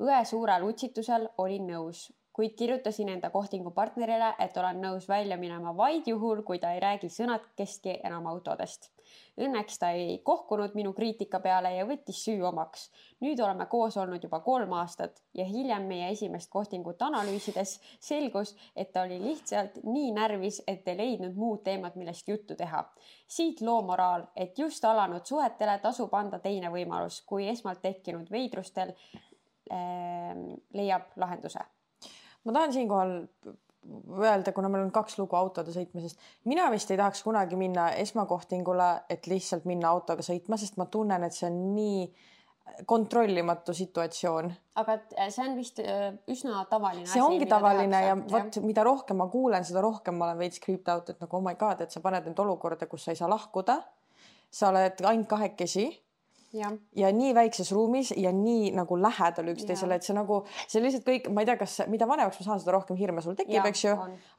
õe 0.00 0.24
suurel 0.24 0.64
utsitusel 0.64 1.28
olin 1.38 1.66
nõus 1.66 2.10
kuid 2.32 2.54
kirjutasin 2.56 3.08
enda 3.08 3.30
kohtingu 3.30 3.70
partnerile, 3.74 4.34
et 4.38 4.56
olen 4.56 4.78
nõus 4.82 5.08
välja 5.08 5.36
minema 5.36 5.74
vaid 5.76 6.06
juhul, 6.06 6.42
kui 6.46 6.58
ta 6.58 6.72
ei 6.72 6.80
räägi 6.80 7.10
sõnakestki 7.10 7.98
enam 8.06 8.28
autodest. 8.30 8.90
Õnneks 9.40 9.78
ta 9.80 9.90
ei 9.96 10.18
kohkunud 10.24 10.76
minu 10.78 10.92
kriitika 10.94 11.40
peale 11.42 11.72
ja 11.74 11.86
võttis 11.88 12.20
süü 12.24 12.42
omaks. 12.46 12.90
nüüd 13.20 13.40
oleme 13.42 13.66
koos 13.66 13.96
olnud 13.96 14.22
juba 14.22 14.40
kolm 14.40 14.72
aastat 14.78 15.22
ja 15.34 15.44
hiljem 15.44 15.88
meie 15.88 16.10
esimest 16.10 16.50
kohtingut 16.50 17.02
analüüsides 17.02 17.80
selgus, 18.00 18.54
et 18.76 18.92
ta 18.92 19.02
oli 19.02 19.18
lihtsalt 19.22 19.80
nii 19.82 20.12
närvis, 20.12 20.62
et 20.66 20.88
ei 20.88 20.96
leidnud 20.96 21.34
muud 21.34 21.64
teemat, 21.64 21.96
millest 21.96 22.28
juttu 22.28 22.54
teha. 22.54 22.84
siit 23.26 23.60
loo 23.60 23.82
moraal, 23.82 24.26
et 24.36 24.58
just 24.58 24.84
alanud 24.84 25.26
suhetele 25.26 25.78
tasub 25.78 26.14
anda 26.14 26.38
teine 26.38 26.70
võimalus, 26.70 27.22
kui 27.26 27.48
esmalt 27.48 27.82
tekkinud 27.82 28.30
veidrustel 28.30 28.94
äh, 28.94 30.34
leiab 30.72 31.12
lahenduse 31.16 31.66
ma 32.44 32.56
tahan 32.56 32.72
siinkohal 32.72 33.14
öelda, 34.20 34.52
kuna 34.52 34.68
meil 34.68 34.84
on 34.84 34.92
kaks 34.94 35.16
lugu 35.18 35.36
autode 35.36 35.72
sõitmisest, 35.74 36.18
mina 36.48 36.66
vist 36.72 36.90
ei 36.92 36.98
tahaks 37.00 37.22
kunagi 37.24 37.56
minna 37.58 37.90
esmakohtingule, 38.02 38.90
et 39.10 39.26
lihtsalt 39.30 39.64
minna 39.68 39.92
autoga 39.94 40.24
sõitma, 40.24 40.58
sest 40.60 40.76
ma 40.80 40.86
tunnen, 40.92 41.24
et 41.24 41.36
see 41.36 41.48
on 41.48 41.62
nii 41.74 42.02
kontrollimatu 42.86 43.74
situatsioon. 43.74 44.50
aga 44.80 44.96
see 45.32 45.44
on 45.44 45.56
vist 45.58 45.80
äh, 45.82 46.12
üsna 46.30 46.64
tavaline. 46.70 47.08
see 47.08 47.22
ongi 47.22 47.48
tavaline 47.50 48.02
ja 48.04 48.14
vot, 48.16 48.60
mida 48.64 48.84
rohkem 48.86 49.18
ma 49.20 49.26
kuulen, 49.32 49.64
seda 49.66 49.82
rohkem 49.84 50.16
ma 50.16 50.28
olen 50.28 50.38
veits 50.44 50.62
creeped 50.62 50.92
out, 50.92 51.10
et 51.10 51.20
nagu 51.20 51.36
oh 51.36 51.44
my 51.44 51.56
god, 51.60 51.80
et 51.84 51.90
sa 51.90 52.04
paned 52.04 52.28
end 52.30 52.38
olukorda, 52.44 52.86
kus 52.90 53.08
sa 53.08 53.14
ei 53.14 53.18
saa 53.20 53.30
lahkuda. 53.30 53.80
sa 54.50 54.68
oled 54.70 55.02
ainult 55.06 55.28
kahekesi 55.30 55.88
ja, 56.52 56.70
ja 56.96 57.10
nii 57.14 57.34
väikses 57.34 57.72
ruumis 57.72 58.12
ja 58.16 58.32
nii 58.34 58.70
nagu 58.76 58.98
lähedal 59.00 59.52
üksteisele, 59.54 59.98
et 59.98 60.06
see 60.06 60.16
nagu, 60.16 60.42
see 60.66 60.82
lihtsalt 60.82 61.06
kõik, 61.06 61.30
ma 61.34 61.44
ei 61.44 61.50
tea, 61.50 61.56
kas, 61.60 61.76
mida 61.92 62.08
vanemaks 62.10 62.40
ma 62.40 62.46
saan, 62.48 62.62
seda 62.62 62.74
rohkem 62.76 62.98
hirme 62.98 63.22
sul 63.24 63.38
tekib, 63.38 63.64
eks 63.70 63.84
ju, 63.84 63.94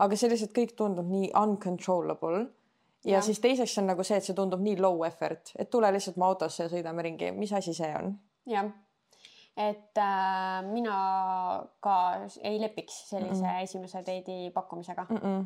aga 0.06 0.20
see 0.20 0.32
lihtsalt 0.32 0.54
kõik 0.58 0.76
tundub 0.80 1.10
nii 1.12 1.32
uncontrollable. 1.44 2.46
ja, 3.06 3.18
ja 3.18 3.26
siis 3.26 3.42
teiseks 3.44 3.78
on 3.82 3.90
nagu 3.94 4.06
see, 4.08 4.20
et 4.22 4.28
see 4.28 4.38
tundub 4.38 4.62
nii 4.64 4.78
low 4.82 5.04
effort, 5.08 5.54
et 5.56 5.70
tule 5.72 5.92
lihtsalt 5.94 6.20
mu 6.22 6.30
autosse 6.30 6.66
ja 6.66 6.72
sõidame 6.72 7.06
ringi, 7.08 7.32
mis 7.38 7.54
asi 7.58 7.74
see 7.78 7.92
on? 7.98 8.16
jah, 8.50 8.72
et 9.58 9.98
äh, 10.00 10.62
mina 10.72 10.98
ka 11.84 11.98
ei 12.44 12.60
lepiks 12.62 13.04
sellise 13.10 13.44
mm 13.44 13.50
-mm. 13.50 13.64
esimese 13.64 14.04
date'i 14.08 14.52
pakkumisega 14.54 15.06
mm. 15.10 15.18
-mm. 15.18 15.46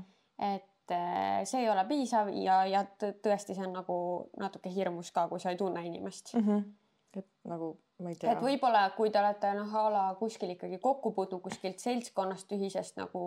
et 0.53 0.74
Äh, 0.91 1.45
see 1.49 1.63
ei 1.63 1.69
ole 1.69 1.81
piisav 1.89 2.29
ja, 2.37 2.59
ja 2.69 2.83
tõesti, 3.01 3.55
see 3.57 3.65
on 3.65 3.73
nagu 3.73 3.95
natuke 4.37 4.69
hirmus 4.69 5.09
ka, 5.15 5.23
kui 5.31 5.41
sa 5.41 5.49
ei 5.49 5.57
tunne 5.57 5.81
inimest 5.85 6.35
mm. 6.35 6.43
-hmm. 6.45 7.19
et 7.21 7.27
nagu 7.49 7.71
ma 8.03 8.11
ei 8.11 8.19
tea. 8.21 8.31
et 8.31 8.43
võib-olla, 8.43 8.83
kui 8.97 9.09
te 9.09 9.19
olete 9.19 9.53
noh, 9.57 9.73
a 9.75 9.89
la 9.89 10.03
kuskil 10.19 10.53
ikkagi 10.53 10.77
kokku 10.77 11.11
puutunud 11.11 11.41
kuskilt 11.41 11.81
seltskonnast 11.81 12.53
ühisest 12.53 13.01
nagu 13.01 13.23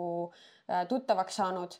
äh, 0.71 0.87
tuttavaks 0.87 1.35
saanud, 1.35 1.75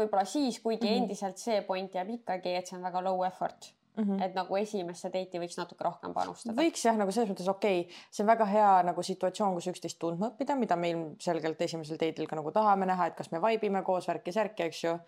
võib-olla 0.00 0.24
siis, 0.24 0.60
kuigi 0.60 0.86
mm 0.86 0.94
-hmm. 0.94 1.02
endiselt 1.02 1.36
see 1.36 1.60
point 1.62 1.94
jääb 1.94 2.08
ikkagi, 2.16 2.54
et 2.54 2.66
see 2.66 2.78
on 2.78 2.88
väga 2.88 3.04
low 3.04 3.24
effort 3.26 3.74
Mm 3.98 4.04
-hmm. 4.04 4.22
et 4.22 4.34
nagu 4.34 4.56
esimesse 4.56 5.08
date'i 5.10 5.40
võiks 5.42 5.56
natuke 5.58 5.84
rohkem 5.84 6.12
panustada. 6.14 6.54
võiks 6.54 6.84
jah, 6.84 6.96
nagu 6.96 7.10
selles 7.12 7.30
mõttes 7.30 7.48
okei 7.50 7.80
okay., 7.80 7.96
see 8.10 8.22
on 8.22 8.28
väga 8.30 8.44
hea 8.46 8.68
nagu 8.86 9.02
situatsioon, 9.02 9.54
kus 9.54 9.66
üksteist 9.72 9.98
tundma 9.98 10.28
õppida, 10.30 10.54
mida 10.54 10.76
me 10.76 10.90
ilmselgelt 10.90 11.60
esimesel 11.66 11.98
date'il 11.98 12.28
ka 12.30 12.36
nagu 12.38 12.52
tahame 12.54 12.86
näha, 12.86 13.06
et 13.06 13.16
kas 13.18 13.32
me 13.32 13.40
vibe 13.42 13.66
ime 13.66 13.82
koos 13.82 14.06
värki-särki, 14.08 14.62
eks 14.62 14.84
ju. 14.84 14.98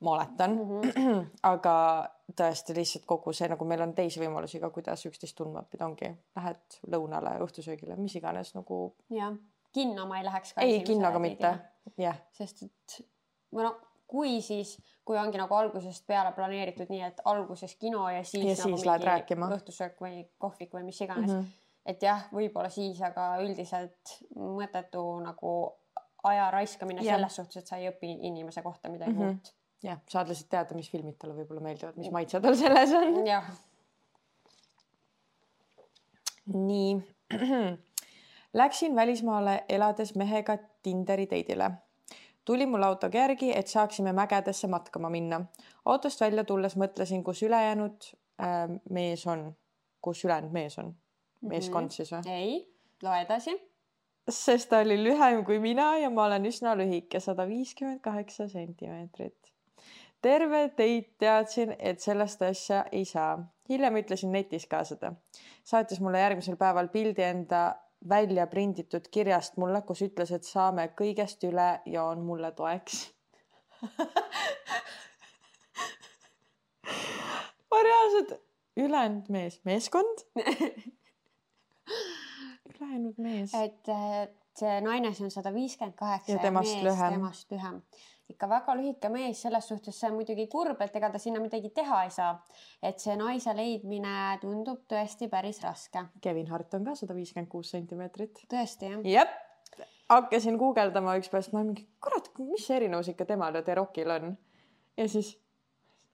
ma 0.00 0.10
oletan 0.12 0.50
mm, 0.50 0.80
-hmm. 0.80 1.26
aga 1.52 1.74
tõesti 2.36 2.74
lihtsalt 2.76 3.04
kogu 3.06 3.32
see 3.32 3.48
nagu 3.48 3.64
meil 3.64 3.82
on 3.82 3.94
teisi 3.94 4.20
võimalusi 4.20 4.60
ka, 4.60 4.70
kuidas 4.70 5.06
üksteist 5.06 5.36
tundma 5.36 5.60
õppida, 5.60 5.84
ongi, 5.84 6.14
lähed 6.36 6.80
lõunale, 6.86 7.36
õhtusöögile, 7.44 7.96
mis 7.96 8.14
iganes 8.14 8.54
nagu. 8.54 8.94
jah, 9.10 9.34
kinno 9.72 10.06
ma 10.06 10.18
ei 10.18 10.24
läheks 10.24 10.54
ka. 10.54 10.60
ei, 10.60 10.80
kinnoga 10.80 11.18
mitte, 11.18 11.58
jah. 11.98 12.16
sest 12.32 12.62
et 12.62 13.02
või 13.52 13.66
no 13.66 13.74
kui 14.10 14.40
siis, 14.42 14.74
kui 15.06 15.18
ongi 15.18 15.38
nagu 15.38 15.54
algusest 15.54 16.06
peale 16.10 16.32
planeeritud 16.34 16.90
nii, 16.90 17.02
et 17.06 17.22
alguses 17.30 17.76
kino 17.78 18.08
ja 18.10 18.24
siis, 18.26 18.44
ja 18.44 18.56
nagu 18.64 18.76
siis 18.76 18.86
lähed 18.88 19.06
rääkima 19.06 19.50
õhtusöök 19.56 20.02
või 20.02 20.24
kohvik 20.42 20.74
või 20.74 20.88
mis 20.88 20.98
iganes 21.04 21.30
mm. 21.30 21.36
-hmm. 21.36 21.76
et 21.92 22.02
jah, 22.02 22.24
võib-olla 22.34 22.72
siis, 22.74 22.98
aga 23.06 23.30
üldiselt 23.44 24.16
mõttetu 24.34 25.04
nagu 25.22 25.54
aja 26.26 26.50
raiskamine 26.50 27.04
yeah. 27.04 27.16
selles 27.16 27.38
suhtes, 27.40 27.62
et 27.62 27.70
sa 27.70 27.78
ei 27.80 27.88
õpi 27.92 28.10
inimese 28.28 28.62
kohta 28.62 28.90
midagi 28.92 29.14
mm 29.14 29.22
-hmm. 29.22 29.36
uut. 29.38 29.52
jah, 29.82 30.00
saad 30.08 30.28
lihtsalt 30.28 30.50
teada, 30.50 30.74
mis 30.74 30.90
filmid 30.90 31.18
talle 31.18 31.36
võib-olla 31.38 31.62
meeldivad, 31.68 31.96
mis 31.96 32.10
maitse 32.10 32.40
tal 32.40 32.56
selles 32.56 32.92
on. 32.92 33.26
jah. 33.26 33.46
nii 36.46 36.98
Läksin 38.60 38.96
välismaale 38.96 39.64
elades 39.68 40.16
mehega 40.18 40.58
Tinderi 40.82 41.26
date'ile 41.30 41.70
tuli 42.44 42.66
mul 42.66 42.82
autoga 42.82 43.18
järgi, 43.18 43.52
et 43.56 43.68
saaksime 43.68 44.12
mägedesse 44.12 44.68
matkama 44.68 45.10
minna. 45.10 45.40
autost 45.84 46.20
välja 46.20 46.44
tulles 46.44 46.76
mõtlesin, 46.76 47.24
kus 47.24 47.42
ülejäänud 47.42 48.12
äh, 48.42 48.68
mees 48.90 49.26
on, 49.26 49.50
kus 50.00 50.24
ülejäänud 50.24 50.52
mees 50.52 50.78
on, 50.78 50.94
meeskond 51.40 51.90
-hmm. 51.90 51.94
siis 51.94 52.12
või? 52.12 52.22
ei, 52.26 52.74
loe 53.02 53.20
edasi. 53.20 53.56
sest 54.28 54.68
ta 54.70 54.78
oli 54.78 54.96
lühem 55.04 55.44
kui 55.44 55.58
mina 55.58 55.96
ja 55.98 56.10
ma 56.10 56.24
olen 56.24 56.46
üsna 56.46 56.76
lühike, 56.76 57.20
sada 57.20 57.48
viiskümmend 57.48 58.00
kaheksa 58.00 58.48
sentimeetrit. 58.48 59.52
terve 60.22 60.68
teid 60.76 61.12
teadsin, 61.18 61.76
et 61.78 62.00
sellest 62.00 62.42
asja 62.42 62.84
ei 62.92 63.04
saa. 63.04 63.38
hiljem 63.68 63.96
ütlesin 63.96 64.32
netis 64.32 64.66
ka 64.66 64.84
seda. 64.84 65.12
saatis 65.64 66.00
mulle 66.00 66.20
järgmisel 66.20 66.56
päeval 66.56 66.88
pildi 66.88 67.22
enda 67.22 67.74
välja 68.08 68.46
prinditud 68.46 69.08
kirjast 69.10 69.56
mulle, 69.56 69.82
kus 69.82 70.02
ütles, 70.02 70.30
et 70.32 70.44
saame 70.44 70.88
kõigest 70.96 71.44
üle 71.48 71.80
ja 71.86 72.04
on 72.04 72.24
mulle 72.24 72.52
toeks 72.52 73.12
ma 77.70 77.82
reaalselt, 77.86 78.34
ülejäänud 78.76 79.28
mees, 79.28 79.60
meeskond 79.64 80.24
ülejäänud 82.74 83.18
mees. 83.18 83.54
et 83.54 83.84
see 84.60 84.80
naine, 84.84 85.14
see 85.14 85.24
on 85.28 85.30
sada 85.34 85.52
viiskümmend 85.54 85.96
kaheksa 85.98 86.32
ja 86.32 86.38
temast 86.42 86.74
mees, 86.74 86.84
lühem. 86.84 87.12
temast 87.16 87.52
lühem. 87.52 87.82
Ikka 88.30 88.48
väga 88.50 88.74
lühike 88.78 89.10
mees, 89.12 89.42
selles 89.42 89.68
suhtes 89.68 89.98
see 90.00 90.08
on 90.10 90.16
muidugi 90.18 90.46
kurb, 90.50 90.80
et 90.84 90.96
ega 90.96 91.10
ta 91.12 91.20
sinna 91.22 91.42
midagi 91.42 91.70
teha 91.74 92.02
ei 92.06 92.10
saa. 92.14 92.32
et 92.82 92.98
see 93.02 93.16
naise 93.18 93.54
leidmine 93.56 94.38
tundub 94.42 94.86
tõesti 94.90 95.28
päris 95.30 95.60
raske. 95.64 96.06
Kevin 96.20 96.50
Hart 96.50 96.74
on 96.78 96.88
ka 96.88 96.96
sada 96.98 97.16
viiskümmend 97.16 97.50
kuus 97.50 97.72
sentimeetrit. 97.74 98.44
tõesti 98.50 98.92
jah? 98.92 99.04
jep, 99.04 99.36
hakkasin 100.10 100.58
guugeldama 100.60 101.16
ükspäev, 101.20 101.50
ma 101.54 101.64
mingi, 101.66 101.86
kurat, 102.02 102.30
mis 102.38 102.70
erinevus 102.70 103.12
ikka 103.12 103.28
temal 103.28 103.58
ja 103.58 103.64
The 103.66 103.78
Rockil 103.80 104.16
on. 104.16 104.36
ja 104.96 105.08
siis, 105.08 105.34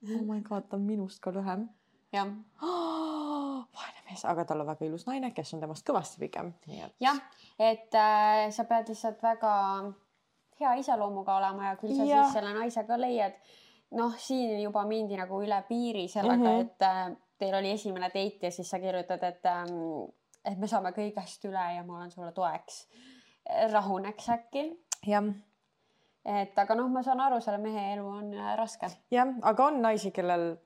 oh 0.09 0.23
my 0.23 0.41
god, 0.43 0.69
ta 0.71 0.81
on 0.81 0.87
minust 0.89 1.23
ka 1.25 1.35
lühem. 1.35 1.69
jah 2.13 2.33
vaene 3.77 4.03
mees, 4.09 4.25
aga 4.25 4.45
tal 4.49 4.63
on 4.63 4.71
väga 4.71 4.89
ilus 4.89 5.07
naine, 5.09 5.33
kes 5.37 5.55
on 5.55 5.63
temast 5.63 5.87
kõvasti 5.87 6.21
pikem, 6.23 6.53
jah, 7.03 7.21
et 7.59 7.95
äh, 7.95 8.49
sa 8.55 8.65
pead 8.69 8.93
lihtsalt 8.93 9.23
väga 9.23 9.53
hea 10.61 10.75
iseloomuga 10.83 11.37
olema 11.37 11.71
ja 11.71 11.77
küll 11.81 11.97
sa 11.97 12.05
Jah. 12.05 12.25
siis 12.25 12.39
selle 12.39 12.53
naise 12.57 12.85
ka 12.85 13.01
leiad. 13.01 13.39
noh, 13.97 14.15
siin 14.19 14.61
juba 14.61 14.83
mindi 14.85 15.17
nagu 15.17 15.39
üle 15.43 15.63
piiri 15.69 16.09
sellega 16.09 16.37
mm. 16.37 16.47
-hmm. 16.47 16.61
et 16.61 16.83
äh, 16.83 17.17
teil 17.39 17.55
oli 17.55 17.71
esimene 17.71 18.09
date 18.09 18.49
ja 18.49 18.51
siis 18.51 18.71
sa 18.71 18.79
kirjutad, 18.79 19.23
et 19.23 19.47
ähm, 19.47 20.09
et 20.45 20.59
me 20.59 20.69
saame 20.71 20.93
kõigest 20.97 21.45
üle 21.49 21.67
ja 21.77 21.83
ma 21.85 21.99
olen 21.99 22.11
sulle 22.11 22.33
toeks. 22.33 22.87
rahuneks 23.73 24.29
äkki, 24.29 24.63
jah, 25.07 25.29
et 26.27 26.59
aga 26.59 26.75
noh, 26.75 26.89
ma 26.91 27.03
saan 27.07 27.21
aru, 27.23 27.39
selle 27.43 27.61
mehe 27.63 27.83
elu 27.95 28.07
on 28.11 28.33
äh, 28.35 28.55
raske. 28.59 28.89
jah, 29.15 29.31
aga 29.43 29.67
on 29.71 29.81
naisi, 29.83 30.11
kellel 30.11 30.57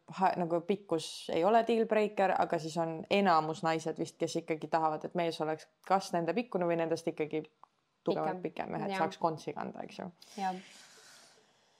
nagu 0.41 0.63
pikkus 0.69 1.31
ei 1.35 1.45
ole 1.45 1.61
deal 1.69 1.87
breaker, 1.87 2.33
aga 2.39 2.59
siis 2.59 2.77
on 2.81 3.03
enamus 3.11 3.63
naised 3.67 4.01
vist, 4.01 4.17
kes 4.21 4.39
ikkagi 4.41 4.71
tahavad, 4.73 5.05
et 5.05 5.19
mees 5.19 5.41
oleks 5.45 5.69
kas 5.87 6.13
nende 6.17 6.35
pikkune 6.37 6.69
või 6.69 6.81
nendest 6.81 7.13
ikkagi 7.13 7.43
tugevalt 8.05 8.43
Pikem. 8.43 8.73
pikem, 8.73 8.91
et 8.91 8.97
saaks 8.97 9.19
kontsi 9.19 9.53
kanda, 9.57 9.85
eks 9.85 9.99
ju. 9.99 10.11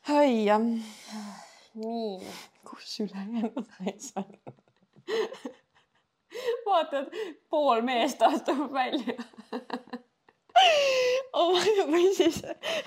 ai 0.09 0.45
jah, 0.45 0.67
nii 1.75 2.35
kus 2.71 3.01
ülejäänud 3.01 3.67
naised? 3.79 4.37
vaatad, 6.67 7.11
pool 7.51 7.83
meest 7.83 8.23
astub 8.23 8.73
välja 8.73 9.17
oh, 11.33 11.67
või 11.91 12.11
siis 12.15 12.43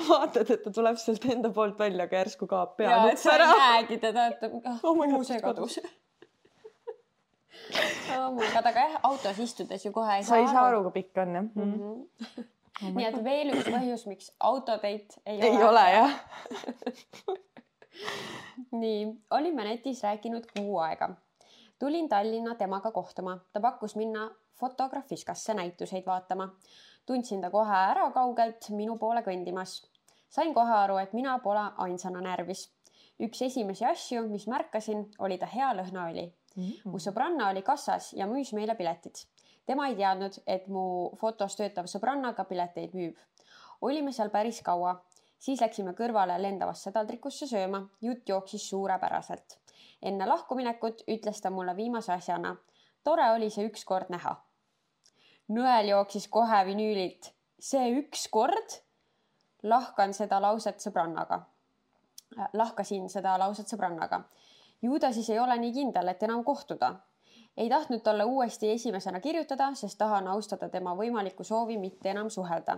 vaatad, 0.08 0.50
et 0.54 0.64
ta 0.64 0.72
tuleb 0.72 1.00
sealt 1.02 1.26
enda 1.32 1.52
poolt 1.56 1.80
välja, 1.80 2.08
aga 2.08 2.24
järsku 2.24 2.48
kaob 2.50 2.78
pea 2.80 2.92
ja 2.92 3.12
et 3.12 3.22
sa 3.22 3.36
ei 3.36 3.42
ära. 3.42 3.50
näegi 3.60 4.00
teda, 4.04 4.30
et 4.32 4.48
ah, 4.48 4.80
Oh 4.84 4.96
kuhu 5.00 5.24
see 5.28 5.42
kadus. 5.44 5.80
oh 8.18 8.32
my 8.36 8.50
god, 8.54 8.66
aga 8.72 8.88
jah, 8.88 8.98
autos 9.10 9.40
istudes 9.44 9.86
ju 9.86 9.94
kohe 9.96 10.20
ei 10.20 10.28
sa 10.28 10.42
ei 10.42 10.50
saa 10.52 10.68
aru, 10.70 10.84
kui 10.88 11.02
pikk 11.02 11.24
on 11.26 11.40
jah 11.40 11.48
mm. 11.50 11.74
-hmm. 11.74 12.48
-hmm. 12.82 12.98
nii 12.98 13.06
et 13.06 13.24
veel 13.24 13.54
üks 13.54 13.70
põhjus, 13.70 14.06
miks 14.08 14.32
autodate 14.40 14.88
ei, 15.26 15.42
ei 15.42 15.64
ole 15.64 15.84
jah. 15.94 16.14
nii, 18.82 19.02
olime 19.30 19.64
netis 19.64 20.04
rääkinud 20.04 20.48
kuu 20.58 20.78
aega. 20.80 21.10
tulin 21.80 22.10
Tallinna 22.10 22.56
temaga 22.56 22.92
kohtuma, 22.92 23.38
ta 23.54 23.60
pakkus 23.60 23.96
minna 23.96 24.30
Fotografiskasse 24.60 25.54
näituseid 25.54 26.06
vaatama. 26.06 26.50
tundsin 27.06 27.42
ta 27.42 27.50
kohe 27.50 27.76
ära 27.76 28.12
kaugelt 28.12 28.70
minu 28.70 28.98
poole 28.98 29.22
kõndimas. 29.22 29.82
sain 30.30 30.54
kohe 30.54 30.74
aru, 30.74 30.98
et 30.98 31.14
mina 31.14 31.40
pole 31.40 31.66
ainsana 31.78 32.22
närvis. 32.22 32.72
üks 33.20 33.42
esimesi 33.42 33.86
asju, 33.86 34.28
mis 34.28 34.48
märkasin, 34.48 35.10
oli 35.20 35.38
ta 35.38 35.46
hea 35.46 35.74
lõhnaõli. 35.74 36.32
mu 36.86 37.00
sõbranna 37.00 37.50
oli 37.50 37.62
kassas 37.62 38.14
ja 38.14 38.28
müüs 38.28 38.54
meile 38.54 38.76
piletid. 38.76 39.26
Tema 39.66 39.88
ei 39.88 39.96
teadnud, 39.96 40.38
et 40.48 40.68
mu 40.68 40.86
fotos 41.20 41.56
töötav 41.56 41.88
sõbranna 41.92 42.34
ka 42.36 42.44
pileteid 42.44 42.94
müüb. 42.94 43.18
olime 43.82 44.12
seal 44.12 44.30
päris 44.30 44.62
kaua, 44.62 44.96
siis 45.40 45.62
läksime 45.62 45.92
kõrvale 45.98 46.38
lendavasse 46.42 46.92
taldrikusse 46.92 47.48
sööma, 47.48 47.84
jutt 48.02 48.30
jooksis 48.30 48.70
suurepäraselt. 48.70 49.60
enne 50.02 50.26
lahkuminekut 50.26 51.04
ütles 51.08 51.42
ta 51.42 51.50
mulle 51.50 51.76
viimase 51.76 52.14
asjana. 52.14 52.56
tore 53.04 53.32
oli 53.32 53.50
see 53.50 53.68
ükskord 53.68 54.10
näha. 54.10 54.36
nõel 55.50 55.90
jooksis 55.90 56.28
kohe 56.28 56.66
vinüülilt. 56.66 57.34
see 57.60 57.92
ükskord, 58.00 58.80
lahkan 59.64 60.14
seda 60.14 60.42
lauset 60.42 60.80
sõbrannaga. 60.80 61.42
lahkasin 62.54 63.10
seda 63.10 63.38
lauset 63.40 63.68
sõbrannaga. 63.68 64.24
ju 64.82 65.00
ta 65.00 65.12
siis 65.12 65.30
ei 65.30 65.40
ole 65.40 65.58
nii 65.58 65.74
kindel, 65.74 66.08
et 66.08 66.24
enam 66.24 66.44
kohtuda. 66.44 66.96
Ei 67.58 67.70
tahtnud 67.70 68.02
talle 68.02 68.24
uuesti 68.24 68.72
esimesena 68.72 69.20
kirjutada, 69.20 69.74
sest 69.74 69.98
tahan 69.98 70.28
austada 70.28 70.70
tema 70.70 70.96
võimalikku 70.96 71.44
soovi 71.44 71.78
mitte 71.78 72.10
enam 72.10 72.30
suhelda. 72.30 72.78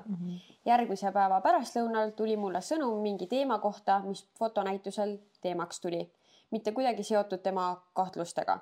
järgmise 0.65 1.11
päeva 1.11 1.41
pärastlõunal 1.41 2.11
tuli 2.11 2.38
mulle 2.38 2.59
sõnum 2.61 3.01
mingi 3.01 3.28
teema 3.28 3.59
kohta, 3.59 3.99
mis 4.05 4.28
fotonäitusel 4.39 5.17
teemaks 5.41 5.82
tuli. 5.82 6.11
mitte 6.51 6.71
kuidagi 6.71 7.03
seotud 7.03 7.39
tema 7.39 7.82
kahtlustega. 7.93 8.59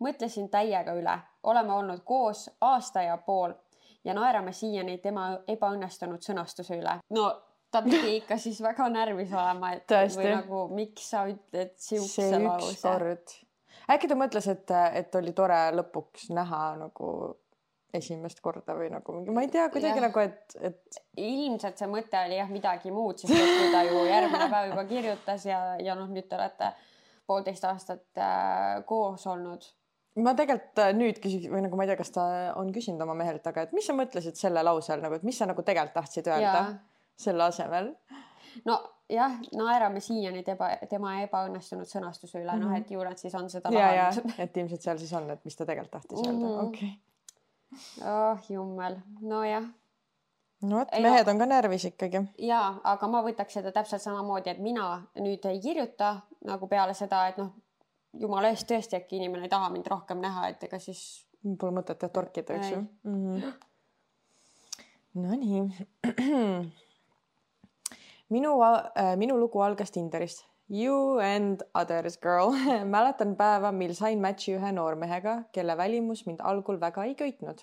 mõtlesin 0.00 0.48
täiega 0.48 0.92
üle, 0.92 1.18
oleme 1.42 1.72
olnud 1.72 2.00
koos 2.04 2.50
aasta 2.60 3.02
ja 3.02 3.16
pool 3.16 3.52
ja 4.04 4.14
naerame 4.14 4.52
siiani 4.52 4.98
tema 4.98 5.38
ebaõnnestunud 5.48 6.22
sõnastuse 6.22 6.78
üle. 6.78 6.98
no 7.10 7.42
ta 7.70 7.82
pidi 7.82 8.16
ikka 8.16 8.38
siis 8.38 8.62
väga 8.62 8.88
närvis 8.88 9.32
olema, 9.32 9.72
et 9.72 9.86
Tõesti. 9.92 10.22
või 10.22 10.30
nagu 10.34 10.62
miks 10.74 11.10
sa 11.10 11.26
ütled 11.30 11.74
see 11.76 11.98
siukse 11.98 12.38
lause. 12.44 12.72
ükskord. 12.72 13.36
Äkki 13.92 14.10
ta 14.10 14.18
mõtles, 14.18 14.46
et, 14.50 14.72
et 15.00 15.18
oli 15.18 15.34
tore 15.36 15.58
lõpuks 15.76 16.30
näha 16.34 16.62
nagu 16.80 17.10
esimest 17.96 18.42
korda 18.44 18.74
või 18.76 18.90
nagu 18.92 19.14
mingi, 19.14 19.32
ma 19.34 19.44
ei 19.44 19.50
tea, 19.52 19.68
kuidagi 19.72 20.02
nagu, 20.02 20.22
et, 20.22 20.56
et 20.68 20.98
ilmselt 21.22 21.80
see 21.80 21.88
mõte 21.90 22.18
oli 22.26 22.38
jah 22.38 22.50
midagi 22.52 22.92
muud, 22.94 23.20
sest 23.22 23.32
kui 23.32 23.70
ta 23.72 23.82
ju 23.86 24.02
järgmine 24.08 24.50
päev 24.52 24.70
juba 24.72 24.84
kirjutas 24.90 25.46
ja, 25.48 25.60
ja 25.82 25.96
noh, 25.98 26.10
nüüd 26.12 26.28
te 26.28 26.38
olete 26.38 26.72
poolteist 27.26 27.64
aastat 27.66 28.20
äh, 28.22 28.82
koos 28.88 29.26
olnud. 29.30 29.64
ma 30.22 30.34
tegelikult 30.38 30.82
äh, 30.82 30.92
nüüd 30.96 31.22
küsiks 31.22 31.48
või 31.52 31.64
nagu 31.64 31.78
ma 31.78 31.86
ei 31.86 31.92
tea, 31.92 32.00
kas 32.02 32.12
ta 32.14 32.26
on 32.60 32.74
küsinud 32.74 33.02
oma 33.06 33.16
mehelt, 33.18 33.46
aga 33.48 33.66
et 33.66 33.74
mis 33.76 33.86
sa 33.86 33.96
mõtlesid 33.96 34.38
selle 34.38 34.62
lause 34.66 34.92
all 34.94 35.04
nagu, 35.04 35.18
et 35.18 35.26
mis 35.26 35.38
sa 35.38 35.48
nagu 35.48 35.64
tegelikult 35.66 35.96
tahtsid 36.02 36.30
öelda 36.30 36.54
ja 36.58 36.68
selle 37.26 37.48
asemel? 37.48 37.94
nojah, 38.64 39.32
naerame 39.56 40.00
siiani 40.00 40.42
tema, 40.42 40.68
tema 40.90 41.14
ebaõnnestunud 41.22 41.86
sõnastuse 41.86 42.38
üle 42.40 42.52
mm, 42.52 42.58
-hmm. 42.58 42.60
noh, 42.60 42.70
Mhm. 42.70 42.76
et 42.76 42.90
ju 42.90 43.04
nad 43.04 43.18
siis 43.18 43.34
on 43.34 43.50
seda 43.50 43.70
lahendanud. 43.72 44.34
et 44.38 44.56
ilmselt 44.56 44.82
seal 44.82 44.98
siis 44.98 45.12
on, 45.12 45.30
et 45.30 45.44
mis 45.44 45.56
ta 45.56 45.64
tegelikult 45.66 45.92
tahtis 45.92 46.18
öelda 46.26 46.46
Mhm. 46.46 46.66
okei. 46.68 46.98
oh 48.06 48.38
jummel, 48.48 48.96
nojah 49.20 49.64
no 50.62 50.76
vot, 50.78 50.88
mehed 51.02 51.28
on 51.28 51.38
ka 51.38 51.46
närvis 51.46 51.84
ikkagi. 51.84 52.26
ja, 52.38 52.74
aga 52.84 53.06
ma 53.08 53.22
võtaks 53.22 53.48
seda 53.52 53.72
täpselt 53.72 54.02
samamoodi, 54.02 54.50
et 54.50 54.58
mina 54.58 55.02
nüüd 55.16 55.44
ei 55.46 55.60
kirjuta 55.60 56.20
nagu 56.44 56.66
peale 56.66 56.94
seda, 56.94 57.28
et 57.28 57.36
noh, 57.38 57.50
jumala 58.18 58.48
eest 58.48 58.66
tõesti 58.70 58.96
äkki 58.96 59.16
inimene 59.16 59.42
ei 59.44 59.48
taha 59.48 59.68
mind 59.68 59.86
rohkem 59.86 60.18
näha, 60.20 60.48
et 60.48 60.62
ega 60.64 60.78
siis 60.78 61.22
Pole 61.58 61.72
mõtet 61.72 62.00
jah 62.02 62.10
torkida, 62.10 62.54
eks 62.54 62.70
ju 62.70 62.76
mm. 63.04 63.40
-hmm. 63.40 63.52
Nonii. 65.14 65.62
minu, 68.28 68.56
minu 69.16 69.38
lugu 69.40 69.62
algas 69.62 69.90
Tinderist. 69.90 70.44
You 70.68 71.20
and 71.22 71.62
others 71.74 72.18
girl. 72.18 72.50
mäletan 72.94 73.36
päeva, 73.38 73.70
mil 73.72 73.94
sain 73.94 74.18
match'i 74.22 74.56
ühe 74.56 74.72
noormehega, 74.74 75.36
kelle 75.54 75.76
välimus 75.78 76.24
mind 76.26 76.42
algul 76.42 76.80
väga 76.80 77.04
ei 77.06 77.14
köitnud. 77.14 77.62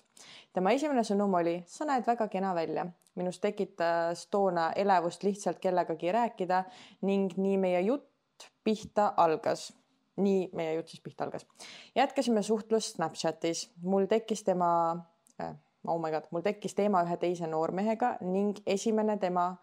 tema 0.52 0.72
esimene 0.72 1.04
sõnum 1.04 1.36
oli, 1.36 1.58
sa 1.68 1.84
näed 1.84 2.06
väga 2.06 2.28
kena 2.32 2.54
välja. 2.54 2.86
minus 3.14 3.38
tekitas 3.38 4.26
toona 4.26 4.72
elevust 4.72 5.22
lihtsalt 5.22 5.60
kellegagi 5.62 6.12
rääkida 6.12 6.64
ning 7.02 7.36
nii 7.36 7.58
meie 7.58 7.80
jutt 7.80 8.48
pihta 8.64 9.12
algas 9.16 9.68
nii 10.16 10.48
meie 10.54 10.74
jutt 10.74 10.88
siis 10.88 11.02
pihta 11.02 11.24
algas. 11.24 11.46
jätkasime 11.94 12.42
suhtlust 12.42 12.96
Snapchatis, 12.96 13.70
mul 13.82 14.06
tekkis 14.06 14.44
tema 14.44 14.96
äh,, 15.40 15.54
oh 15.86 16.00
my 16.00 16.10
god, 16.10 16.28
mul 16.30 16.42
tekkis 16.42 16.74
teema 16.74 17.02
ühe 17.04 17.16
teise 17.16 17.46
noormehega 17.46 18.16
ning 18.20 18.58
esimene 18.66 19.16
tema, 19.18 19.56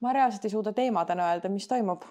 ma 0.00 0.12
reaalselt 0.12 0.44
ei 0.44 0.50
suuda 0.50 0.72
teemadena 0.72 1.30
öelda, 1.32 1.48
mis 1.48 1.68
toimub. 1.68 2.04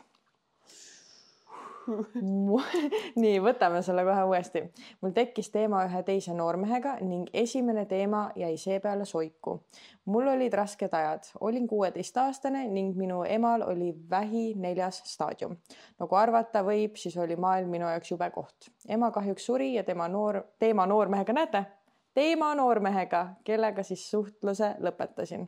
nii, 3.21 3.37
võtame 3.43 3.81
selle 3.85 4.03
kohe 4.07 4.23
uuesti. 4.27 4.63
mul 5.01 5.13
tekkis 5.15 5.49
teema 5.53 5.83
ühe 5.87 6.01
teise 6.03 6.33
noormehega 6.35 6.97
ning 7.01 7.29
esimene 7.33 7.85
teema 7.85 8.27
jäi 8.35 8.57
seepeale 8.57 9.05
soiku. 9.05 9.59
mul 10.05 10.27
olid 10.27 10.53
rasked 10.53 10.93
ajad, 10.93 11.29
olin 11.39 11.67
kuueteistaastane 11.67 12.67
ning 12.67 12.97
minu 12.97 13.23
emal 13.23 13.63
oli 13.69 13.93
vähi 14.09 14.53
neljas 14.55 15.01
staadium. 15.05 15.57
nagu 15.99 16.15
arvata 16.15 16.63
võib, 16.63 16.95
siis 16.95 17.17
oli 17.17 17.35
maailm 17.35 17.69
minu 17.69 17.87
jaoks 17.87 18.11
jube 18.11 18.29
koht. 18.31 18.71
ema 18.87 19.11
kahjuks 19.11 19.45
suri 19.45 19.73
ja 19.73 19.83
tema 19.83 20.07
noor, 20.07 20.41
teema 20.59 20.85
noormehega, 20.85 21.33
näete, 21.33 21.65
teema 22.13 22.55
noormehega, 22.55 23.27
kellega 23.43 23.83
siis 23.83 24.09
suhtluse 24.11 24.75
lõpetasin 24.79 25.47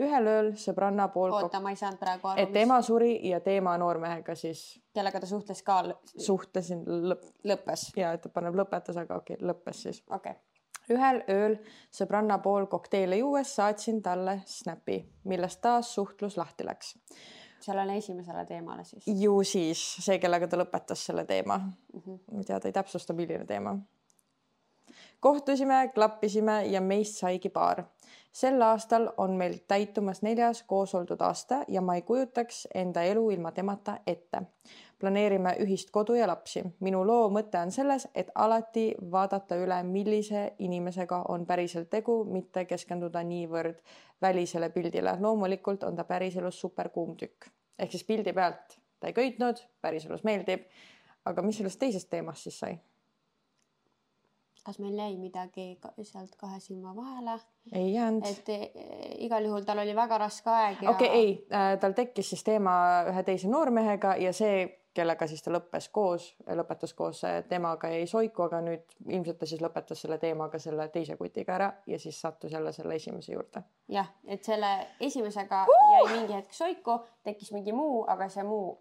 ühel 0.00 0.30
ööl 0.32 0.52
sõbranna 0.60 1.08
pool. 1.12 1.32
oota, 1.36 1.60
ma 1.60 1.72
ei 1.74 1.80
saanud 1.80 2.00
praegu 2.00 2.30
aru. 2.32 2.42
et 2.42 2.56
ema 2.62 2.80
suri 2.82 3.12
ja 3.28 3.40
teema 3.44 3.76
noormehega 3.78 4.34
siis. 4.34 4.80
kellega 4.94 5.20
ta 5.20 5.26
suhtles 5.30 5.62
ka? 5.66 5.82
suhtlesin 6.16 6.84
lõpp. 6.86 7.26
lõppes. 7.46 7.90
ja 7.96 8.14
et 8.16 8.22
ta 8.22 8.32
paneb 8.32 8.56
lõpetas, 8.62 8.98
aga 9.00 9.20
okei 9.22 9.36
okay,, 9.36 9.48
lõppes 9.52 9.82
siis. 9.86 10.02
okei 10.10 10.32
okay. 10.32 10.96
ühel 10.96 11.22
ööl 11.28 11.58
sõbranna 11.94 12.40
pool 12.42 12.66
kokteile 12.66 13.20
juues 13.20 13.54
saatsin 13.56 14.02
talle 14.02 14.40
snappi, 14.46 15.02
millest 15.24 15.60
taas 15.60 15.94
suhtlus 15.94 16.36
lahti 16.40 16.66
läks 16.66 16.96
sellele 17.60 17.96
esimesele 17.96 18.44
teemale 18.46 18.84
siis? 18.84 19.04
ju 19.06 19.42
siis 19.44 19.80
see, 20.04 20.18
kellega 20.22 20.48
ta 20.48 20.58
lõpetas 20.60 21.06
selle 21.10 21.24
teema 21.28 21.58
mm. 21.58 22.00
-hmm. 22.00 22.20
ma 22.32 22.42
ei 22.42 22.48
tea, 22.48 22.60
ta 22.60 22.68
ei 22.68 22.76
täpsusta, 22.76 23.12
milline 23.12 23.44
teema. 23.46 23.76
kohtusime, 25.20 25.90
klappisime 25.94 26.64
ja 26.66 26.80
meist 26.80 27.18
saigi 27.20 27.48
paar 27.48 27.84
sel 28.32 28.62
aastal 28.62 29.08
on 29.16 29.36
meil 29.36 29.58
täitumas 29.68 30.22
neljas 30.22 30.62
koos 30.62 30.94
oldud 30.94 31.20
aasta 31.20 31.64
ja 31.68 31.80
ma 31.80 31.94
ei 31.94 32.02
kujutaks 32.02 32.68
enda 32.74 33.02
elu 33.02 33.30
ilma 33.30 33.52
temata 33.52 33.98
ette. 34.06 34.42
planeerime 35.00 35.56
ühist 35.60 35.90
kodu 35.90 36.14
ja 36.14 36.26
lapsi. 36.26 36.64
minu 36.80 37.06
loo 37.06 37.28
mõte 37.30 37.58
on 37.58 37.72
selles, 37.72 38.08
et 38.14 38.30
alati 38.34 38.94
vaadata 39.10 39.56
üle, 39.56 39.82
millise 39.82 40.52
inimesega 40.58 41.24
on 41.28 41.46
päriselt 41.46 41.90
tegu, 41.90 42.24
mitte 42.24 42.64
keskenduda 42.64 43.22
niivõrd 43.22 43.80
välisele 44.22 44.70
pildile. 44.70 45.16
loomulikult 45.20 45.82
on 45.82 45.96
ta 45.96 46.04
päriselus 46.04 46.60
super 46.60 46.88
kuum 46.88 47.16
tükk 47.16 47.50
ehk 47.80 47.90
siis 47.90 48.04
pildi 48.04 48.32
pealt 48.32 48.78
ta 49.00 49.08
ei 49.08 49.16
köitnud, 49.16 49.64
päriselus 49.80 50.24
meeldib. 50.24 50.68
aga 51.24 51.42
mis 51.42 51.58
sellest 51.60 51.78
teisest 51.80 52.08
teemast 52.10 52.48
siis 52.48 52.58
sai? 52.58 52.78
Kas 54.64 54.78
meil 54.78 54.98
jäi 54.98 55.16
midagi 55.16 55.78
sealt 56.02 56.34
kahe 56.36 56.60
silma 56.60 56.96
vahele? 56.96 57.38
ei 57.72 57.94
jäänud. 57.94 58.26
et 58.26 58.48
e, 58.48 58.72
igal 59.26 59.44
juhul 59.44 59.64
tal 59.64 59.78
oli 59.78 59.94
väga 59.96 60.18
raske 60.18 60.50
aeg 60.50 60.82
ja. 60.82 60.90
okei 60.90 61.08
okay,, 61.08 61.20
ei 61.20 61.46
äh,, 61.52 61.78
tal 61.80 61.96
tekkis 61.96 62.30
siis 62.30 62.44
teema 62.44 62.74
ühe 63.08 63.22
teise 63.22 63.48
noormehega 63.48 64.16
ja 64.20 64.32
see, 64.36 64.66
kellega 64.94 65.26
siis 65.30 65.42
ta 65.42 65.52
lõppes 65.54 65.88
koos, 65.94 66.26
lõpetas 66.60 66.94
koos 66.98 67.22
äh, 67.24 67.40
temaga 67.48 67.92
jäi 67.92 68.06
soiku, 68.10 68.48
aga 68.48 68.60
nüüd 68.66 68.96
ilmselt 69.06 69.40
ta 69.40 69.48
siis 69.48 69.62
lõpetas 69.62 70.04
selle 70.04 70.18
teemaga 70.18 70.58
selle 70.58 70.88
teise 70.92 71.16
kutiga 71.16 71.56
ära 71.56 71.72
ja 71.86 71.98
siis 71.98 72.20
sattus 72.20 72.52
jälle 72.52 72.72
selle 72.76 73.00
esimese 73.00 73.32
juurde. 73.32 73.64
jah, 73.88 74.12
et 74.26 74.44
selle 74.44 74.74
esimesega 75.00 75.64
uh! 75.68 75.90
jäi 75.96 76.06
mingi 76.18 76.36
hetk 76.36 76.56
soiku, 76.56 77.00
tekkis 77.24 77.52
mingi 77.56 77.72
muu, 77.72 78.04
aga 78.08 78.28
see 78.28 78.44
muu 78.44 78.78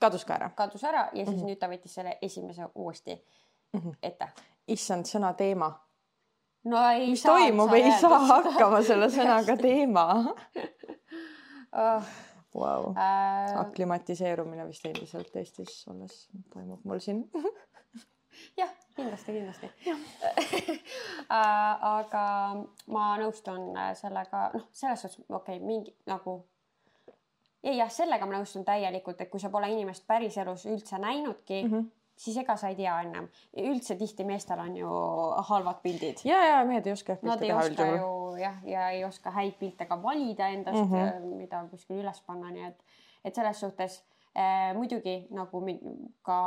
kadus 0.00 0.24
ka 0.24 0.38
ära. 0.40 0.50
kadus 0.56 0.84
ära 0.84 1.08
ja 1.12 1.24
siis 1.24 1.36
mm 1.36 1.42
-hmm. 1.42 1.50
nüüd 1.52 1.58
ta 1.58 1.68
võttis 1.68 1.94
selle 1.94 2.18
esimese 2.22 2.66
uuesti 2.74 3.22
mm 3.72 3.80
-hmm. 3.80 3.96
ette 4.02 4.28
issand, 4.74 5.08
sõna 5.08 5.32
teema. 5.38 5.70
no 6.70 6.80
ei 6.94 7.10
mis 7.12 7.22
toimub, 7.24 7.72
ei 7.76 7.92
saa 8.00 8.18
hakkama 8.34 8.82
selle 8.86 9.10
sõnaga 9.12 9.56
teema. 9.60 10.08
Oh.. 11.70 12.10
Wow. 12.50 12.96
Äh... 12.98 13.60
aklimatiseerumine 13.60 14.64
vist 14.66 14.86
endiselt 14.88 15.36
Eestis 15.38 15.84
olles 15.86 16.24
toimub 16.50 16.80
mul 16.84 16.98
siin. 16.98 17.20
Jah, 18.58 18.72
kindlasti, 18.96 19.32
kindlasti. 19.32 19.70
Äh, 21.30 21.82
aga 21.86 22.22
ma 22.90 23.04
nõustun 23.20 23.68
äh, 23.78 23.92
sellega, 23.94 24.48
noh, 24.50 24.64
selles 24.74 25.04
suhtes 25.04 25.20
okei 25.28 25.60
okay,, 25.60 25.62
mingi 25.62 25.92
nagu 26.10 26.40
ja 27.62 27.74
jah, 27.76 27.92
sellega 27.92 28.26
ma 28.26 28.40
nõustun 28.40 28.64
täielikult, 28.66 29.20
et 29.22 29.30
kui 29.30 29.38
sa 29.38 29.52
pole 29.52 29.68
inimest 29.70 30.08
päriselus 30.10 30.64
üldse 30.66 30.98
näinudki 30.98 31.62
mm, 31.62 31.70
-hmm 31.70 31.88
siis 32.20 32.36
ega 32.42 32.56
sa 32.60 32.68
ei 32.68 32.76
tea 32.78 32.94
ennem. 33.04 33.28
üldse 33.62 33.96
tihti 34.00 34.24
meestel 34.28 34.60
on 34.60 34.76
ju 34.76 34.90
halvad 35.50 35.80
pildid. 35.82 36.24
ja, 36.28 36.40
ja 36.46 36.60
mehed 36.68 36.86
ei 36.86 36.92
oska 36.92 37.16
pilte 37.22 37.46
teha 37.46 37.66
üldjuhul. 37.70 37.96
ju 37.96 38.42
jah, 38.42 38.62
ja 38.68 38.88
ei 38.96 39.04
oska 39.04 39.32
häid 39.36 39.56
pilte 39.60 39.86
ka 39.88 40.02
valida 40.02 40.48
endast 40.48 40.84
mm, 40.84 40.94
-hmm. 40.94 41.36
mida 41.42 41.64
kuskil 41.70 42.02
üles 42.04 42.22
panna, 42.26 42.50
nii 42.50 42.66
et, 42.68 42.84
et 43.24 43.34
selles 43.34 43.60
suhtes 43.60 44.02
äh, 44.36 44.74
muidugi 44.76 45.26
nagu 45.30 45.64
ka 46.22 46.40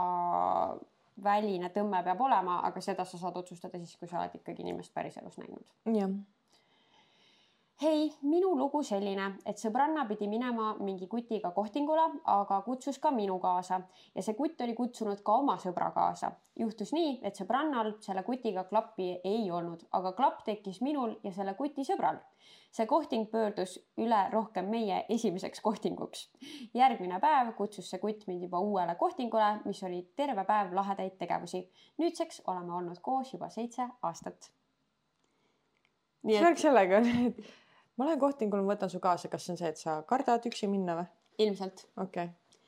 väline 1.24 1.70
tõmme 1.70 2.04
peab 2.04 2.22
olema, 2.22 2.62
aga 2.68 2.82
seda 2.82 3.06
sa 3.06 3.18
saad 3.18 3.36
otsustada 3.38 3.78
siis, 3.78 3.98
kui 3.98 4.08
sa 4.08 4.20
oled 4.20 4.36
ikkagi 4.36 4.62
inimest 4.62 4.94
päriselus 4.94 5.38
näinud. 5.38 5.66
jah 5.86 6.10
hei, 7.82 8.14
minu 8.22 8.54
lugu 8.58 8.84
selline, 8.86 9.26
et 9.50 9.60
sõbranna 9.60 10.06
pidi 10.08 10.28
minema 10.30 10.74
mingi 10.84 11.08
kutiga 11.10 11.52
kohtingule, 11.56 12.04
aga 12.30 12.60
kutsus 12.66 13.00
ka 13.02 13.12
minu 13.12 13.40
kaasa 13.42 13.80
ja 14.16 14.24
see 14.24 14.36
kutt 14.38 14.62
oli 14.62 14.76
kutsunud 14.78 15.24
ka 15.26 15.38
oma 15.42 15.58
sõbra 15.62 15.90
kaasa. 15.96 16.32
juhtus 16.60 16.92
nii, 16.94 17.16
et 17.26 17.36
sõbrannal 17.36 17.96
selle 18.06 18.22
kutiga 18.24 18.64
klappi 18.70 19.08
ei 19.26 19.50
olnud, 19.52 19.88
aga 19.92 20.12
klapp 20.14 20.44
tekkis 20.46 20.82
minul 20.86 21.16
ja 21.24 21.32
selle 21.34 21.56
kuti 21.58 21.86
sõbral. 21.88 22.20
see 22.74 22.86
kohting 22.90 23.30
pöördus 23.32 23.78
üle 23.98 24.22
rohkem 24.32 24.70
meie 24.70 25.06
esimeseks 25.10 25.62
kohtinguks. 25.62 26.30
järgmine 26.74 27.20
päev 27.20 27.54
kutsus 27.58 27.90
see 27.90 28.00
kutt 28.00 28.28
mind 28.28 28.44
juba 28.44 28.60
uuele 28.60 28.96
kohtingule, 28.96 29.60
mis 29.66 29.84
oli 29.84 30.04
terve 30.16 30.46
päev 30.46 30.74
lahedaid 30.74 31.18
tegevusi. 31.18 31.70
nüüdseks 31.98 32.42
oleme 32.48 32.74
olnud 32.74 33.02
koos 33.02 33.34
juba 33.34 33.50
seitse 33.50 33.90
aastat. 34.04 34.52
nii 36.24 36.38
et. 36.38 36.46
oleks 36.46 36.62
sellega, 36.62 36.98
et 36.98 37.44
ma 37.98 38.08
lähen 38.08 38.22
kohtingule, 38.22 38.64
ma 38.64 38.74
võtan 38.74 38.92
su 38.92 39.02
kaasa, 39.04 39.30
kas 39.32 39.46
see 39.46 39.54
on 39.54 39.62
see, 39.62 39.72
et 39.74 39.82
sa 39.82 40.02
kardad 40.10 40.46
üksi 40.50 40.70
minna 40.72 40.98
või? 41.02 41.10
ilmselt. 41.44 41.88
okei. 41.98 42.28
Okay.. 42.28 42.60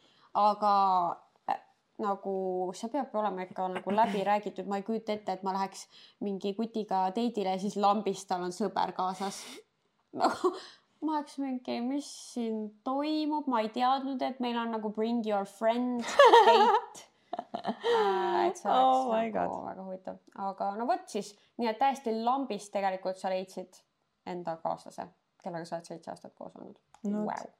aga 0.41 0.73
äh, 1.51 1.59
nagu 2.01 2.35
see 2.77 2.91
peab 2.93 3.13
olema 3.17 3.45
ikka 3.45 3.67
nagu 3.73 3.95
läbi 3.95 4.23
räägitud, 4.27 4.69
ma 4.69 4.79
ei 4.81 4.87
kujuta 4.87 5.15
ette, 5.15 5.37
et 5.37 5.45
ma 5.45 5.53
läheks 5.57 5.85
mingi 6.25 6.55
kutiga 6.57 7.05
date'ile 7.15 7.55
ja 7.55 7.61
siis 7.61 7.77
lambist 7.81 8.27
tal 8.29 8.45
on 8.45 8.55
sõber 8.55 8.95
kaasas. 8.97 9.41
nagu 10.21 10.53
ma 11.05 11.19
oleks 11.19 11.37
mingi, 11.41 11.79
mis 11.85 12.07
siin 12.33 12.61
toimub, 12.85 13.49
ma 13.51 13.61
ei 13.65 13.69
teadnud, 13.73 14.21
et 14.25 14.39
meil 14.43 14.57
on 14.57 14.73
nagu 14.77 14.93
bring 14.93 15.25
your 15.27 15.45
friend 15.45 16.01
date. 16.47 17.09
Äh, 17.35 18.47
et 18.47 18.59
see 18.61 18.69
oleks 18.71 18.71
oh 18.71 19.09
nagu 19.11 19.57
väga 19.65 19.83
huvitav, 19.83 20.19
aga 20.39 20.69
no 20.79 20.85
vot 20.87 21.03
siis, 21.11 21.33
nii 21.59 21.67
et 21.67 21.81
täiesti 21.81 22.13
lambist 22.15 22.71
tegelikult 22.71 23.19
sa 23.19 23.31
leidsid 23.33 23.81
enda 24.25 24.57
kaaslase, 24.63 25.07
kellega 25.43 25.65
sa 25.65 25.77
oled 25.77 25.91
seitse 25.91 26.11
aastat 26.11 26.33
koos 26.35 26.55
olnud 26.55 26.79
no, 27.03 27.25
wow.. 27.25 27.53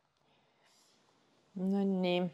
Nonii. 1.55 2.31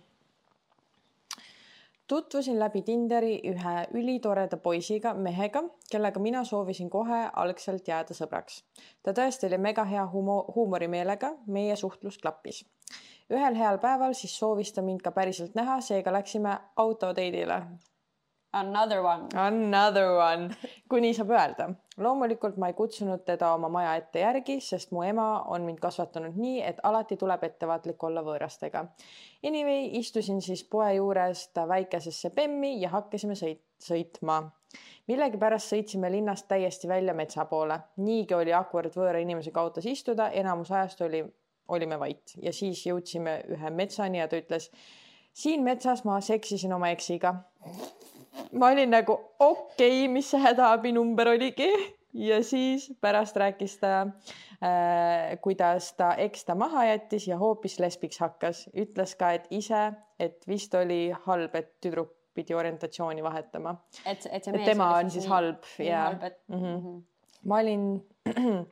tutvusin 2.07 2.59
läbi 2.59 2.81
Tinderi 2.81 3.35
ühe 3.51 3.75
ülitoreda 3.93 4.57
poisiga, 4.57 5.13
mehega, 5.13 5.63
kellega 5.91 6.19
mina 6.19 6.43
soovisin 6.43 6.89
kohe 6.89 7.21
algselt 7.43 7.87
jääda 7.87 8.17
sõbraks. 8.17 8.63
ta 9.03 9.13
tõesti 9.13 9.47
oli 9.47 9.57
mega 9.57 9.85
hea 9.85 10.07
humo-, 10.13 10.45
huumorimeelega, 10.55 11.35
meie 11.47 11.75
suhtlus 11.75 12.17
klappis. 12.17 12.65
ühel 13.29 13.55
heal 13.55 13.77
päeval 13.77 14.13
siis 14.13 14.39
soovis 14.39 14.73
ta 14.73 14.81
mind 14.81 15.01
ka 15.01 15.11
päriselt 15.11 15.55
näha, 15.55 15.81
seega 15.81 16.13
läksime 16.13 16.57
autoteidile 16.75 17.63
Another 18.53 19.01
one. 19.01 19.27
Another 19.33 20.09
one, 20.11 20.49
kui 20.91 20.99
nii 20.99 21.13
saab 21.15 21.29
öelda. 21.31 21.69
loomulikult 22.01 22.57
ma 22.59 22.67
ei 22.67 22.73
kutsunud 22.75 23.21
teda 23.23 23.53
oma 23.55 23.69
maja 23.71 23.93
ette 23.95 24.19
järgi, 24.19 24.57
sest 24.59 24.91
mu 24.91 25.05
ema 25.07 25.27
on 25.53 25.63
mind 25.63 25.79
kasvatanud 25.79 26.35
nii, 26.35 26.57
et 26.67 26.81
alati 26.83 27.15
tuleb 27.21 27.45
ettevaatlik 27.47 28.03
olla 28.03 28.23
võõrastega. 28.25 28.81
Anyway, 29.47 29.85
istusin 30.01 30.41
siis 30.43 30.65
poe 30.67 30.89
juures 30.97 31.45
ta 31.55 31.63
väikesesse 31.69 32.33
bemmi 32.35 32.73
ja 32.81 32.89
hakkasime 32.91 33.39
sõit, 33.39 33.63
sõitma. 33.79 34.41
millegipärast 35.07 35.71
sõitsime 35.71 36.11
linnast 36.11 36.47
täiesti 36.47 36.91
välja 36.91 37.13
metsa 37.13 37.45
poole. 37.45 37.79
niigi 37.97 38.35
oli 38.35 38.53
awkward 38.53 38.91
võõra 38.95 39.23
inimesega 39.23 39.61
autos 39.61 39.85
istuda, 39.85 40.29
enamus 40.29 40.71
ajast 40.71 41.01
oli, 41.07 41.23
olime 41.67 41.99
vait 41.99 42.35
ja 42.41 42.51
siis 42.53 42.83
jõudsime 42.85 43.43
ühe 43.47 43.69
metsani 43.69 44.17
ja 44.17 44.27
ta 44.27 44.35
ütles 44.35 44.71
siin 45.33 45.63
metsas 45.63 46.03
ma 46.03 46.19
seksisin 46.21 46.73
oma 46.73 46.89
eksiga 46.91 47.35
ma 48.51 48.71
olin 48.71 48.89
nagu 48.89 49.17
okei 49.39 50.03
okay,, 50.03 50.07
mis 50.11 50.31
see 50.31 50.39
hädaabinumber 50.41 51.33
oligi 51.33 51.69
ja 52.13 52.43
siis 52.43 52.91
pärast 53.01 53.35
rääkis 53.35 53.77
ta 53.79 54.01
äh,, 54.01 55.37
kuidas 55.41 55.93
ta 55.93 56.13
eks 56.17 56.45
ta 56.45 56.55
maha 56.55 56.85
jättis 56.85 57.27
ja 57.27 57.37
hoopis 57.37 57.79
lesbiks 57.79 58.19
hakkas, 58.19 58.65
ütles 58.75 59.15
ka, 59.19 59.31
et 59.37 59.47
ise, 59.49 59.91
et 60.19 60.47
vist 60.47 60.73
oli 60.75 61.11
halb, 61.25 61.55
et 61.55 61.73
tüdruk 61.81 62.13
pidi 62.33 62.55
orientatsiooni 62.55 63.23
vahetama. 63.23 63.75
et, 64.05 64.27
et 64.31 64.43
see 64.43 64.53
mees. 64.55 64.65
tema 64.65 64.93
on 64.97 65.11
siis 65.11 65.25
nii, 65.25 65.31
halb 65.33 65.71
ja. 65.79 66.03
Mm 66.47 66.61
-hmm. 66.61 67.01
ma 67.43 67.57
olin 67.57 68.05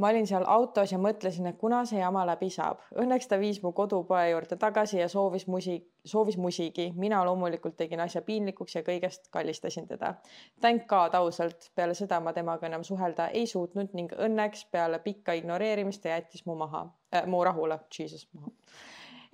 ma 0.00 0.08
olin 0.08 0.26
seal 0.26 0.44
autos 0.48 0.92
ja 0.92 0.98
mõtlesin, 0.98 1.46
et 1.50 1.58
kuna 1.60 1.82
see 1.88 2.00
jama 2.00 2.22
läbi 2.26 2.48
saab. 2.52 2.80
Õnneks 3.02 3.28
ta 3.28 3.38
viis 3.40 3.60
mu 3.62 3.72
kodupoe 3.76 4.30
juurde 4.30 4.56
tagasi 4.60 5.00
ja 5.00 5.08
soovis 5.12 5.46
musi, 5.46 5.76
soovis 6.04 6.38
musigi. 6.40 6.90
mina 6.96 7.20
loomulikult 7.24 7.76
tegin 7.76 8.00
asja 8.00 8.22
piinlikuks 8.22 8.74
ja 8.78 8.82
kõigest 8.86 9.28
kallistasin 9.30 9.88
teda. 9.88 10.14
Thank 10.60 10.86
God 10.88 11.14
ausalt, 11.14 11.70
peale 11.74 11.94
seda 11.94 12.20
ma 12.20 12.32
temaga 12.32 12.66
enam 12.66 12.84
suhelda 12.84 13.28
ei 13.28 13.46
suutnud 13.46 13.92
ning 13.92 14.12
õnneks 14.12 14.66
peale 14.72 14.98
pikka 15.04 15.36
ignoreerimist 15.36 16.02
ta 16.02 16.16
jättis 16.16 16.46
mu 16.46 16.56
maha 16.56 16.86
äh,, 17.14 17.26
mu 17.26 17.44
rahule, 17.44 17.80
jesus 17.98 18.28
maha. 18.32 18.52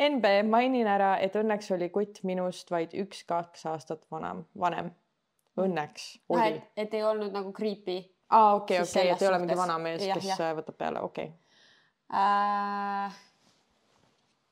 NB, 0.02 0.24
mainin 0.50 0.86
ära, 0.86 1.14
et 1.24 1.36
õnneks 1.36 1.70
oli 1.72 1.88
kutt 1.88 2.20
minust 2.28 2.70
vaid 2.70 2.92
üks-kaks 2.92 3.64
aastat 3.70 4.04
vanem, 4.10 4.44
vanem. 4.58 4.90
Õnneks 5.56 6.18
oli. 6.28 6.60
et 6.76 6.92
ei 6.94 7.02
olnud 7.02 7.32
nagu 7.32 7.52
creepy 7.56 8.02
aa, 8.30 8.54
okei, 8.54 8.80
okei, 8.82 9.10
et 9.10 9.22
ei 9.22 9.28
ole 9.28 9.38
mingi 9.42 9.56
vanamees, 9.58 10.02
kes 10.14 10.28
ja. 10.30 10.36
Äh, 10.48 10.56
võtab 10.58 10.78
peale, 10.78 11.02
okei 11.06 11.30
okay. 11.30 12.20
äh,. 12.22 13.22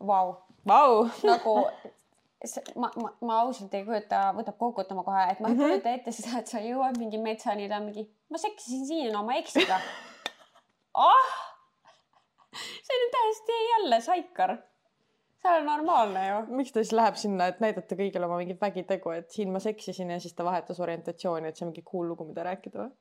Vau. 0.07 0.35
Vau. 0.67 1.05
nagu 1.31 1.55
ma, 2.77 2.91
ma, 3.01 3.13
ma 3.21 3.39
ausalt 3.45 3.73
ei 3.77 3.87
kujuta, 3.87 4.27
võtab 4.37 4.59
kokutama 4.61 5.05
kohe, 5.07 5.25
et 5.33 5.41
ma 5.41 5.49
ei 5.49 5.57
-hmm. 5.57 5.73
kujuta 5.73 5.95
ette 5.97 6.13
seda, 6.13 6.43
et 6.43 6.51
sa 6.51 6.61
jõuad 6.61 6.99
mingi 7.01 7.19
metsani, 7.19 7.69
ta 7.69 7.81
on 7.81 7.89
mingi, 7.89 8.05
ma 8.31 8.41
seksisin 8.41 8.87
siin 8.87 9.17
oma 9.17 9.39
eksiga 9.41 9.81
ah, 11.09 11.33
see 12.55 13.01
on 13.01 13.13
täiesti 13.17 13.61
jälle 13.71 14.01
saikar 14.01 14.57
see 15.45 15.57
on 15.61 15.67
normaalne 15.67 16.27
ju. 16.29 16.43
miks 16.57 16.73
ta 16.73 16.83
siis 16.83 16.93
läheb 16.93 17.17
sinna, 17.21 17.49
et 17.49 17.61
näidata 17.65 17.97
kõigile 17.97 18.29
oma 18.29 18.41
mingit 18.41 18.61
vägitegu, 18.61 19.17
et 19.17 19.31
siin 19.31 19.53
ma 19.53 19.61
seksisin 19.61 20.11
ja 20.11 20.21
siis 20.21 20.37
ta 20.37 20.45
vahetas 20.45 20.81
orientatsiooni, 20.81 21.49
et 21.49 21.57
see 21.57 21.67
on 21.67 21.73
mingi 21.73 21.85
cool 21.91 22.09
lugu, 22.13 22.29
mida 22.29 22.45
rääkida 22.51 22.85
või? 22.85 22.93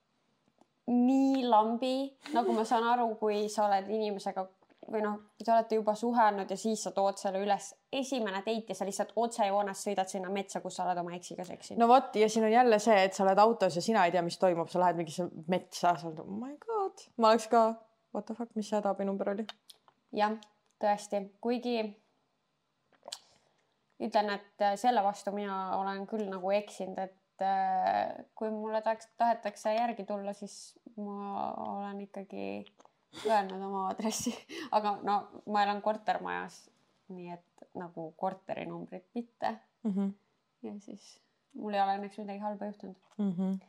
Nii 0.92 1.46
lambi, 1.48 1.96
nagu 2.34 2.54
ma 2.56 2.66
saan 2.68 2.84
aru, 2.92 3.14
kui 3.20 3.48
sa 3.52 3.68
oled 3.70 3.88
inimesega 3.88 4.44
või 4.92 5.02
noh, 5.04 5.16
kui 5.38 5.46
te 5.46 5.54
olete 5.54 5.78
juba 5.78 5.94
suhelnud 5.96 6.50
ja 6.50 6.58
siis 6.60 6.82
sa 6.84 6.92
tood 6.96 7.18
selle 7.20 7.40
üles, 7.44 7.70
esimene 7.94 8.42
date 8.44 8.74
ja 8.74 8.76
sa 8.76 8.88
lihtsalt 8.88 9.14
otsejoones 9.16 9.84
sõidad 9.88 10.12
sinna 10.12 10.32
metsa, 10.34 10.60
kus 10.64 10.78
sa 10.78 10.86
oled 10.88 11.00
oma 11.00 11.16
eksiga 11.16 11.46
seksinud. 11.48 11.80
no 11.80 11.88
vot 11.88 12.16
ja 12.20 12.28
siin 12.30 12.48
on 12.50 12.52
jälle 12.52 12.80
see, 12.84 12.98
et 13.08 13.16
sa 13.16 13.24
oled 13.24 13.40
autos 13.40 13.80
ja 13.80 13.86
sina 13.86 14.06
ei 14.06 14.12
tea, 14.12 14.24
mis 14.26 14.40
toimub, 14.42 14.68
sa 14.72 14.84
lähed 14.84 15.00
mingisse 15.00 15.30
metsa, 15.48 15.96
sa 15.96 16.10
oled 16.10 16.20
oh 16.24 16.30
my 16.30 16.58
god, 16.68 17.08
ma 17.18 17.32
oleks 17.32 17.48
ka 17.52 17.66
what 18.14 18.28
the 18.28 18.36
fuck, 18.36 18.52
mis 18.56 18.70
see 18.70 18.80
hädaabi-number 18.80 19.34
oli? 19.36 19.48
jah, 20.20 20.36
tõesti, 20.84 21.24
kuigi 21.42 21.78
ütlen, 24.04 24.34
et 24.36 24.70
selle 24.80 25.04
vastu 25.06 25.32
mina 25.32 25.78
olen 25.80 26.04
küll 26.10 26.28
nagu 26.28 26.52
eksinud, 26.52 27.00
et 27.00 27.16
et 27.42 28.28
kui 28.36 28.52
mulle 28.52 28.82
tahaks, 28.82 29.08
tahetakse 29.18 29.74
järgi 29.74 30.06
tulla, 30.06 30.34
siis 30.34 30.76
ma 30.98 31.52
olen 31.54 32.02
ikkagi 32.02 32.66
öelnud 33.26 33.62
oma 33.62 33.88
aadressi, 33.88 34.34
aga 34.78 34.98
no 35.04 35.20
ma 35.46 35.64
elan 35.64 35.82
kortermajas, 35.82 36.64
nii 37.14 37.34
et 37.34 37.68
nagu 37.78 38.12
korterinumbrit 38.18 39.06
mitte 39.16 39.52
mm. 39.84 39.92
-hmm. 39.92 40.12
ja 40.64 40.74
siis 40.80 41.22
mul 41.54 41.74
ei 41.74 41.82
ole 41.82 41.98
õnneks 41.98 42.20
midagi 42.22 42.40
halba 42.40 42.66
juhtunud 42.66 42.96
mm. 43.18 43.32
-hmm. 43.32 43.60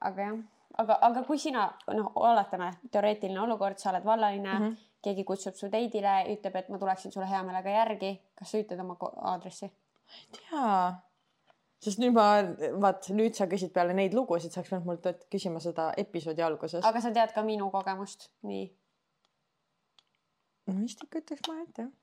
aga 0.00 0.22
jah, 0.22 0.38
aga, 0.78 0.98
aga 1.00 1.22
kui 1.22 1.38
sina 1.38 1.66
noh, 1.92 2.12
oletame 2.14 2.70
teoreetiline 2.90 3.40
olukord, 3.40 3.78
sa 3.78 3.90
oled 3.90 4.04
vallaline 4.04 4.58
mm, 4.58 4.66
-hmm. 4.66 4.76
keegi 5.02 5.24
kutsub 5.24 5.54
su 5.54 5.66
date'ile, 5.72 6.16
ütleb, 6.34 6.56
et 6.56 6.68
ma 6.68 6.78
tuleksin 6.78 7.12
sulle 7.12 7.30
hea 7.30 7.42
meelega 7.42 7.70
järgi, 7.70 8.20
kas 8.34 8.50
sa 8.50 8.58
ütled 8.58 8.80
oma 8.80 8.96
aadressi? 9.16 9.72
ei 10.12 10.38
tea 10.38 10.92
sest 11.82 11.98
nüüd 11.98 12.14
ma, 12.14 12.26
vaat 12.82 13.08
nüüd 13.14 13.34
sa 13.36 13.48
küsid 13.50 13.72
peale 13.74 13.94
neid 13.96 14.14
lugusid, 14.14 14.52
sa 14.54 14.60
oleks 14.60 14.70
pidanud 14.70 14.88
mult 14.88 15.26
küsima 15.32 15.62
seda 15.62 15.90
episoodi 15.98 16.44
alguses. 16.46 16.84
aga 16.86 17.02
sa 17.02 17.10
tead 17.14 17.34
ka 17.34 17.42
minu 17.46 17.68
kogemust, 17.74 18.28
nii? 18.46 18.66
no 20.68 20.78
vist 20.78 21.02
ikka 21.06 21.22
ütleks 21.24 21.48
ma 21.50 21.58
ette 21.64 21.86
jah. 21.86 21.94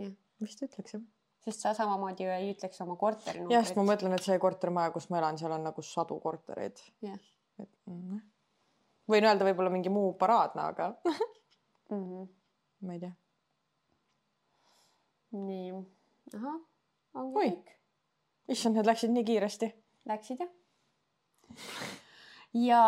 jah. 0.00 0.14
vist 0.40 0.64
ütleks 0.64 0.96
jah. 0.96 1.04
sest 1.44 1.66
sa 1.66 1.74
samamoodi 1.76 2.26
ju 2.26 2.34
ei 2.36 2.52
ütleks 2.54 2.80
oma 2.84 2.96
korteri 3.00 3.42
numbrit. 3.42 3.58
jah, 3.58 3.66
sest 3.68 3.80
ma 3.80 3.86
mõtlen, 3.92 4.16
et 4.16 4.24
see 4.24 4.40
kortermaja, 4.40 4.94
kus 4.94 5.10
ma 5.12 5.20
elan, 5.20 5.40
seal 5.40 5.56
on 5.56 5.68
nagu 5.68 5.84
sadu 5.84 6.16
kortereid. 6.22 6.80
jah. 7.04 7.18
et 7.60 7.72
mm, 7.90 8.22
võin 9.12 9.28
öelda 9.28 9.48
võib-olla 9.50 9.74
mingi 9.74 9.92
muu 9.92 10.14
paraadne, 10.20 10.64
aga 10.72 10.94
mm. 11.10 12.00
-hmm. 12.00 12.30
ma 12.88 12.96
ei 12.96 13.04
tea. 13.04 13.12
nii, 15.44 15.84
ahah, 16.40 16.58
ongi 17.20 17.36
kõik 17.36 17.76
issand, 18.50 18.78
need 18.78 18.88
läksid 18.88 19.14
nii 19.14 19.26
kiiresti. 19.26 19.70
Läksid 20.10 20.42
jah. 20.42 20.52
ja, 22.54 22.82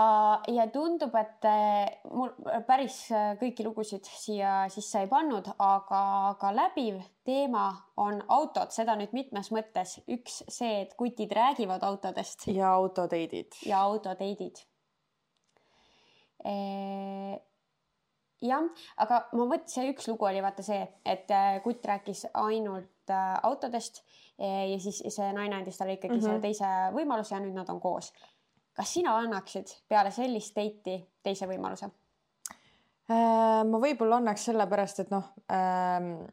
ja 0.48 0.66
tundub, 0.74 1.14
et 1.18 1.46
eh, 1.50 2.00
mul 2.10 2.32
päris 2.66 2.98
eh, 3.10 3.32
kõiki 3.40 3.66
lugusid 3.66 4.06
siia 4.08 4.54
sisse 4.72 5.04
ei 5.04 5.10
pannud, 5.10 5.52
aga, 5.58 6.02
aga 6.32 6.52
läbiv 6.56 7.00
teema 7.26 7.68
on 8.00 8.22
autod, 8.32 8.74
seda 8.74 8.96
nüüd 8.98 9.14
mitmes 9.16 9.52
mõttes. 9.54 9.98
üks 10.10 10.42
see, 10.48 10.82
et 10.86 10.96
kutid 10.98 11.34
räägivad 11.36 11.84
autodest. 11.86 12.48
ja 12.50 12.74
autoteidid. 12.74 13.62
ja 13.66 13.82
autoteidid 13.86 14.64
e 16.44 17.38
jah, 18.42 18.66
aga 19.02 19.20
ma 19.36 19.46
mõtlesin, 19.46 19.92
üks 19.92 20.08
lugu 20.10 20.26
oli 20.26 20.42
vaata 20.42 20.64
see, 20.66 20.82
et 21.06 21.30
kutt 21.64 21.86
rääkis 21.86 22.26
ainult 22.34 23.12
autodest 23.42 24.02
ja 24.38 24.78
siis 24.80 25.02
see 25.08 25.32
naine 25.32 25.56
andis 25.56 25.78
talle 25.78 25.92
ikkagi 25.98 26.14
mm 26.14 26.18
-hmm. 26.18 26.24
selle 26.24 26.38
mhm. 26.38 26.42
teise 26.42 26.68
võimaluse 26.96 27.34
ja 27.34 27.40
nüüd 27.40 27.54
nad 27.54 27.68
on 27.68 27.80
koos. 27.80 28.12
kas 28.72 28.94
sina 28.94 29.16
annaksid 29.18 29.68
peale 29.88 30.10
sellist 30.10 30.56
date'i 30.56 31.06
teise 31.22 31.46
võimaluse? 31.46 31.90
Äh, 33.10 33.64
ma 33.68 33.78
võib-olla 33.78 34.16
annaks 34.16 34.44
sellepärast, 34.44 35.00
et 35.00 35.10
noh 35.10 35.24
ähm, 35.52 36.24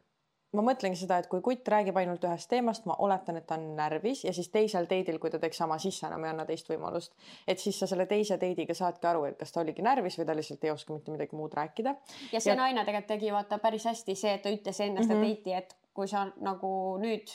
ma 0.56 0.64
mõtlengi 0.66 0.98
seda, 0.98 1.20
et 1.20 1.28
kui 1.30 1.42
kutt 1.44 1.68
räägib 1.70 1.98
ainult 2.00 2.24
ühest 2.26 2.48
teemast, 2.50 2.86
ma 2.90 2.96
oletan, 3.04 3.38
et 3.38 3.46
ta 3.46 3.56
on 3.58 3.68
närvis 3.78 4.24
ja 4.26 4.32
siis 4.34 4.50
teisel 4.50 4.88
date'il, 4.90 5.18
kui 5.22 5.30
ta 5.30 5.38
teeks 5.42 5.60
sama, 5.62 5.78
siis 5.82 5.98
sa 6.00 6.08
enam 6.10 6.24
ei 6.26 6.32
anna 6.32 6.46
teist 6.48 6.70
võimalust. 6.70 7.12
et 7.46 7.58
siis 7.62 7.78
sa 7.78 7.86
selle 7.90 8.06
teise 8.10 8.38
date'iga 8.40 8.74
saadki 8.74 9.06
aru, 9.06 9.26
et 9.30 9.38
kas 9.38 9.52
ta 9.52 9.62
oligi 9.62 9.84
närvis 9.86 10.18
või 10.18 10.26
ta 10.26 10.36
lihtsalt 10.38 10.64
ei 10.66 10.72
oska 10.74 10.94
mitte 10.94 11.14
midagi 11.14 11.38
muud 11.38 11.54
rääkida. 11.54 11.94
ja 12.32 12.40
see 12.40 12.54
ja... 12.54 12.58
naine 12.58 12.84
tegelikult 12.84 13.12
tegi 13.14 13.32
vaata 13.32 13.58
päris 13.58 13.86
hästi 13.86 14.16
see, 14.16 14.34
et 14.34 14.42
ta 14.42 14.54
ütles 14.54 14.80
enne 14.80 15.04
seda 15.04 15.14
mm 15.14 15.22
-hmm. 15.22 15.38
date'i, 15.38 15.54
et 15.54 15.76
kui 15.94 16.08
sa 16.08 16.26
nagu 16.40 16.72
nüüd 16.98 17.30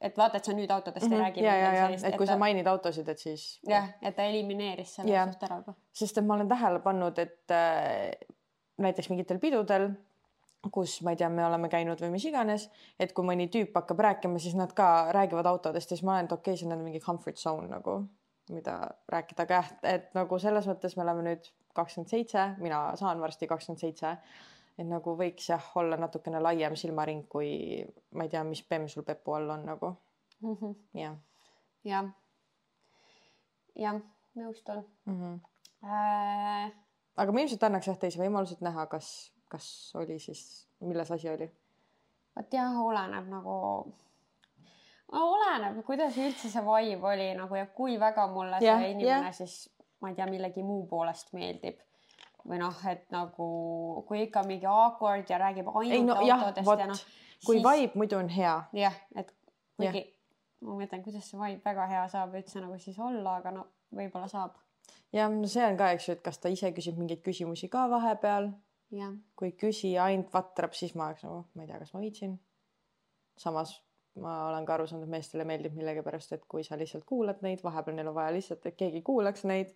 et 0.00 0.18
vaata, 0.18 0.40
et 0.40 0.44
sa 0.44 0.52
nüüd 0.52 0.70
autodest 0.72 1.06
mm 1.06 1.12
-hmm. 1.12 1.14
ei 1.14 1.18
mhm. 1.18 1.26
räägi. 1.26 1.44
ja, 1.44 1.56
ja, 1.56 1.72
ja, 1.74 2.08
et 2.08 2.16
kui 2.16 2.26
ta... 2.26 2.32
sa 2.32 2.38
mainid 2.38 2.66
autosid, 2.66 3.08
et 3.08 3.18
siis. 3.18 3.60
jah, 3.68 3.88
et 4.02 4.16
ta 4.16 4.22
elimineeris 4.22 4.94
selle 4.94 5.12
yeah. 5.12 5.28
suht 5.28 5.42
ära 5.42 5.56
juba. 5.56 5.74
sest 5.92 6.18
et 6.18 6.26
ma 6.26 6.34
olen 6.34 6.48
tähele 6.48 6.80
pannud, 6.80 7.18
et 7.18 7.50
äh, 7.50 8.10
näiteks 8.78 9.10
mingitel 9.10 9.38
pidudel, 9.38 9.90
kus 10.72 11.02
ma 11.02 11.10
ei 11.10 11.16
tea, 11.16 11.28
me 11.28 11.46
oleme 11.46 11.68
käinud 11.68 12.00
või 12.02 12.10
mis 12.10 12.24
iganes, 12.24 12.68
et 12.98 13.12
kui 13.12 13.24
mõni 13.24 13.48
tüüp 13.52 13.74
hakkab 13.74 14.00
rääkima, 14.08 14.38
siis 14.38 14.54
nad 14.54 14.72
ka 14.72 15.08
räägivad 15.12 15.46
autodest 15.46 15.90
ja 15.90 15.96
siis 15.96 16.04
ma 16.04 16.16
olen, 16.16 16.24
et 16.24 16.32
okei 16.32 16.52
okay,, 16.52 16.60
see 16.60 16.72
on 16.72 16.84
mingi 16.84 17.00
comfort 17.00 17.36
zone 17.36 17.68
nagu, 17.68 18.00
mida 18.50 18.80
rääkida, 19.12 19.42
aga 19.42 19.54
jah, 19.54 19.70
et 19.82 20.14
nagu 20.14 20.38
selles 20.38 20.66
mõttes 20.66 20.96
me 20.96 21.02
oleme 21.02 21.22
nüüd 21.22 21.48
kakskümmend 21.74 22.10
seitse, 22.10 22.50
mina 22.58 22.96
saan 22.96 23.20
varsti 23.20 23.46
kakskümmend 23.46 23.80
seitse 23.80 24.16
et 24.76 24.86
nagu 24.86 25.16
võiks 25.16 25.48
jah, 25.50 25.70
olla 25.80 25.96
natukene 26.00 26.40
laiem 26.42 26.76
silmaring, 26.76 27.26
kui 27.32 27.80
ma 28.16 28.26
ei 28.26 28.32
tea, 28.32 28.44
mis 28.44 28.62
bemm 28.68 28.88
sul 28.92 29.06
pepu 29.06 29.36
all 29.36 29.50
on 29.56 29.64
nagu 29.66 29.92
mm 30.40 30.56
-hmm.. 30.56 30.74
jah. 31.00 31.16
jah, 31.84 32.10
jah, 33.74 34.00
nõustun 34.34 34.84
mm. 35.04 35.20
-hmm. 35.20 35.38
Äh... 35.84 36.72
aga 37.16 37.32
ma 37.32 37.40
ilmselt 37.40 37.62
annaks 37.62 37.86
jah 37.86 37.98
teise 37.98 38.20
võimaluse, 38.22 38.54
et 38.54 38.60
näha, 38.60 38.86
kas, 38.86 39.32
kas 39.48 39.92
oli 39.94 40.18
siis, 40.18 40.68
milles 40.80 41.10
asi 41.10 41.28
oli. 41.28 41.50
vot 42.36 42.52
jah, 42.52 42.80
oleneb 42.80 43.28
nagu 43.28 43.56
no 45.12 45.24
oleneb, 45.32 45.84
kuidas 45.86 46.16
üldse 46.18 46.50
see 46.50 46.62
vibe 46.68 47.08
oli 47.14 47.34
nagu 47.34 47.54
ja 47.54 47.66
kui 47.66 48.00
väga 48.00 48.26
mulle 48.26 48.58
see 48.58 48.68
ja, 48.68 48.78
inimene 48.78 49.26
ja. 49.26 49.32
siis 49.32 49.70
ma 50.00 50.10
ei 50.10 50.14
tea, 50.14 50.26
millegi 50.26 50.62
muu 50.62 50.86
poolest 50.86 51.32
meeldib 51.32 51.80
või 52.46 52.58
noh, 52.60 52.82
et 52.90 53.06
nagu 53.14 53.46
kui 54.08 54.24
ikka 54.26 54.42
mingi 54.46 54.68
awkward 54.70 55.30
ja 55.30 55.38
räägib 55.42 55.70
ainult 55.72 55.94
ei, 55.94 56.04
no, 56.06 56.18
autodest 56.18 56.68
jah, 56.68 56.82
ja 56.82 56.90
noh. 56.90 57.00
kui 57.46 57.58
siis... 57.58 57.66
vibe 57.66 58.02
muidu 58.02 58.20
on 58.20 58.28
hea. 58.32 58.54
jah, 58.76 59.00
et 59.16 59.32
kuigi 59.76 60.02
ja. 60.02 60.12
ma 60.66 60.78
mõtlen, 60.80 61.02
kuidas 61.04 61.30
see 61.30 61.40
vibe 61.40 61.66
väga 61.66 61.88
hea 61.90 62.04
saab 62.12 62.36
üldse 62.38 62.62
nagu 62.62 62.78
siis 62.82 62.98
olla, 63.02 63.38
aga 63.40 63.54
no 63.58 63.66
võib-olla 63.96 64.28
saab. 64.30 64.58
jah, 65.14 65.32
no 65.32 65.50
see 65.50 65.64
on 65.66 65.78
ka, 65.80 65.90
eks 65.96 66.10
ju, 66.10 66.18
et 66.18 66.22
kas 66.26 66.38
ta 66.42 66.52
ise 66.52 66.70
küsib 66.76 67.00
mingeid 67.00 67.24
küsimusi 67.26 67.70
ka 67.72 67.86
vahepeal. 67.92 68.52
kui 69.36 69.50
küsija 69.58 70.06
ainult 70.06 70.30
vatrab, 70.34 70.76
siis 70.78 70.94
ma 70.94 71.10
oleks 71.10 71.26
nagu, 71.26 71.42
ma 71.54 71.64
ei 71.64 71.72
tea, 71.72 71.80
kas 71.82 71.94
ma 71.94 72.04
viitsin. 72.04 72.38
samas 73.36 73.80
ma 74.22 74.46
olen 74.48 74.64
ka 74.64 74.76
aru 74.76 74.86
saanud, 74.88 75.04
et 75.04 75.12
meestele 75.12 75.44
meeldib 75.44 75.74
millegipärast, 75.76 76.32
et 76.32 76.44
kui 76.48 76.64
sa 76.64 76.78
lihtsalt 76.78 77.04
kuulad 77.04 77.42
neid, 77.44 77.60
vahepeal 77.64 77.98
neil 77.98 78.08
on 78.08 78.16
vaja 78.16 78.32
lihtsalt, 78.32 78.64
et 78.64 78.76
keegi 78.78 79.02
kuulaks 79.04 79.44
neid 79.44 79.74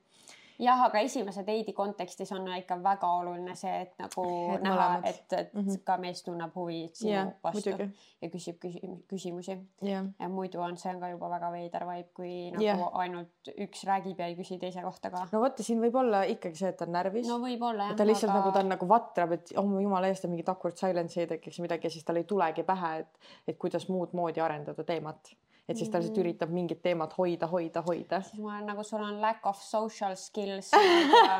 jah, 0.60 0.82
aga 0.86 1.00
esimese 1.04 1.42
date'i 1.46 1.72
kontekstis 1.76 2.30
on 2.36 2.46
ikka 2.56 2.76
väga 2.82 3.08
oluline 3.20 3.54
see, 3.58 3.72
et 3.84 3.94
nagu 4.00 4.24
et 4.54 4.64
näha, 4.64 4.88
et, 5.08 5.24
et 5.32 5.54
mm 5.54 5.66
-hmm. 5.66 5.82
ka 5.84 5.96
mees 6.02 6.22
tunneb 6.26 6.54
huvi 6.56 6.80
sinu 6.92 7.12
yeah, 7.12 7.30
vastu 7.44 7.70
muidugi. 7.70 7.90
ja 8.22 8.28
küsib 8.34 8.58
küsim 8.64 8.96
küsimusi 9.08 9.56
yeah.. 9.82 10.06
ja 10.20 10.28
muidu 10.28 10.60
on 10.60 10.76
see 10.76 10.94
on 10.94 11.00
ka 11.00 11.08
juba 11.08 11.30
väga 11.30 11.52
veider 11.52 11.86
vibe, 11.88 12.08
kui 12.14 12.34
nagu 12.50 12.64
yeah. 12.64 12.86
ainult 13.04 13.52
üks 13.56 13.84
räägib 13.88 14.18
ja 14.18 14.26
ei 14.26 14.36
küsi 14.36 14.58
teise 14.58 14.82
kohta 14.82 15.10
ka. 15.10 15.26
no 15.32 15.40
vot, 15.40 15.58
siin 15.58 15.80
võib 15.80 15.96
olla 15.96 16.22
ikkagi 16.24 16.56
see, 16.62 16.68
et 16.68 16.76
ta 16.76 16.88
on 16.88 16.92
närvis. 16.92 17.28
no 17.28 17.40
võib-olla 17.40 17.90
jah. 17.90 17.96
ta 17.96 18.06
lihtsalt 18.06 18.32
aga... 18.32 18.40
nagu 18.40 18.52
ta 18.52 18.64
on 18.64 18.72
nagu 18.76 18.88
vatrab, 18.88 19.32
et 19.32 19.52
oh 19.56 19.76
jumala 19.80 20.08
eest, 20.08 20.28
mingit 20.28 20.48
awkward 20.48 20.76
silence'i 20.76 21.24
ei 21.24 21.30
tekiks 21.36 21.60
midagi 21.60 21.86
ja 21.86 21.90
siis 21.90 22.04
tal 22.04 22.16
ei 22.16 22.24
tulegi 22.24 22.62
pähe, 22.62 22.98
et, 23.04 23.30
et 23.48 23.58
kuidas 23.58 23.88
muud 23.88 24.12
moodi 24.12 24.40
arendada 24.40 24.84
teemat 24.84 25.34
et 25.70 25.78
siis 25.78 25.90
ta 25.90 26.00
lihtsalt 26.00 26.16
mm. 26.16 26.24
üritab 26.24 26.52
mingit 26.54 26.82
teemat 26.82 27.14
hoida, 27.18 27.46
hoida, 27.50 27.82
hoida. 27.86 28.20
siis 28.26 28.42
ma 28.42 28.56
olen 28.56 28.66
nagu, 28.72 28.84
sul 28.86 29.04
on 29.06 29.20
lack 29.22 29.46
of 29.46 29.62
social 29.62 30.16
skills 30.18 30.72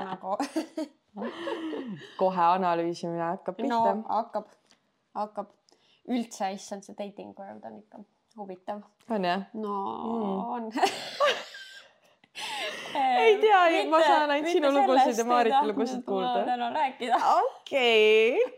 nagu 0.07 0.37
kohe 2.21 2.47
analüüsimine 2.55 3.27
hakkab 3.33 3.59
pihta. 3.59 3.75
no 3.75 4.05
hakkab, 4.09 4.55
hakkab. 5.19 5.53
üldse, 6.09 6.53
issand, 6.55 6.87
see 6.87 6.97
dating 6.99 7.35
world 7.39 7.65
on 7.67 7.79
ikka 7.83 8.05
huvitav. 8.39 8.83
on 9.11 9.25
jah? 9.25 9.47
no 9.55 9.77
mm. 9.99 10.45
on 10.57 10.73
ei 13.25 13.39
tea, 13.39 13.85
ma 13.91 14.01
saan 14.05 14.31
ainult 14.31 14.53
sinu 14.53 14.73
lugusid 14.75 15.19
ja 15.19 15.27
Maariti 15.27 15.67
lugusid 15.67 16.03
kuulda. 16.07 16.45
täna 16.45 16.71
rääkida. 16.75 17.17
okei 17.17 18.35
okay. 18.35 18.55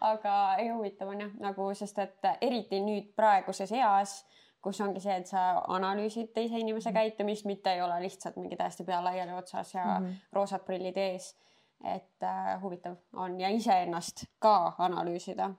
aga 0.00 0.54
ei 0.58 0.68
huvitav 0.68 1.08
on 1.08 1.20
jah, 1.20 1.32
nagu 1.38 1.70
sest 1.74 1.98
et 1.98 2.30
eriti 2.40 2.82
nüüd 2.84 3.12
praeguses 3.16 3.72
eas 3.72 4.20
kus 4.62 4.80
ongi 4.84 5.00
see, 5.00 5.16
et 5.16 5.26
sa 5.26 5.44
analüüsid 5.72 6.32
teise 6.34 6.58
inimese 6.58 6.90
mm 6.90 6.96
-hmm. 6.96 6.98
käitumist, 6.98 7.44
mitte 7.44 7.72
ei 7.72 7.82
ole 7.82 8.02
lihtsalt 8.02 8.36
mingi 8.36 8.56
täiesti 8.56 8.84
pea 8.84 9.04
laiali 9.04 9.32
otsas 9.32 9.74
ja 9.74 9.84
mm 9.84 10.06
-hmm. 10.06 10.14
roosad 10.32 10.64
prillid 10.64 10.96
ees. 10.96 11.36
et 11.84 12.22
äh, 12.22 12.62
huvitav 12.62 12.96
on 13.12 13.40
ja 13.40 13.48
iseennast 13.48 14.24
ka 14.38 14.74
analüüsida. 14.78 15.50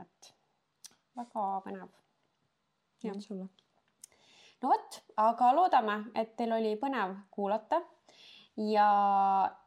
et 0.00 0.34
väga 1.16 1.62
põnev. 1.64 1.88
jah, 3.04 3.20
sulle. 3.20 3.48
no 4.62 4.68
vot, 4.68 5.04
aga 5.16 5.54
loodame, 5.54 6.04
et 6.14 6.36
teil 6.36 6.52
oli 6.52 6.76
põnev 6.76 7.16
kuulata 7.30 7.82
ja, 8.56 8.88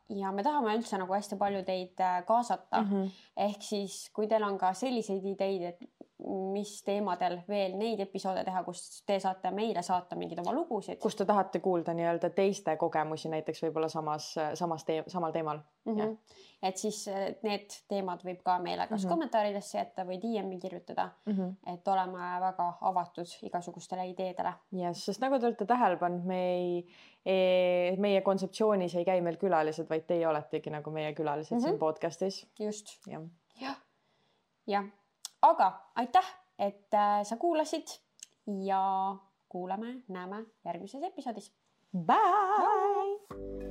ja 0.09 0.31
me 0.31 0.43
tahame 0.43 0.75
üldse 0.75 0.97
nagu 0.97 1.13
hästi 1.13 1.37
palju 1.39 1.63
teid 1.67 1.99
äh, 1.99 2.25
kaasata 2.25 2.81
mm. 2.81 2.91
-hmm. 2.91 3.11
ehk 3.37 3.61
siis, 3.61 4.09
kui 4.13 4.27
teil 4.27 4.43
on 4.43 4.57
ka 4.57 4.73
selliseid 4.73 5.25
ideid, 5.25 5.61
et 5.61 6.00
mis 6.27 6.83
teemadel 6.85 7.39
veel 7.49 7.73
neid 7.79 7.99
episoode 8.03 8.43
teha, 8.45 8.61
kus 8.65 9.01
te 9.07 9.17
saate 9.21 9.51
meile 9.55 9.81
saata 9.85 10.17
mingeid 10.19 10.41
oma 10.43 10.53
lugusid. 10.53 10.99
kus 11.01 11.15
te 11.17 11.25
tahate 11.25 11.59
kuulda 11.63 11.95
nii-öelda 11.97 12.29
teiste 12.35 12.75
kogemusi 12.77 13.31
näiteks 13.31 13.63
võib-olla 13.65 13.89
samas, 13.89 14.33
samas 14.59 14.85
tee-, 14.85 15.03
samal 15.07 15.33
teemal 15.33 15.61
mm. 15.85 15.95
-hmm. 15.95 16.17
et 16.69 16.77
siis 16.77 16.99
eh, 17.07 17.35
need 17.43 17.73
teemad 17.89 18.21
võib 18.27 18.43
ka 18.45 18.59
meile 18.59 18.87
kas 18.87 19.01
mm 19.01 19.05
-hmm. 19.05 19.13
kommentaaridesse 19.13 19.77
jätta 19.77 20.05
või 20.05 20.19
DM-i 20.21 20.59
kirjutada 20.59 21.09
mm. 21.25 21.33
-hmm. 21.33 21.73
et 21.73 21.87
oleme 21.87 22.29
väga 22.45 22.73
avatud 22.81 23.35
igasugustele 23.41 24.07
ideedele. 24.09 24.53
jah, 24.71 24.93
sest 24.93 25.21
nagu 25.21 25.39
te 25.39 25.45
olete 25.45 25.65
tähele 25.65 25.97
pannud, 25.97 26.25
me 26.25 26.41
ei 26.53 26.87
e,, 27.25 27.95
meie 27.97 28.21
kontseptsioonis 28.21 28.95
ei 28.95 29.05
käi 29.05 29.21
meil 29.21 29.37
külalised, 29.37 29.89
vaid 29.89 30.05
teie 30.07 30.27
oletegi 30.27 30.69
nagu 30.69 30.91
meie 30.91 31.13
külalised 31.13 31.57
mm 31.57 31.59
-hmm. 31.59 31.69
siin 31.69 31.79
podcast'is. 31.79 32.47
just 32.59 33.07
ja.. 33.07 33.21
jah, 33.61 33.77
jah 34.67 34.85
aga 35.41 35.71
aitäh, 35.95 36.27
et 36.59 36.93
äh, 36.93 37.23
sa 37.23 37.37
kuulasid 37.37 37.87
ja 38.65 39.15
kuulame, 39.49 39.95
näeme 40.07 40.45
järgmises 40.65 41.03
episoodis. 41.03 41.51
Bye, 41.91 42.17
Bye.! 42.57 43.70